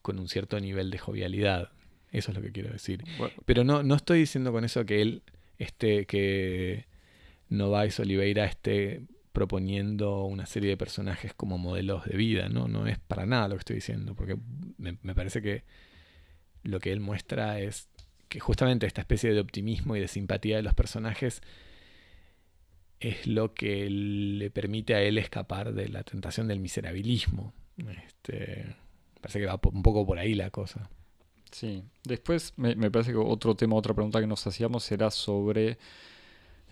con 0.01 0.19
un 0.19 0.27
cierto 0.27 0.59
nivel 0.59 0.91
de 0.91 0.97
jovialidad. 0.97 1.71
Eso 2.11 2.31
es 2.31 2.37
lo 2.37 2.43
que 2.43 2.51
quiero 2.51 2.71
decir. 2.71 3.03
Pero 3.45 3.63
no, 3.63 3.83
no 3.83 3.95
estoy 3.95 4.19
diciendo 4.19 4.51
con 4.51 4.65
eso 4.65 4.85
que 4.85 5.01
él 5.01 5.23
esté, 5.57 6.05
que 6.05 6.85
Novais 7.47 7.97
Oliveira 7.99 8.45
esté 8.45 9.03
proponiendo 9.31 10.25
una 10.25 10.45
serie 10.45 10.69
de 10.69 10.77
personajes 10.77 11.33
como 11.33 11.57
modelos 11.57 12.05
de 12.05 12.17
vida, 12.17 12.49
¿no? 12.49 12.67
No 12.67 12.87
es 12.87 12.99
para 12.99 13.25
nada 13.25 13.47
lo 13.47 13.55
que 13.55 13.59
estoy 13.59 13.75
diciendo, 13.77 14.15
porque 14.15 14.37
me, 14.77 14.93
parece 15.15 15.41
que 15.41 15.63
lo 16.63 16.79
que 16.79 16.91
él 16.91 16.99
muestra 16.99 17.59
es 17.59 17.89
que 18.27 18.39
justamente 18.39 18.85
esta 18.85 19.01
especie 19.01 19.33
de 19.33 19.39
optimismo 19.39 19.95
y 19.95 19.99
de 19.99 20.07
simpatía 20.07 20.57
de 20.57 20.63
los 20.63 20.73
personajes 20.73 21.41
es 22.99 23.25
lo 23.25 23.53
que 23.53 23.89
le 23.89 24.51
permite 24.51 24.95
a 24.95 25.01
él 25.01 25.17
escapar 25.17 25.73
de 25.73 25.89
la 25.89 26.03
tentación 26.03 26.47
del 26.47 26.59
miserabilismo. 26.59 27.53
Este, 28.05 28.75
parece 29.19 29.39
que 29.39 29.45
va 29.47 29.59
un 29.71 29.81
poco 29.81 30.05
por 30.05 30.19
ahí 30.19 30.35
la 30.35 30.51
cosa. 30.51 30.89
Sí, 31.51 31.83
después 32.03 32.53
me, 32.57 32.75
parece 32.91 33.11
que 33.11 33.17
otro 33.17 33.55
tema, 33.55 33.75
otra 33.75 33.93
pregunta 33.93 34.21
que 34.21 34.27
nos 34.27 34.45
hacíamos 34.47 34.89
era 34.91 35.11
sobre 35.11 35.77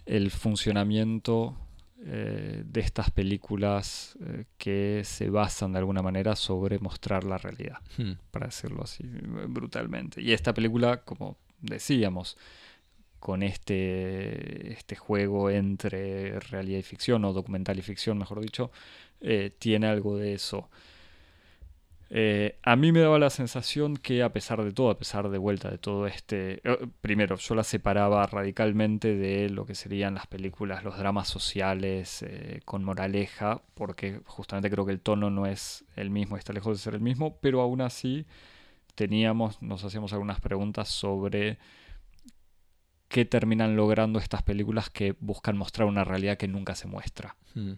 el 0.06 0.32
funcionamiento 0.32 1.58
eh, 2.06 2.64
de 2.66 2.80
estas 2.80 3.12
películas 3.12 4.18
eh, 4.26 4.46
que 4.58 5.02
se 5.04 5.30
basan 5.30 5.74
de 5.74 5.80
alguna 5.80 6.02
manera 6.02 6.36
sobre 6.36 6.80
mostrar 6.80 7.26
la 7.26 7.38
realidad, 7.38 7.80
hmm. 7.98 8.14
para 8.32 8.48
decirlo 8.48 8.84
así 8.84 9.04
brutalmente. 9.48 10.22
Y 10.22 10.32
esta 10.32 10.54
película, 10.54 11.02
como 11.04 11.38
decíamos, 11.62 12.38
con 13.20 13.44
este, 13.44 14.72
este 14.72 14.96
juego 14.96 15.50
entre 15.50 16.40
realidad 16.40 16.80
y 16.80 16.84
ficción, 16.84 17.26
o 17.26 17.34
documental 17.34 17.78
y 17.78 17.82
ficción, 17.82 18.18
mejor 18.18 18.40
dicho, 18.40 18.72
eh, 19.22 19.52
tiene 19.60 19.88
algo 19.88 20.18
de 20.18 20.34
eso. 20.34 20.70
Eh, 22.12 22.58
a 22.64 22.76
mí 22.76 22.92
me 22.92 23.02
daba 23.02 23.20
la 23.20 23.30
sensación 23.30 23.96
que 23.96 24.24
a 24.24 24.34
pesar 24.34 24.64
de 24.64 24.72
todo, 24.72 24.90
a 24.90 24.98
pesar 24.98 25.30
de 25.30 25.38
vuelta 25.38 25.70
de 25.70 25.78
todo 25.78 26.08
este... 26.08 26.60
Eh, 26.64 26.88
primero, 27.02 27.36
yo 27.36 27.56
la 27.56 27.64
separaba 27.64 28.26
radicalmente 28.26 29.16
de 29.16 29.50
lo 29.50 29.66
que 29.66 29.76
serían 29.76 30.16
las 30.16 30.26
películas, 30.26 30.84
los 30.84 30.98
dramas 30.98 31.28
sociales 31.28 32.24
eh, 32.24 32.62
con 32.66 32.84
moraleja, 32.84 33.62
porque 33.76 34.22
justamente 34.26 34.72
creo 34.72 34.86
que 34.86 34.92
el 34.92 35.02
tono 35.02 35.30
no 35.30 35.46
es 35.46 35.86
el 35.96 36.10
mismo, 36.10 36.36
está 36.36 36.52
lejos 36.52 36.78
de 36.78 36.84
ser 36.84 36.96
el 36.96 37.02
mismo, 37.02 37.38
pero 37.42 37.62
aún 37.62 37.82
así 37.82 38.26
teníamos, 38.96 39.62
nos 39.62 39.84
hacíamos 39.84 40.12
algunas 40.12 40.42
preguntas 40.42 40.90
sobre 40.90 41.60
qué 43.08 43.26
terminan 43.26 43.76
logrando 43.76 44.20
estas 44.20 44.42
películas 44.42 44.90
que 44.90 45.16
buscan 45.20 45.58
mostrar 45.58 45.88
una 45.88 46.04
realidad 46.04 46.38
que 46.38 46.48
nunca 46.48 46.76
se 46.76 46.88
muestra. 46.88 47.36
Hmm. 47.54 47.74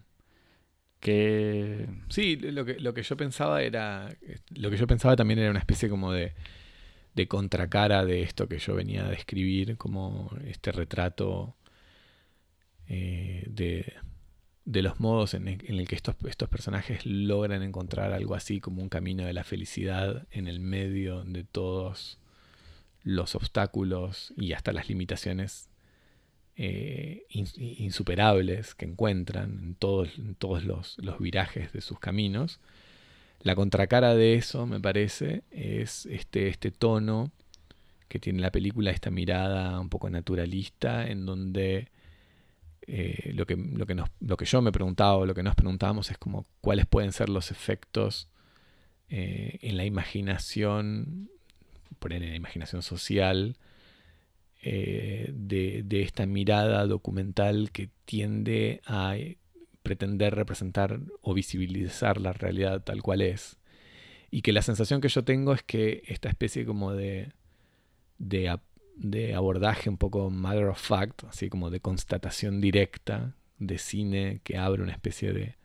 Que... 1.02 1.88
Sí, 2.10 2.36
lo 2.36 2.64
que, 2.64 2.78
lo 2.78 2.94
que 2.94 3.02
yo 3.02 3.16
pensaba 3.16 3.60
era. 3.62 4.08
Lo 4.50 4.70
que 4.70 4.76
yo 4.76 4.86
pensaba 4.86 5.16
también 5.16 5.40
era 5.40 5.50
una 5.50 5.58
especie 5.58 5.88
como 5.88 6.12
de, 6.12 6.32
de 7.16 7.26
contracara 7.26 8.04
de 8.04 8.22
esto 8.22 8.46
que 8.46 8.60
yo 8.60 8.76
venía 8.76 9.04
a 9.04 9.10
describir, 9.10 9.76
como 9.76 10.30
este 10.46 10.70
retrato 10.70 11.56
eh, 12.86 13.42
de, 13.48 13.94
de, 14.64 14.82
los 14.82 15.00
modos 15.00 15.34
en 15.34 15.48
el, 15.48 15.88
que 15.88 15.96
estos, 15.96 16.14
estos 16.28 16.48
personajes 16.48 17.04
logran 17.04 17.64
encontrar 17.64 18.12
algo 18.12 18.36
así 18.36 18.60
como 18.60 18.80
un 18.80 18.88
camino 18.88 19.24
de 19.24 19.32
la 19.32 19.42
felicidad 19.42 20.28
en 20.30 20.46
el 20.46 20.60
medio 20.60 21.24
de 21.24 21.42
todos 21.42 22.20
los 23.02 23.34
obstáculos 23.34 24.32
y 24.36 24.52
hasta 24.52 24.72
las 24.72 24.88
limitaciones 24.88 25.68
eh, 26.56 27.24
insuperables 27.30 28.74
que 28.74 28.84
encuentran 28.84 29.58
en 29.62 29.74
todos, 29.74 30.10
todos 30.38 30.64
los, 30.64 30.98
virajes 31.18 31.72
de 31.72 31.80
sus 31.80 31.98
caminos. 31.98 32.60
La 33.42 33.54
contracara 33.54 34.14
de 34.14 34.34
eso, 34.34 34.66
me 34.66 34.80
parece, 34.80 35.42
es 35.50 36.06
este, 36.06 36.48
este 36.48 36.70
tono 36.70 37.32
que 38.08 38.18
tiene 38.18 38.40
la 38.40 38.52
película, 38.52 38.90
esta 38.90 39.10
mirada 39.10 39.80
un 39.80 39.88
poco 39.88 40.10
naturalista, 40.10 41.08
en 41.08 41.24
donde 41.24 41.88
eh, 42.86 43.32
lo, 43.34 43.46
que, 43.46 43.56
lo, 43.56 43.86
que 43.86 43.94
nos, 43.94 44.10
lo 44.20 44.36
que 44.36 44.44
yo 44.44 44.60
me 44.60 44.72
preguntaba 44.72 45.16
o 45.16 45.26
lo 45.26 45.34
que 45.34 45.42
nos 45.42 45.54
preguntábamos 45.54 46.10
es 46.10 46.18
como 46.18 46.44
cuáles 46.60 46.84
pueden 46.86 47.12
ser 47.12 47.28
los 47.28 47.50
efectos 47.50 48.28
eh, 49.08 49.58
en 49.62 49.76
la 49.76 49.84
imaginación, 49.84 51.30
por 51.98 52.12
en 52.12 52.28
la 52.28 52.34
imaginación 52.34 52.82
social, 52.82 53.56
eh, 54.64 55.28
de, 55.34 56.02
esta 56.02 56.24
mirada 56.24 56.86
documental 56.86 57.72
que 57.72 57.90
tiende 58.04 58.80
a 58.86 59.16
eh, 59.16 59.36
pretender 59.82 60.36
representar 60.36 61.00
o 61.20 61.34
visibilizar 61.34 62.20
la 62.20 62.32
realidad 62.32 62.82
tal 62.84 63.02
cual 63.02 63.22
es. 63.22 63.58
Y 64.30 64.42
que 64.42 64.52
la 64.52 64.62
sensación 64.62 65.00
que 65.00 65.08
yo 65.08 65.24
tengo 65.24 65.52
es 65.52 65.64
que 65.64 66.04
esta 66.06 66.28
especie 66.28 66.64
como 66.64 66.92
de, 66.92 67.32
de, 68.18 68.56
de 68.96 69.34
abordaje 69.34 69.90
un 69.90 69.98
poco 69.98 70.30
matter 70.30 70.66
of 70.66 70.80
fact, 70.80 71.24
así 71.24 71.48
como 71.48 71.68
de 71.68 71.80
constatación 71.80 72.60
directa 72.60 73.34
de 73.58 73.78
cine 73.78 74.40
que 74.44 74.58
abre 74.58 74.82
una 74.82 74.92
especie 74.92 75.32
de 75.32 75.56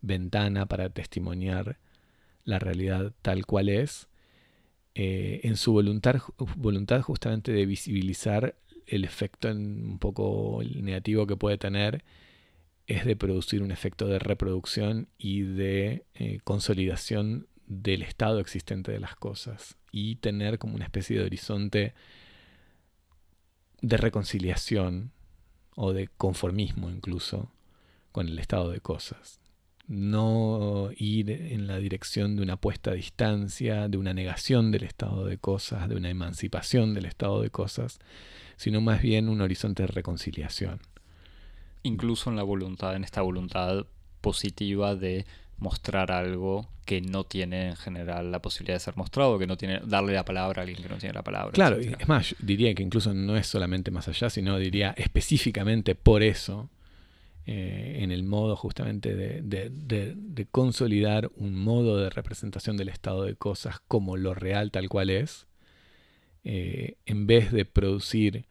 ventana 0.00 0.66
para 0.66 0.88
testimoniar 0.88 1.78
la 2.44 2.58
realidad 2.58 3.12
tal 3.20 3.44
cual 3.44 3.68
es, 3.68 4.08
eh, 4.98 5.40
en 5.46 5.58
su 5.58 5.74
voluntad, 5.74 6.22
voluntad 6.56 7.02
justamente 7.02 7.52
de 7.52 7.66
visibilizar 7.66 8.56
el 8.86 9.04
efecto 9.04 9.48
un 9.50 9.98
poco 10.00 10.62
negativo 10.64 11.26
que 11.26 11.36
puede 11.36 11.58
tener 11.58 12.02
es 12.86 13.04
de 13.04 13.14
producir 13.14 13.62
un 13.62 13.72
efecto 13.72 14.06
de 14.06 14.18
reproducción 14.18 15.08
y 15.18 15.42
de 15.42 16.06
eh, 16.14 16.40
consolidación 16.44 17.46
del 17.66 18.00
estado 18.00 18.40
existente 18.40 18.90
de 18.90 18.98
las 18.98 19.16
cosas 19.16 19.76
y 19.92 20.16
tener 20.16 20.58
como 20.58 20.76
una 20.76 20.86
especie 20.86 21.18
de 21.18 21.26
horizonte 21.26 21.92
de 23.82 23.96
reconciliación 23.98 25.12
o 25.74 25.92
de 25.92 26.08
conformismo 26.08 26.88
incluso 26.88 27.52
con 28.12 28.28
el 28.28 28.38
estado 28.38 28.70
de 28.70 28.80
cosas 28.80 29.40
no 29.88 30.90
ir 30.96 31.30
en 31.30 31.66
la 31.66 31.78
dirección 31.78 32.36
de 32.36 32.42
una 32.42 32.56
puesta 32.56 32.90
a 32.90 32.94
distancia, 32.94 33.88
de 33.88 33.98
una 33.98 34.14
negación 34.14 34.72
del 34.72 34.84
estado 34.84 35.24
de 35.24 35.38
cosas, 35.38 35.88
de 35.88 35.96
una 35.96 36.10
emancipación 36.10 36.94
del 36.94 37.06
estado 37.06 37.40
de 37.40 37.50
cosas, 37.50 37.98
sino 38.56 38.80
más 38.80 39.00
bien 39.00 39.28
un 39.28 39.40
horizonte 39.40 39.84
de 39.84 39.88
reconciliación. 39.88 40.80
Incluso 41.82 42.30
en 42.30 42.36
la 42.36 42.42
voluntad, 42.42 42.96
en 42.96 43.04
esta 43.04 43.22
voluntad 43.22 43.86
positiva 44.20 44.96
de 44.96 45.24
mostrar 45.58 46.10
algo 46.10 46.68
que 46.84 47.00
no 47.00 47.24
tiene 47.24 47.68
en 47.68 47.76
general 47.76 48.30
la 48.30 48.42
posibilidad 48.42 48.76
de 48.76 48.80
ser 48.80 48.96
mostrado, 48.96 49.38
que 49.38 49.46
no 49.46 49.56
tiene 49.56 49.80
darle 49.84 50.14
la 50.14 50.24
palabra 50.24 50.60
a 50.60 50.64
alguien 50.64 50.82
que 50.82 50.88
no 50.88 50.98
tiene 50.98 51.14
la 51.14 51.22
palabra. 51.22 51.52
Claro, 51.52 51.76
es 51.78 52.08
más, 52.08 52.34
diría 52.40 52.74
que 52.74 52.82
incluso 52.82 53.14
no 53.14 53.36
es 53.36 53.46
solamente 53.46 53.90
más 53.90 54.08
allá, 54.08 54.30
sino 54.30 54.58
diría 54.58 54.94
específicamente 54.96 55.94
por 55.94 56.22
eso 56.22 56.68
eh, 57.48 57.98
en 58.02 58.10
el 58.10 58.24
modo 58.24 58.56
justamente 58.56 59.14
de, 59.14 60.48
consolidar 60.50 61.30
un 61.36 61.54
modo 61.54 61.96
de 61.96 62.10
representación 62.10 62.76
del 62.76 62.88
estado 62.88 63.22
de 63.22 63.36
cosas 63.36 63.78
como 63.86 64.16
lo 64.16 64.34
real 64.34 64.72
tal 64.72 64.88
cual 64.88 65.10
es, 65.10 65.46
eh, 66.42 66.96
en 67.06 67.28
vez 67.28 67.52
de 67.52 67.64
producir 67.64 68.46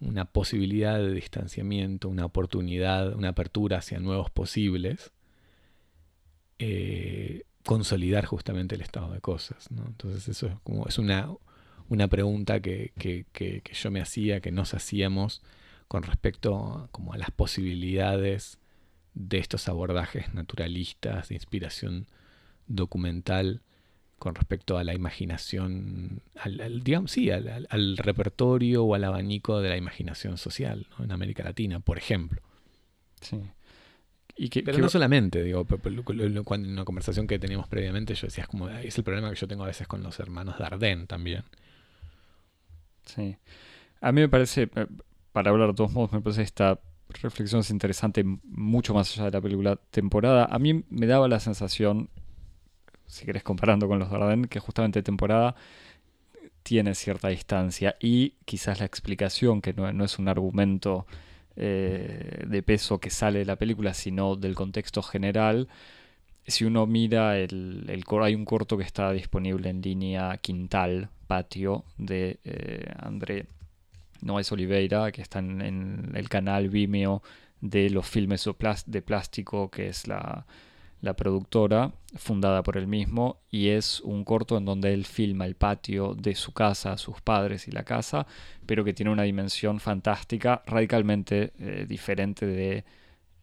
una 0.00 0.24
posibilidad 0.24 0.98
de 0.98 1.12
distanciamiento, 1.12 2.08
una 2.08 2.24
oportunidad, 2.24 3.12
una 3.14 3.28
apertura 3.28 3.78
hacia 3.78 4.00
nuevos 4.00 4.30
posibles, 4.30 5.12
eh, 6.58 7.42
consolidar 7.62 8.24
justamente 8.24 8.74
el 8.74 8.80
estado 8.80 9.12
de 9.12 9.20
cosas. 9.20 9.68
Entonces 9.70 10.28
eso 10.28 10.46
es 10.46 10.54
como 10.62 10.86
es 10.86 10.98
una, 10.98 11.28
una 11.90 12.08
pregunta 12.08 12.60
que, 12.60 12.92
que 12.96 13.62
yo 13.74 13.90
me 13.90 14.00
hacía, 14.00 14.40
que 14.40 14.50
nos 14.50 14.72
hacíamos 14.72 15.42
con 15.94 16.02
respecto 16.02 16.88
como 16.90 17.12
a 17.12 17.18
las 17.18 17.30
posibilidades 17.30 18.58
de 19.14 19.38
estos 19.38 19.68
abordajes 19.68 20.34
naturalistas 20.34 21.28
de 21.28 21.36
inspiración 21.36 22.08
documental 22.66 23.62
con 24.18 24.34
respecto 24.34 24.76
a 24.76 24.82
la 24.82 24.92
imaginación, 24.92 26.20
al, 26.34 26.82
digamos, 26.82 27.12
sí, 27.12 27.30
al, 27.30 27.96
repertorio 27.96 28.82
o 28.82 28.96
al 28.96 29.04
abanico 29.04 29.60
de 29.60 29.68
la 29.68 29.76
imaginación 29.76 30.36
social 30.36 30.88
en 30.98 31.12
América 31.12 31.44
Latina, 31.44 31.78
por 31.78 31.96
ejemplo. 31.96 32.42
Sí. 33.20 33.38
Y 34.36 34.48
que, 34.48 34.64
Pero 34.64 34.78
no 34.78 34.88
solamente, 34.88 35.44
digo, 35.44 35.64
en 35.84 36.72
una 36.72 36.84
conversación 36.84 37.28
que 37.28 37.38
teníamos 37.38 37.68
previamente, 37.68 38.16
yo 38.16 38.26
decía, 38.26 38.42
es, 38.42 38.48
como, 38.48 38.68
es 38.68 38.98
el 38.98 39.04
problema 39.04 39.30
que 39.30 39.36
yo 39.36 39.46
tengo 39.46 39.62
a 39.62 39.68
veces 39.68 39.86
con 39.86 40.02
los 40.02 40.18
hermanos 40.18 40.58
Dardenne 40.58 41.06
también. 41.06 41.44
Sí. 43.04 43.36
A 44.00 44.10
mí 44.10 44.22
me 44.22 44.28
parece, 44.28 44.68
eh, 44.74 44.86
para 45.34 45.50
hablar 45.50 45.70
de 45.70 45.74
todos 45.74 45.92
modos, 45.92 46.12
me 46.12 46.20
parece 46.20 46.42
esta 46.42 46.78
reflexión 47.08 47.62
es 47.62 47.70
interesante 47.70 48.22
mucho 48.22 48.94
más 48.94 49.12
allá 49.14 49.24
de 49.24 49.30
la 49.32 49.40
película 49.40 49.76
temporada. 49.90 50.44
A 50.44 50.60
mí 50.60 50.84
me 50.90 51.08
daba 51.08 51.26
la 51.26 51.40
sensación, 51.40 52.08
si 53.08 53.26
querés 53.26 53.42
comparando 53.42 53.88
con 53.88 53.98
los 53.98 54.08
Dardenne, 54.12 54.46
que 54.46 54.60
justamente 54.60 55.02
temporada 55.02 55.56
tiene 56.62 56.94
cierta 56.94 57.30
distancia 57.30 57.96
y 57.98 58.34
quizás 58.44 58.78
la 58.78 58.86
explicación, 58.86 59.60
que 59.60 59.72
no, 59.72 60.04
es 60.04 60.20
un 60.20 60.28
argumento 60.28 61.04
eh, 61.56 62.44
de 62.46 62.62
peso 62.62 63.00
que 63.00 63.10
sale 63.10 63.40
de 63.40 63.44
la 63.44 63.56
película, 63.56 63.92
sino 63.92 64.36
del 64.36 64.54
contexto 64.54 65.02
general. 65.02 65.66
Si 66.46 66.64
uno 66.64 66.86
mira, 66.86 67.38
el, 67.40 67.86
el, 67.88 68.04
hay 68.22 68.36
un 68.36 68.44
corto 68.44 68.78
que 68.78 68.84
está 68.84 69.10
disponible 69.10 69.68
en 69.68 69.82
línea 69.82 70.36
Quintal, 70.36 71.08
Patio, 71.26 71.84
de 71.98 72.38
eh, 72.44 72.92
André 73.00 73.46
Noes 74.24 74.50
Oliveira, 74.50 75.12
que 75.12 75.22
está 75.22 75.38
en, 75.38 76.12
el 76.14 76.28
canal 76.28 76.68
Vimeo 76.68 77.22
de 77.60 77.90
los 77.90 78.06
filmes 78.06 78.48
de 78.86 79.02
plástico, 79.02 79.70
que 79.70 79.88
es 79.88 80.08
la, 80.08 80.46
productora, 81.16 81.92
fundada 82.16 82.62
por 82.62 82.78
él 82.78 82.86
mismo, 82.86 83.42
y 83.50 83.68
es 83.68 84.00
un 84.00 84.24
corto 84.24 84.56
en 84.56 84.64
donde 84.64 84.94
él 84.94 85.04
filma 85.04 85.44
el 85.44 85.54
patio 85.54 86.14
de 86.14 86.34
su 86.34 86.52
casa, 86.52 86.96
sus 86.96 87.20
padres 87.20 87.68
y 87.68 87.70
la 87.70 87.84
casa, 87.84 88.26
pero 88.64 88.84
que 88.84 88.94
tiene 88.94 89.12
una 89.12 89.24
dimensión 89.24 89.80
fantástica, 89.80 90.62
radicalmente 90.66 91.52
eh, 91.58 91.84
diferente 91.86 92.46
de 92.46 92.84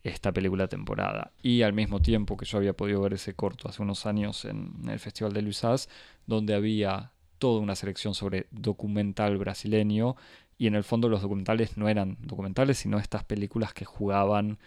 esta 0.04 0.32
película 0.32 0.68
temporada. 0.68 1.32
Y 1.42 1.62
al 1.62 1.74
mismo 1.74 2.02
tiempo 2.02 2.38
que 2.38 2.46
yo 2.46 2.58
había 2.58 2.74
podido 2.74 3.02
ver 3.02 3.14
ese 3.14 3.34
corto 3.36 3.70
hace 3.70 3.82
unos 3.82 4.06
años 4.06 4.46
en, 4.46 4.74
el 4.90 5.00
Festival 5.00 5.34
de 5.34 5.42
Luisaz, 5.42 5.90
donde 6.26 6.56
había 6.56 7.12
toda 7.38 7.60
una 7.60 7.76
selección 7.76 8.14
sobre 8.14 8.48
documental 8.52 9.38
brasileño, 9.38 10.16
y 10.62 10.68
en 10.68 10.76
el 10.76 10.84
fondo 10.84 11.10
los 11.10 11.24
documentales 11.24 11.76
no 11.76 11.90
eran 11.90 12.18
documentales, 12.22 12.78
sino 12.78 13.00
estas 13.00 13.24
películas 13.24 13.74
que 13.74 13.84
jugaban 13.84 14.60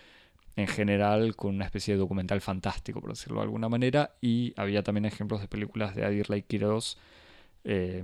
en 0.56 0.66
general 0.66 1.36
con 1.36 1.54
una 1.54 1.66
especie 1.66 1.94
de 1.94 2.00
documental 2.00 2.40
fantástico, 2.40 3.00
por 3.00 3.10
decirlo 3.10 3.36
de 3.36 3.44
alguna 3.44 3.68
manera, 3.68 4.16
y 4.20 4.52
había 4.56 4.82
también 4.82 5.04
ejemplos 5.04 5.40
de 5.40 5.46
películas 5.46 5.94
de 5.94 6.04
Adirla 6.04 6.36
y 6.36 6.42
Quiroz, 6.42 6.98
eh, 7.62 8.02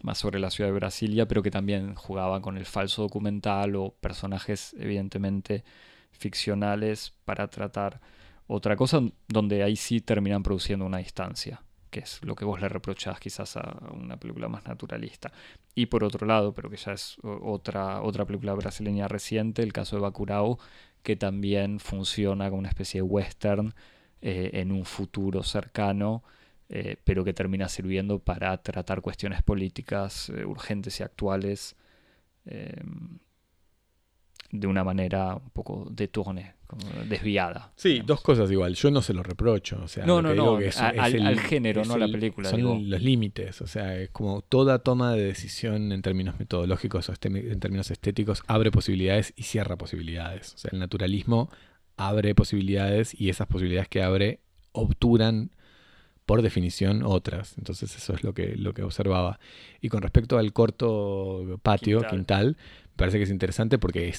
más 0.00 0.16
sobre 0.16 0.40
la 0.40 0.48
ciudad 0.48 0.70
de 0.70 0.74
Brasilia, 0.74 1.28
pero 1.28 1.42
que 1.42 1.50
también 1.50 1.94
jugaban 1.96 2.40
con 2.40 2.56
el 2.56 2.64
falso 2.64 3.02
documental 3.02 3.76
o 3.76 3.90
personajes 4.00 4.74
evidentemente 4.78 5.64
ficcionales 6.12 7.12
para 7.26 7.48
tratar 7.48 8.00
otra 8.46 8.74
cosa, 8.74 9.02
donde 9.28 9.62
ahí 9.62 9.76
sí 9.76 10.00
terminan 10.00 10.42
produciendo 10.42 10.86
una 10.86 10.96
distancia 10.96 11.60
que 11.96 12.02
es 12.02 12.20
lo 12.22 12.34
que 12.34 12.44
vos 12.44 12.60
le 12.60 12.68
reprochás 12.68 13.18
quizás 13.18 13.56
a 13.56 13.78
una 13.90 14.18
película 14.18 14.48
más 14.48 14.66
naturalista. 14.66 15.32
Y 15.74 15.86
por 15.86 16.04
otro 16.04 16.26
lado, 16.26 16.52
pero 16.52 16.68
que 16.68 16.76
ya 16.76 16.92
es 16.92 17.16
otra, 17.22 18.02
otra 18.02 18.26
película 18.26 18.52
brasileña 18.52 19.08
reciente, 19.08 19.62
el 19.62 19.72
caso 19.72 19.96
de 19.96 20.02
Bacurau, 20.02 20.58
que 21.02 21.16
también 21.16 21.80
funciona 21.80 22.50
como 22.50 22.58
una 22.58 22.68
especie 22.68 22.98
de 23.00 23.02
western 23.02 23.74
eh, 24.20 24.50
en 24.52 24.72
un 24.72 24.84
futuro 24.84 25.42
cercano, 25.42 26.22
eh, 26.68 26.96
pero 27.02 27.24
que 27.24 27.32
termina 27.32 27.66
sirviendo 27.66 28.18
para 28.18 28.58
tratar 28.62 29.00
cuestiones 29.00 29.42
políticas 29.42 30.28
eh, 30.28 30.44
urgentes 30.44 31.00
y 31.00 31.02
actuales 31.02 31.76
de 34.50 34.66
una 34.66 34.84
manera 34.84 35.34
un 35.34 35.50
poco 35.50 35.86
de 35.90 36.08
tourne, 36.08 36.54
desviada. 37.08 37.72
Sí, 37.76 38.02
dos 38.04 38.20
cosas 38.20 38.50
igual. 38.50 38.74
Yo 38.74 38.90
no 38.90 39.02
se 39.02 39.14
lo 39.14 39.22
reprocho. 39.22 39.80
O 39.82 39.88
sea, 39.88 40.04
no, 40.06 40.20
no, 40.22 40.34
no. 40.34 40.56
al, 40.56 41.40
género, 41.40 41.84
no 41.84 41.94
a 41.94 41.98
la 41.98 42.08
película. 42.08 42.50
Son 42.50 42.90
los 42.90 43.02
límites. 43.02 43.60
O 43.60 43.66
sea, 43.66 43.96
es 43.98 44.10
como 44.10 44.42
toda 44.42 44.80
toma 44.80 45.12
de 45.12 45.24
decisión 45.24 45.92
en 45.92 46.02
términos 46.02 46.38
metodológicos 46.38 47.08
o 47.08 47.14
en 47.22 47.60
términos 47.60 47.90
estéticos 47.90 48.42
abre 48.46 48.70
posibilidades 48.70 49.32
y 49.36 49.44
cierra 49.44 49.76
posibilidades. 49.76 50.54
O 50.54 50.58
sea, 50.58 50.70
el 50.72 50.78
naturalismo 50.78 51.50
abre 51.96 52.34
posibilidades 52.34 53.18
y 53.18 53.30
esas 53.30 53.46
posibilidades 53.46 53.88
que 53.88 54.02
abre 54.02 54.40
obturan 54.72 55.50
por 56.26 56.42
definición 56.42 57.02
otras. 57.04 57.56
Entonces 57.56 57.96
eso 57.96 58.12
es 58.12 58.24
lo 58.24 58.34
que, 58.34 58.56
lo 58.56 58.74
que 58.74 58.82
observaba. 58.82 59.38
Y 59.80 59.88
con 59.88 60.02
respecto 60.02 60.38
al 60.38 60.52
corto 60.52 61.60
patio, 61.62 62.02
quintal 62.02 62.56
parece 62.96 63.18
que 63.18 63.24
es 63.24 63.30
interesante 63.30 63.78
porque 63.78 64.12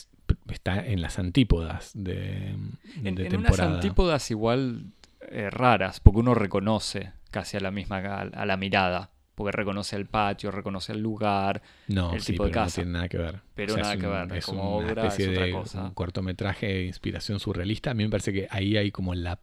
está 0.50 0.86
en 0.86 1.02
las 1.02 1.20
antípodas 1.20 1.92
de, 1.94 2.56
en, 3.04 3.20
en 3.20 3.36
unas 3.38 3.60
antípodas 3.60 4.30
igual 4.32 4.86
eh, 5.30 5.50
raras, 5.50 6.00
porque 6.00 6.20
uno 6.20 6.34
reconoce 6.34 7.12
casi 7.32 7.58
a 7.58 7.60
la 7.60 7.72
misma, 7.72 7.98
a, 7.98 8.46
la 8.46 8.58
mirada. 8.58 9.12
Porque 9.36 9.52
reconoce 9.52 9.96
el 9.96 10.08
patio, 10.08 10.50
reconoce 10.50 10.94
el 10.94 11.00
lugar, 11.00 11.62
no, 11.88 12.12
el 12.12 12.26
tipo 12.26 12.44
de 12.46 12.50
casa. 12.50 12.82
No 12.82 12.86
tiene 12.86 12.92
nada 12.94 13.08
que 13.08 13.18
ver. 13.20 13.42
Pero 13.54 13.78
nada 13.78 13.96
que 13.96 14.08
ver. 14.08 14.34
Es 14.36 14.46
como 14.48 14.78
una 14.78 14.90
especie 14.90 15.28
de 15.28 15.54
un 15.54 15.94
cortometraje 15.94 16.66
de 16.66 16.86
inspiración 16.86 17.40
surrealista. 17.40 17.92
A 17.92 17.94
mí 17.94 18.04
me 18.04 18.10
parece 18.10 18.34
que 18.34 18.48
ahí 18.50 18.78
hay 18.78 18.90
como 18.90 19.14
la, 19.14 19.40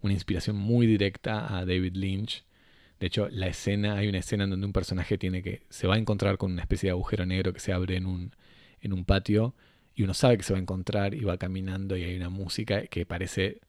una 0.00 0.14
inspiración 0.14 0.56
muy 0.56 0.86
directa 0.86 1.58
a 1.58 1.66
David 1.66 1.94
Lynch. 1.94 2.44
De 3.00 3.08
hecho, 3.08 3.28
la 3.30 3.48
escena, 3.48 3.98
hay 3.98 4.08
una 4.08 4.16
escena 4.16 4.44
en 4.44 4.50
donde 4.50 4.64
un 4.64 4.72
personaje 4.72 5.18
tiene 5.18 5.42
que 5.42 5.60
se 5.68 5.86
va 5.86 5.96
a 5.96 5.98
encontrar 5.98 6.38
con 6.38 6.52
una 6.52 6.62
especie 6.62 6.86
de 6.86 6.92
agujero 6.92 7.26
negro 7.26 7.52
que 7.52 7.60
se 7.60 7.74
abre 7.74 7.96
en 7.96 8.06
un 8.06 8.32
en 8.80 8.92
un 8.92 9.04
patio 9.04 9.54
y 9.98 10.04
uno 10.04 10.14
sabe 10.14 10.36
que 10.36 10.44
se 10.44 10.52
va 10.52 10.60
a 10.60 10.62
encontrar 10.62 11.12
y 11.12 11.24
va 11.24 11.38
caminando 11.38 11.96
y 11.96 12.04
hay 12.04 12.14
una 12.14 12.28
música 12.28 12.86
que 12.86 13.04
parece 13.04 13.60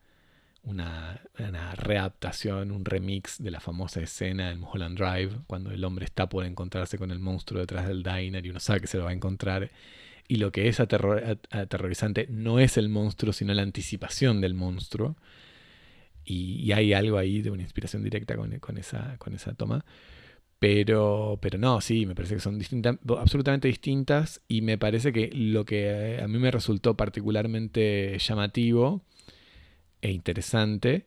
una, 0.61 1.19
una 1.39 1.73
readaptación, 1.73 2.69
un 2.69 2.85
remix 2.85 3.41
de 3.41 3.49
la 3.49 3.59
famosa 3.59 3.99
escena 3.99 4.51
en 4.51 4.59
Mulholland 4.59 4.95
Drive, 4.95 5.31
cuando 5.47 5.71
el 5.71 5.83
hombre 5.83 6.05
está 6.05 6.29
por 6.29 6.45
encontrarse 6.45 6.99
con 6.99 7.09
el 7.09 7.17
monstruo 7.17 7.61
detrás 7.61 7.87
del 7.87 8.03
diner 8.03 8.45
y 8.45 8.51
uno 8.51 8.59
sabe 8.59 8.79
que 8.79 8.85
se 8.85 8.99
lo 8.99 9.05
va 9.05 9.09
a 9.09 9.13
encontrar. 9.13 9.71
Y 10.27 10.35
lo 10.35 10.51
que 10.51 10.67
es 10.67 10.79
aterrorizante 10.79 12.27
no 12.29 12.59
es 12.59 12.77
el 12.77 12.89
monstruo, 12.89 13.33
sino 13.33 13.51
la 13.55 13.63
anticipación 13.63 14.39
del 14.39 14.53
monstruo. 14.53 15.15
Y, 16.25 16.71
hay 16.73 16.93
algo 16.93 17.17
ahí 17.17 17.41
de 17.41 17.49
una 17.49 17.63
inspiración 17.63 18.03
directa 18.03 18.35
con, 18.35 18.59
con, 18.59 18.77
esa, 18.77 19.17
con 19.17 19.33
esa 19.33 19.55
toma. 19.55 19.83
Pero, 20.59 21.39
pero 21.41 21.57
no, 21.57 21.79
sí, 21.79 22.05
me 22.05 22.15
parece 22.15 22.35
que 22.35 22.41
son 22.41 22.59
distintas, 22.59 22.97
absolutamente 23.17 23.69
distintas 23.69 24.41
y 24.49 24.61
me 24.61 24.77
parece 24.77 25.13
que 25.13 25.29
lo 25.33 25.63
que 25.63 26.19
a 26.21 26.27
mí 26.27 26.37
me 26.37 26.51
resultó 26.51 26.97
particularmente 26.97 28.17
llamativo 28.19 29.01
e 30.01 30.11
interesante 30.11 31.05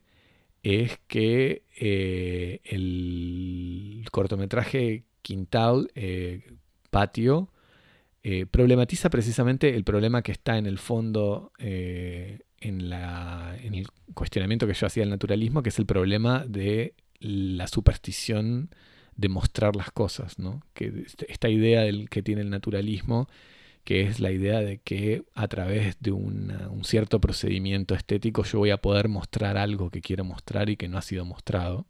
es 0.62 0.98
que 1.06 1.64
eh, 1.78 2.60
el 2.64 4.04
cortometraje 4.10 5.04
Quintal, 5.20 5.90
eh, 5.94 6.42
Patio, 6.90 7.50
eh, 8.22 8.46
problematiza 8.46 9.10
precisamente 9.10 9.74
el 9.74 9.84
problema 9.84 10.22
que 10.22 10.32
está 10.32 10.56
en 10.56 10.66
el 10.66 10.78
fondo 10.78 11.52
en, 11.58 12.88
la, 12.88 13.56
en 13.62 13.74
el 13.74 13.88
cuestionamiento 14.14 14.66
que 14.66 14.74
yo 14.74 14.86
hacía 14.86 15.02
del 15.02 15.10
naturalismo, 15.10 15.62
que 15.62 15.70
es 15.70 15.78
el 15.78 15.86
problema 15.86 16.44
de 16.46 16.94
la 17.20 17.66
superstición 17.66 18.70
de 19.16 19.28
mostrar 19.28 19.76
las 19.76 19.90
cosas, 19.90 20.38
¿no? 20.38 20.62
Que 20.74 21.04
este, 21.06 21.30
esta 21.30 21.48
idea 21.48 21.82
del 21.82 22.08
que 22.08 22.22
tiene 22.22 22.42
el 22.42 22.50
naturalismo, 22.50 23.28
que 23.84 24.02
es 24.02 24.20
la 24.20 24.30
idea 24.30 24.60
de 24.60 24.78
que 24.78 25.24
a 25.34 25.48
través 25.48 25.96
de 26.00 26.12
un 26.12 26.82
cierto 26.84 27.20
procedimiento 27.20 27.94
estético 27.94 28.44
yo 28.44 28.60
voy 28.60 28.70
a 28.70 28.76
poder 28.76 29.08
mostrar 29.08 29.56
algo 29.56 29.90
que 29.90 30.00
quiero 30.00 30.24
mostrar 30.24 30.70
y 30.70 30.76
que 30.76 30.88
no 30.88 30.98
ha 30.98 31.02
sido 31.02 31.24
mostrado. 31.24 31.86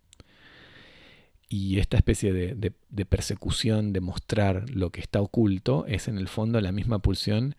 Y 1.48 1.80
esta 1.80 1.98
especie 1.98 2.32
de, 2.32 2.72
de 2.88 3.04
persecución 3.04 3.92
de 3.92 4.00
mostrar 4.00 4.70
lo 4.70 4.90
que 4.90 5.02
está 5.02 5.20
oculto 5.20 5.84
es 5.86 6.08
en 6.08 6.16
el 6.16 6.28
fondo 6.28 6.58
la 6.62 6.72
misma 6.72 7.00
pulsión 7.00 7.56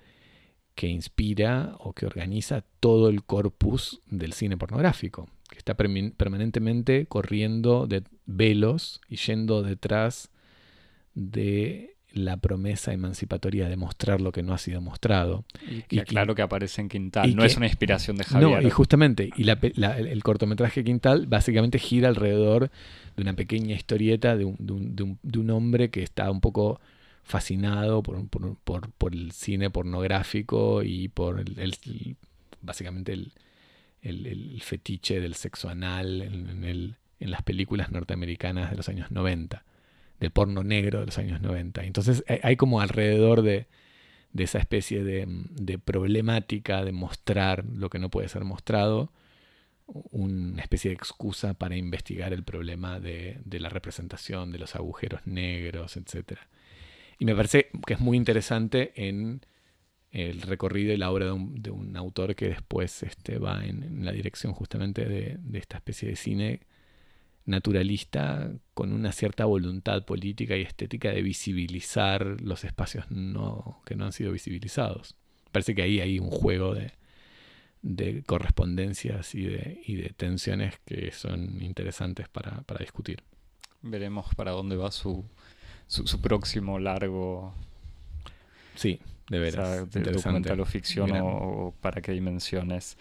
que 0.74 0.88
inspira 0.88 1.76
o 1.78 1.94
que 1.94 2.08
organiza 2.08 2.64
todo 2.80 3.10
el 3.10 3.24
corpus 3.24 4.02
del 4.08 4.34
cine 4.34 4.58
pornográfico 4.58 5.30
que 5.54 5.60
está 5.60 5.76
permanentemente 5.76 7.06
corriendo 7.06 7.86
de 7.86 8.04
velos 8.26 9.02
y 9.08 9.18
yendo 9.18 9.62
detrás 9.62 10.32
de 11.14 11.96
la 12.12 12.38
promesa 12.38 12.94
emancipatoria 12.94 13.70
de 13.70 13.76
mostrar 13.76 14.22
lo 14.22 14.32
que 14.32 14.44
no 14.44 14.54
ha 14.54 14.58
sido 14.58 14.82
mostrado. 14.82 15.46
Y, 15.90 16.00
claro 16.02 16.36
que 16.36 16.42
aparece 16.42 16.82
en 16.82 16.90
Quintal, 16.90 17.36
no 17.36 17.44
es 17.44 17.58
una 17.58 17.68
inspiración 17.68 18.18
de 18.18 18.24
Javier. 18.24 18.62
No, 18.62 18.68
y 18.68 18.70
justamente, 18.72 19.30
y 19.36 19.48
el, 19.48 20.24
cortometraje 20.24 20.84
Quintal 20.84 21.28
básicamente 21.28 21.80
gira 21.80 22.10
alrededor 22.10 22.72
de 23.16 23.22
una 23.22 23.34
pequeña 23.34 23.76
historieta 23.76 24.36
de 24.36 24.46
un, 24.46 25.50
hombre 25.50 25.90
que 25.90 26.04
está 26.04 26.30
un 26.30 26.42
poco 26.42 26.80
fascinado 27.24 28.04
por, 28.04 28.28
por, 28.28 29.14
el 29.14 29.32
cine 29.32 29.70
pornográfico 29.70 30.84
y 30.84 31.10
por 31.10 31.40
el, 31.40 31.78
básicamente 32.62 33.14
el, 33.14 33.34
el, 34.04 34.62
fetiche 34.62 35.20
del 35.20 35.36
sexo 35.36 35.70
anal 35.70 36.22
en, 36.22 36.96
las 37.20 37.42
películas 37.42 37.92
norteamericanas 37.92 38.70
de 38.70 38.76
los 38.76 38.90
años 38.90 39.10
90, 39.10 39.64
del 40.20 40.32
porno 40.32 40.64
negro 40.64 41.00
de 41.00 41.06
los 41.06 41.18
años 41.18 41.42
90. 41.42 41.84
Entonces 41.86 42.24
hay 42.44 42.58
como 42.58 42.82
alrededor 42.82 43.42
de, 43.42 43.68
esa 44.38 44.60
especie 44.60 45.04
de, 45.04 45.80
problemática 45.80 46.84
de 46.84 46.92
mostrar 46.92 47.64
lo 47.66 47.90
que 47.90 48.00
no 48.00 48.10
puede 48.10 48.28
ser 48.28 48.44
mostrado, 48.44 49.12
una 49.86 50.62
especie 50.62 50.90
de 50.90 50.96
excusa 50.96 51.54
para 51.54 51.76
investigar 51.76 52.34
el 52.34 52.44
problema 52.44 53.00
de, 53.00 53.40
la 53.50 53.70
representación, 53.70 54.52
de 54.52 54.60
los 54.60 54.76
agujeros 54.76 55.22
negros, 55.26 55.96
etc. 55.96 56.40
Y 57.20 57.26
me 57.26 57.36
parece 57.36 57.70
que 57.86 57.94
es 57.94 58.00
muy 58.00 58.18
interesante 58.18 58.92
en 58.96 59.42
el 60.14 60.44
recorrido 60.44 60.94
y 60.94 60.98
la 60.98 61.12
obra 61.12 61.26
de 61.26 61.72
un, 61.72 61.98
autor 61.98 62.36
que 62.36 62.50
después 62.50 63.02
este, 63.02 63.40
va 63.40 63.66
en, 63.66 64.06
la 64.06 64.12
dirección 64.12 64.54
justamente 64.54 65.06
de, 65.06 65.40
esta 65.58 65.78
especie 65.78 66.08
de 66.08 66.16
cine 66.16 66.60
naturalista 67.46 68.52
con 68.76 68.94
una 68.94 69.12
cierta 69.12 69.46
voluntad 69.46 70.06
política 70.06 70.56
y 70.56 70.62
estética 70.62 71.10
de 71.10 71.24
visibilizar 71.24 72.40
los 72.42 72.64
espacios 72.64 73.10
no, 73.10 73.82
que 73.86 73.96
no 73.96 74.06
han 74.06 74.14
sido 74.14 74.32
visibilizados. 74.32 75.16
Parece 75.52 75.74
que 75.74 75.82
ahí 75.82 76.00
hay 76.00 76.20
un 76.20 76.30
juego 76.30 76.76
de, 76.76 76.94
correspondencias 78.28 79.34
y 79.34 79.46
de, 79.46 80.14
tensiones 80.16 80.76
que 80.86 81.12
son 81.12 81.62
interesantes 81.62 82.30
para, 82.30 82.64
discutir. 82.80 83.24
Veremos 83.82 84.28
para 84.36 84.52
dónde 84.52 84.76
va 84.76 84.92
su, 84.92 85.26
su 85.88 86.22
próximo 86.22 86.80
largo. 86.80 87.56
Sí, 88.76 89.00
de 89.30 89.40
veras. 89.40 89.92
de 89.92 90.12
documental 90.12 90.60
o 90.60 90.66
ficción 90.66 91.12
o, 91.14 91.74
para 91.82 92.02
qué 92.02 92.12
dimensiones. 92.12 92.98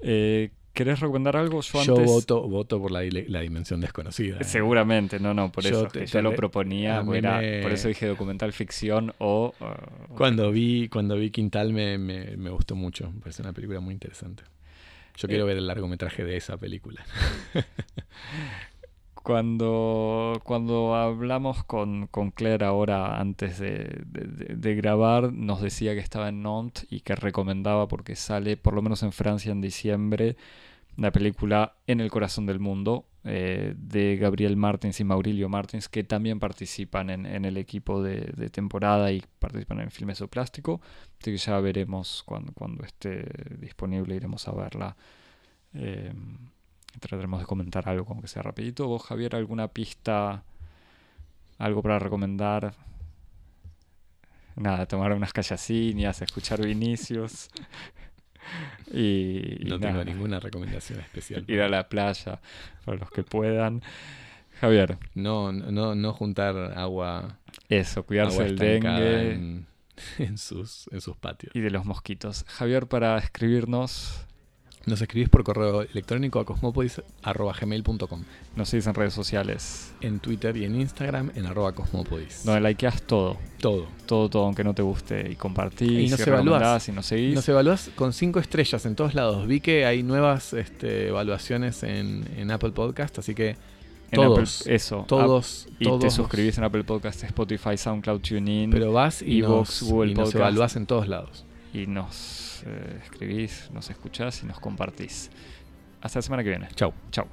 Eh, 0.00 0.50
¿Querés 0.72 1.00
recomendar 1.00 1.36
algo? 1.36 1.60
Yo, 1.60 1.96
voto, 1.96 2.48
voto 2.48 2.80
por 2.80 2.90
la, 2.90 3.00
dimensión 3.00 3.82
desconocida. 3.82 4.38
¿eh? 4.38 4.44
Seguramente, 4.44 5.20
no, 5.20 5.34
no, 5.34 5.52
por 5.52 5.66
eso 5.66 5.86
yo 5.92 6.22
lo 6.22 6.34
proponía, 6.34 7.02
por 7.04 7.72
eso 7.72 7.88
dije 7.88 8.06
documental 8.06 8.54
ficción 8.54 9.12
o... 9.18 9.54
Uh, 9.60 10.14
cuando 10.14 10.50
vi 10.50 10.88
cuando 10.88 11.16
vi 11.16 11.30
Quintal 11.30 11.74
me, 11.74 11.98
me, 11.98 12.50
gustó 12.50 12.74
mucho, 12.74 13.12
me 13.12 13.20
parece 13.20 13.42
una 13.42 13.52
película 13.52 13.80
muy 13.80 13.92
interesante. 13.92 14.44
Yo 15.18 15.28
quiero 15.28 15.44
eh, 15.44 15.48
ver 15.48 15.58
el 15.58 15.66
largometraje 15.66 16.24
de 16.24 16.38
esa 16.38 16.56
película. 16.56 17.04
Cuando, 19.22 20.40
cuando 20.44 20.96
hablamos 20.96 21.62
con, 21.64 22.08
Claire 22.34 22.64
ahora 22.64 23.20
antes 23.20 23.58
de, 23.58 24.74
grabar, 24.74 25.32
nos 25.32 25.60
decía 25.62 25.94
que 25.94 26.00
estaba 26.00 26.28
en 26.28 26.42
Nantes 26.42 26.86
y 26.90 27.00
que 27.00 27.14
recomendaba 27.14 27.86
porque 27.86 28.16
sale, 28.16 28.56
por 28.56 28.74
lo 28.74 28.82
menos 28.82 29.02
en 29.02 29.12
Francia 29.12 29.52
en 29.52 29.60
diciembre, 29.60 30.36
la 30.96 31.10
película 31.12 31.76
En 31.86 32.00
el 32.00 32.10
corazón 32.10 32.46
del 32.46 32.58
mundo 32.58 33.06
eh, 33.24 33.74
de 33.76 34.16
Gabriel 34.16 34.56
Martins 34.56 34.98
y 35.00 35.04
Maurilio 35.04 35.48
Martins, 35.48 35.88
que 35.88 36.02
también 36.04 36.40
participan 36.40 37.08
en, 37.08 37.44
el 37.44 37.56
equipo 37.56 38.02
de, 38.02 38.50
temporada 38.50 39.12
y 39.12 39.22
participan 39.38 39.80
en 39.80 39.90
Filmes 39.92 40.20
o 40.20 40.28
Plástico. 40.28 40.80
Así 41.20 41.30
que 41.30 41.36
ya 41.38 41.60
veremos 41.60 42.24
cuando, 42.26 42.52
cuando 42.52 42.84
esté 42.84 43.24
disponible, 43.58 44.16
iremos 44.16 44.48
a 44.48 44.52
verla. 44.52 44.96
Eh, 45.74 46.12
trataremos 47.00 47.40
de 47.40 47.46
comentar 47.46 47.88
algo, 47.88 48.04
como 48.04 48.22
que 48.22 48.28
sea 48.28 48.42
rapidito. 48.42 48.86
¿Vos, 48.86 49.02
Javier, 49.02 49.36
alguna 49.36 49.68
pista, 49.68 50.44
algo 51.58 51.82
para 51.82 51.98
recomendar? 51.98 52.74
Nada, 54.56 54.86
tomar 54.86 55.12
unas 55.12 55.32
callacinias, 55.32 56.20
escuchar 56.22 56.64
Vinicius. 56.64 57.48
y, 58.92 59.58
no 59.66 59.78
tengo 59.78 60.04
ninguna 60.04 60.40
recomendación 60.40 61.00
especial. 61.00 61.44
Ir 61.48 61.62
a 61.62 61.68
la 61.68 61.88
playa, 61.88 62.40
para 62.84 62.98
los 62.98 63.10
que 63.10 63.22
puedan. 63.22 63.82
Javier. 64.60 64.98
No, 65.14 65.52
no, 65.52 65.94
no 65.94 66.12
juntar 66.12 66.78
agua. 66.78 67.38
Eso, 67.68 68.04
cuidarse 68.04 68.44
del 68.44 68.58
dengue. 68.58 69.64
En, 70.18 70.38
sus, 70.38 70.88
en 70.90 71.00
sus 71.00 71.16
patios. 71.16 71.54
Y 71.54 71.60
de 71.60 71.70
los 71.70 71.84
mosquitos. 71.84 72.44
Javier, 72.48 72.88
para 72.88 73.18
escribirnos, 73.18 74.26
nos 74.86 75.00
escribís 75.00 75.28
por 75.28 75.44
correo 75.44 75.82
electrónico 75.82 76.40
a 76.40 76.44
cosmopodis.gmail.com. 76.44 78.24
Nos 78.56 78.68
seguís 78.68 78.86
en 78.86 78.94
redes 78.94 79.14
sociales. 79.14 79.92
En 80.00 80.18
Twitter 80.18 80.56
y 80.56 80.64
en 80.64 80.80
Instagram 80.80 81.30
en 81.34 81.46
arroba 81.46 81.72
cosmopodis. 81.72 82.44
Donde 82.44 82.60
likeas 82.60 83.02
todo. 83.02 83.36
Todo. 83.60 83.86
Todo, 84.06 84.28
todo, 84.28 84.44
aunque 84.46 84.64
no 84.64 84.74
te 84.74 84.82
guste. 84.82 85.30
Y 85.30 85.36
compartís, 85.36 86.08
y 86.08 86.08
nos 86.08 86.26
evaluás. 86.26 86.88
y 86.88 86.92
nos 86.92 87.06
seguís. 87.06 87.34
Nos 87.34 87.48
evaluás 87.48 87.90
con 87.94 88.12
cinco 88.12 88.40
estrellas 88.40 88.84
en 88.86 88.96
todos 88.96 89.14
lados. 89.14 89.46
Vi 89.46 89.60
que 89.60 89.86
hay 89.86 90.02
nuevas 90.02 90.52
este, 90.52 91.08
evaluaciones 91.08 91.82
en, 91.84 92.50
Apple 92.50 92.72
Podcast, 92.72 93.18
así 93.18 93.34
que 93.34 93.56
todos, 94.12 94.66
eso. 94.66 95.04
Todos, 95.08 95.68
y 95.78 95.98
te 95.98 96.10
suscribís 96.10 96.58
en 96.58 96.64
Apple 96.64 96.84
Podcast, 96.84 97.22
Spotify, 97.24 97.78
SoundCloud, 97.78 98.20
TuneIn. 98.20 98.70
Pero 98.70 98.92
vas 98.92 99.22
y, 99.22 99.40
nos, 99.40 99.82
Google 99.82 100.12
y 100.12 100.14
nos 100.14 100.34
evaluás 100.34 100.76
en 100.76 100.86
todos 100.86 101.08
lados. 101.08 101.46
Y 101.72 101.86
nos 102.64 102.74
eh, 102.74 103.00
escribís, 103.02 103.70
nos 103.72 103.90
escuchás 103.90 104.42
y 104.42 104.46
nos 104.46 104.60
compartís. 104.60 105.30
Hasta 106.00 106.18
la 106.18 106.22
semana 106.22 106.42
que 106.42 106.50
viene. 106.50 106.68
Chau. 106.74 106.92
Chau. 107.10 107.26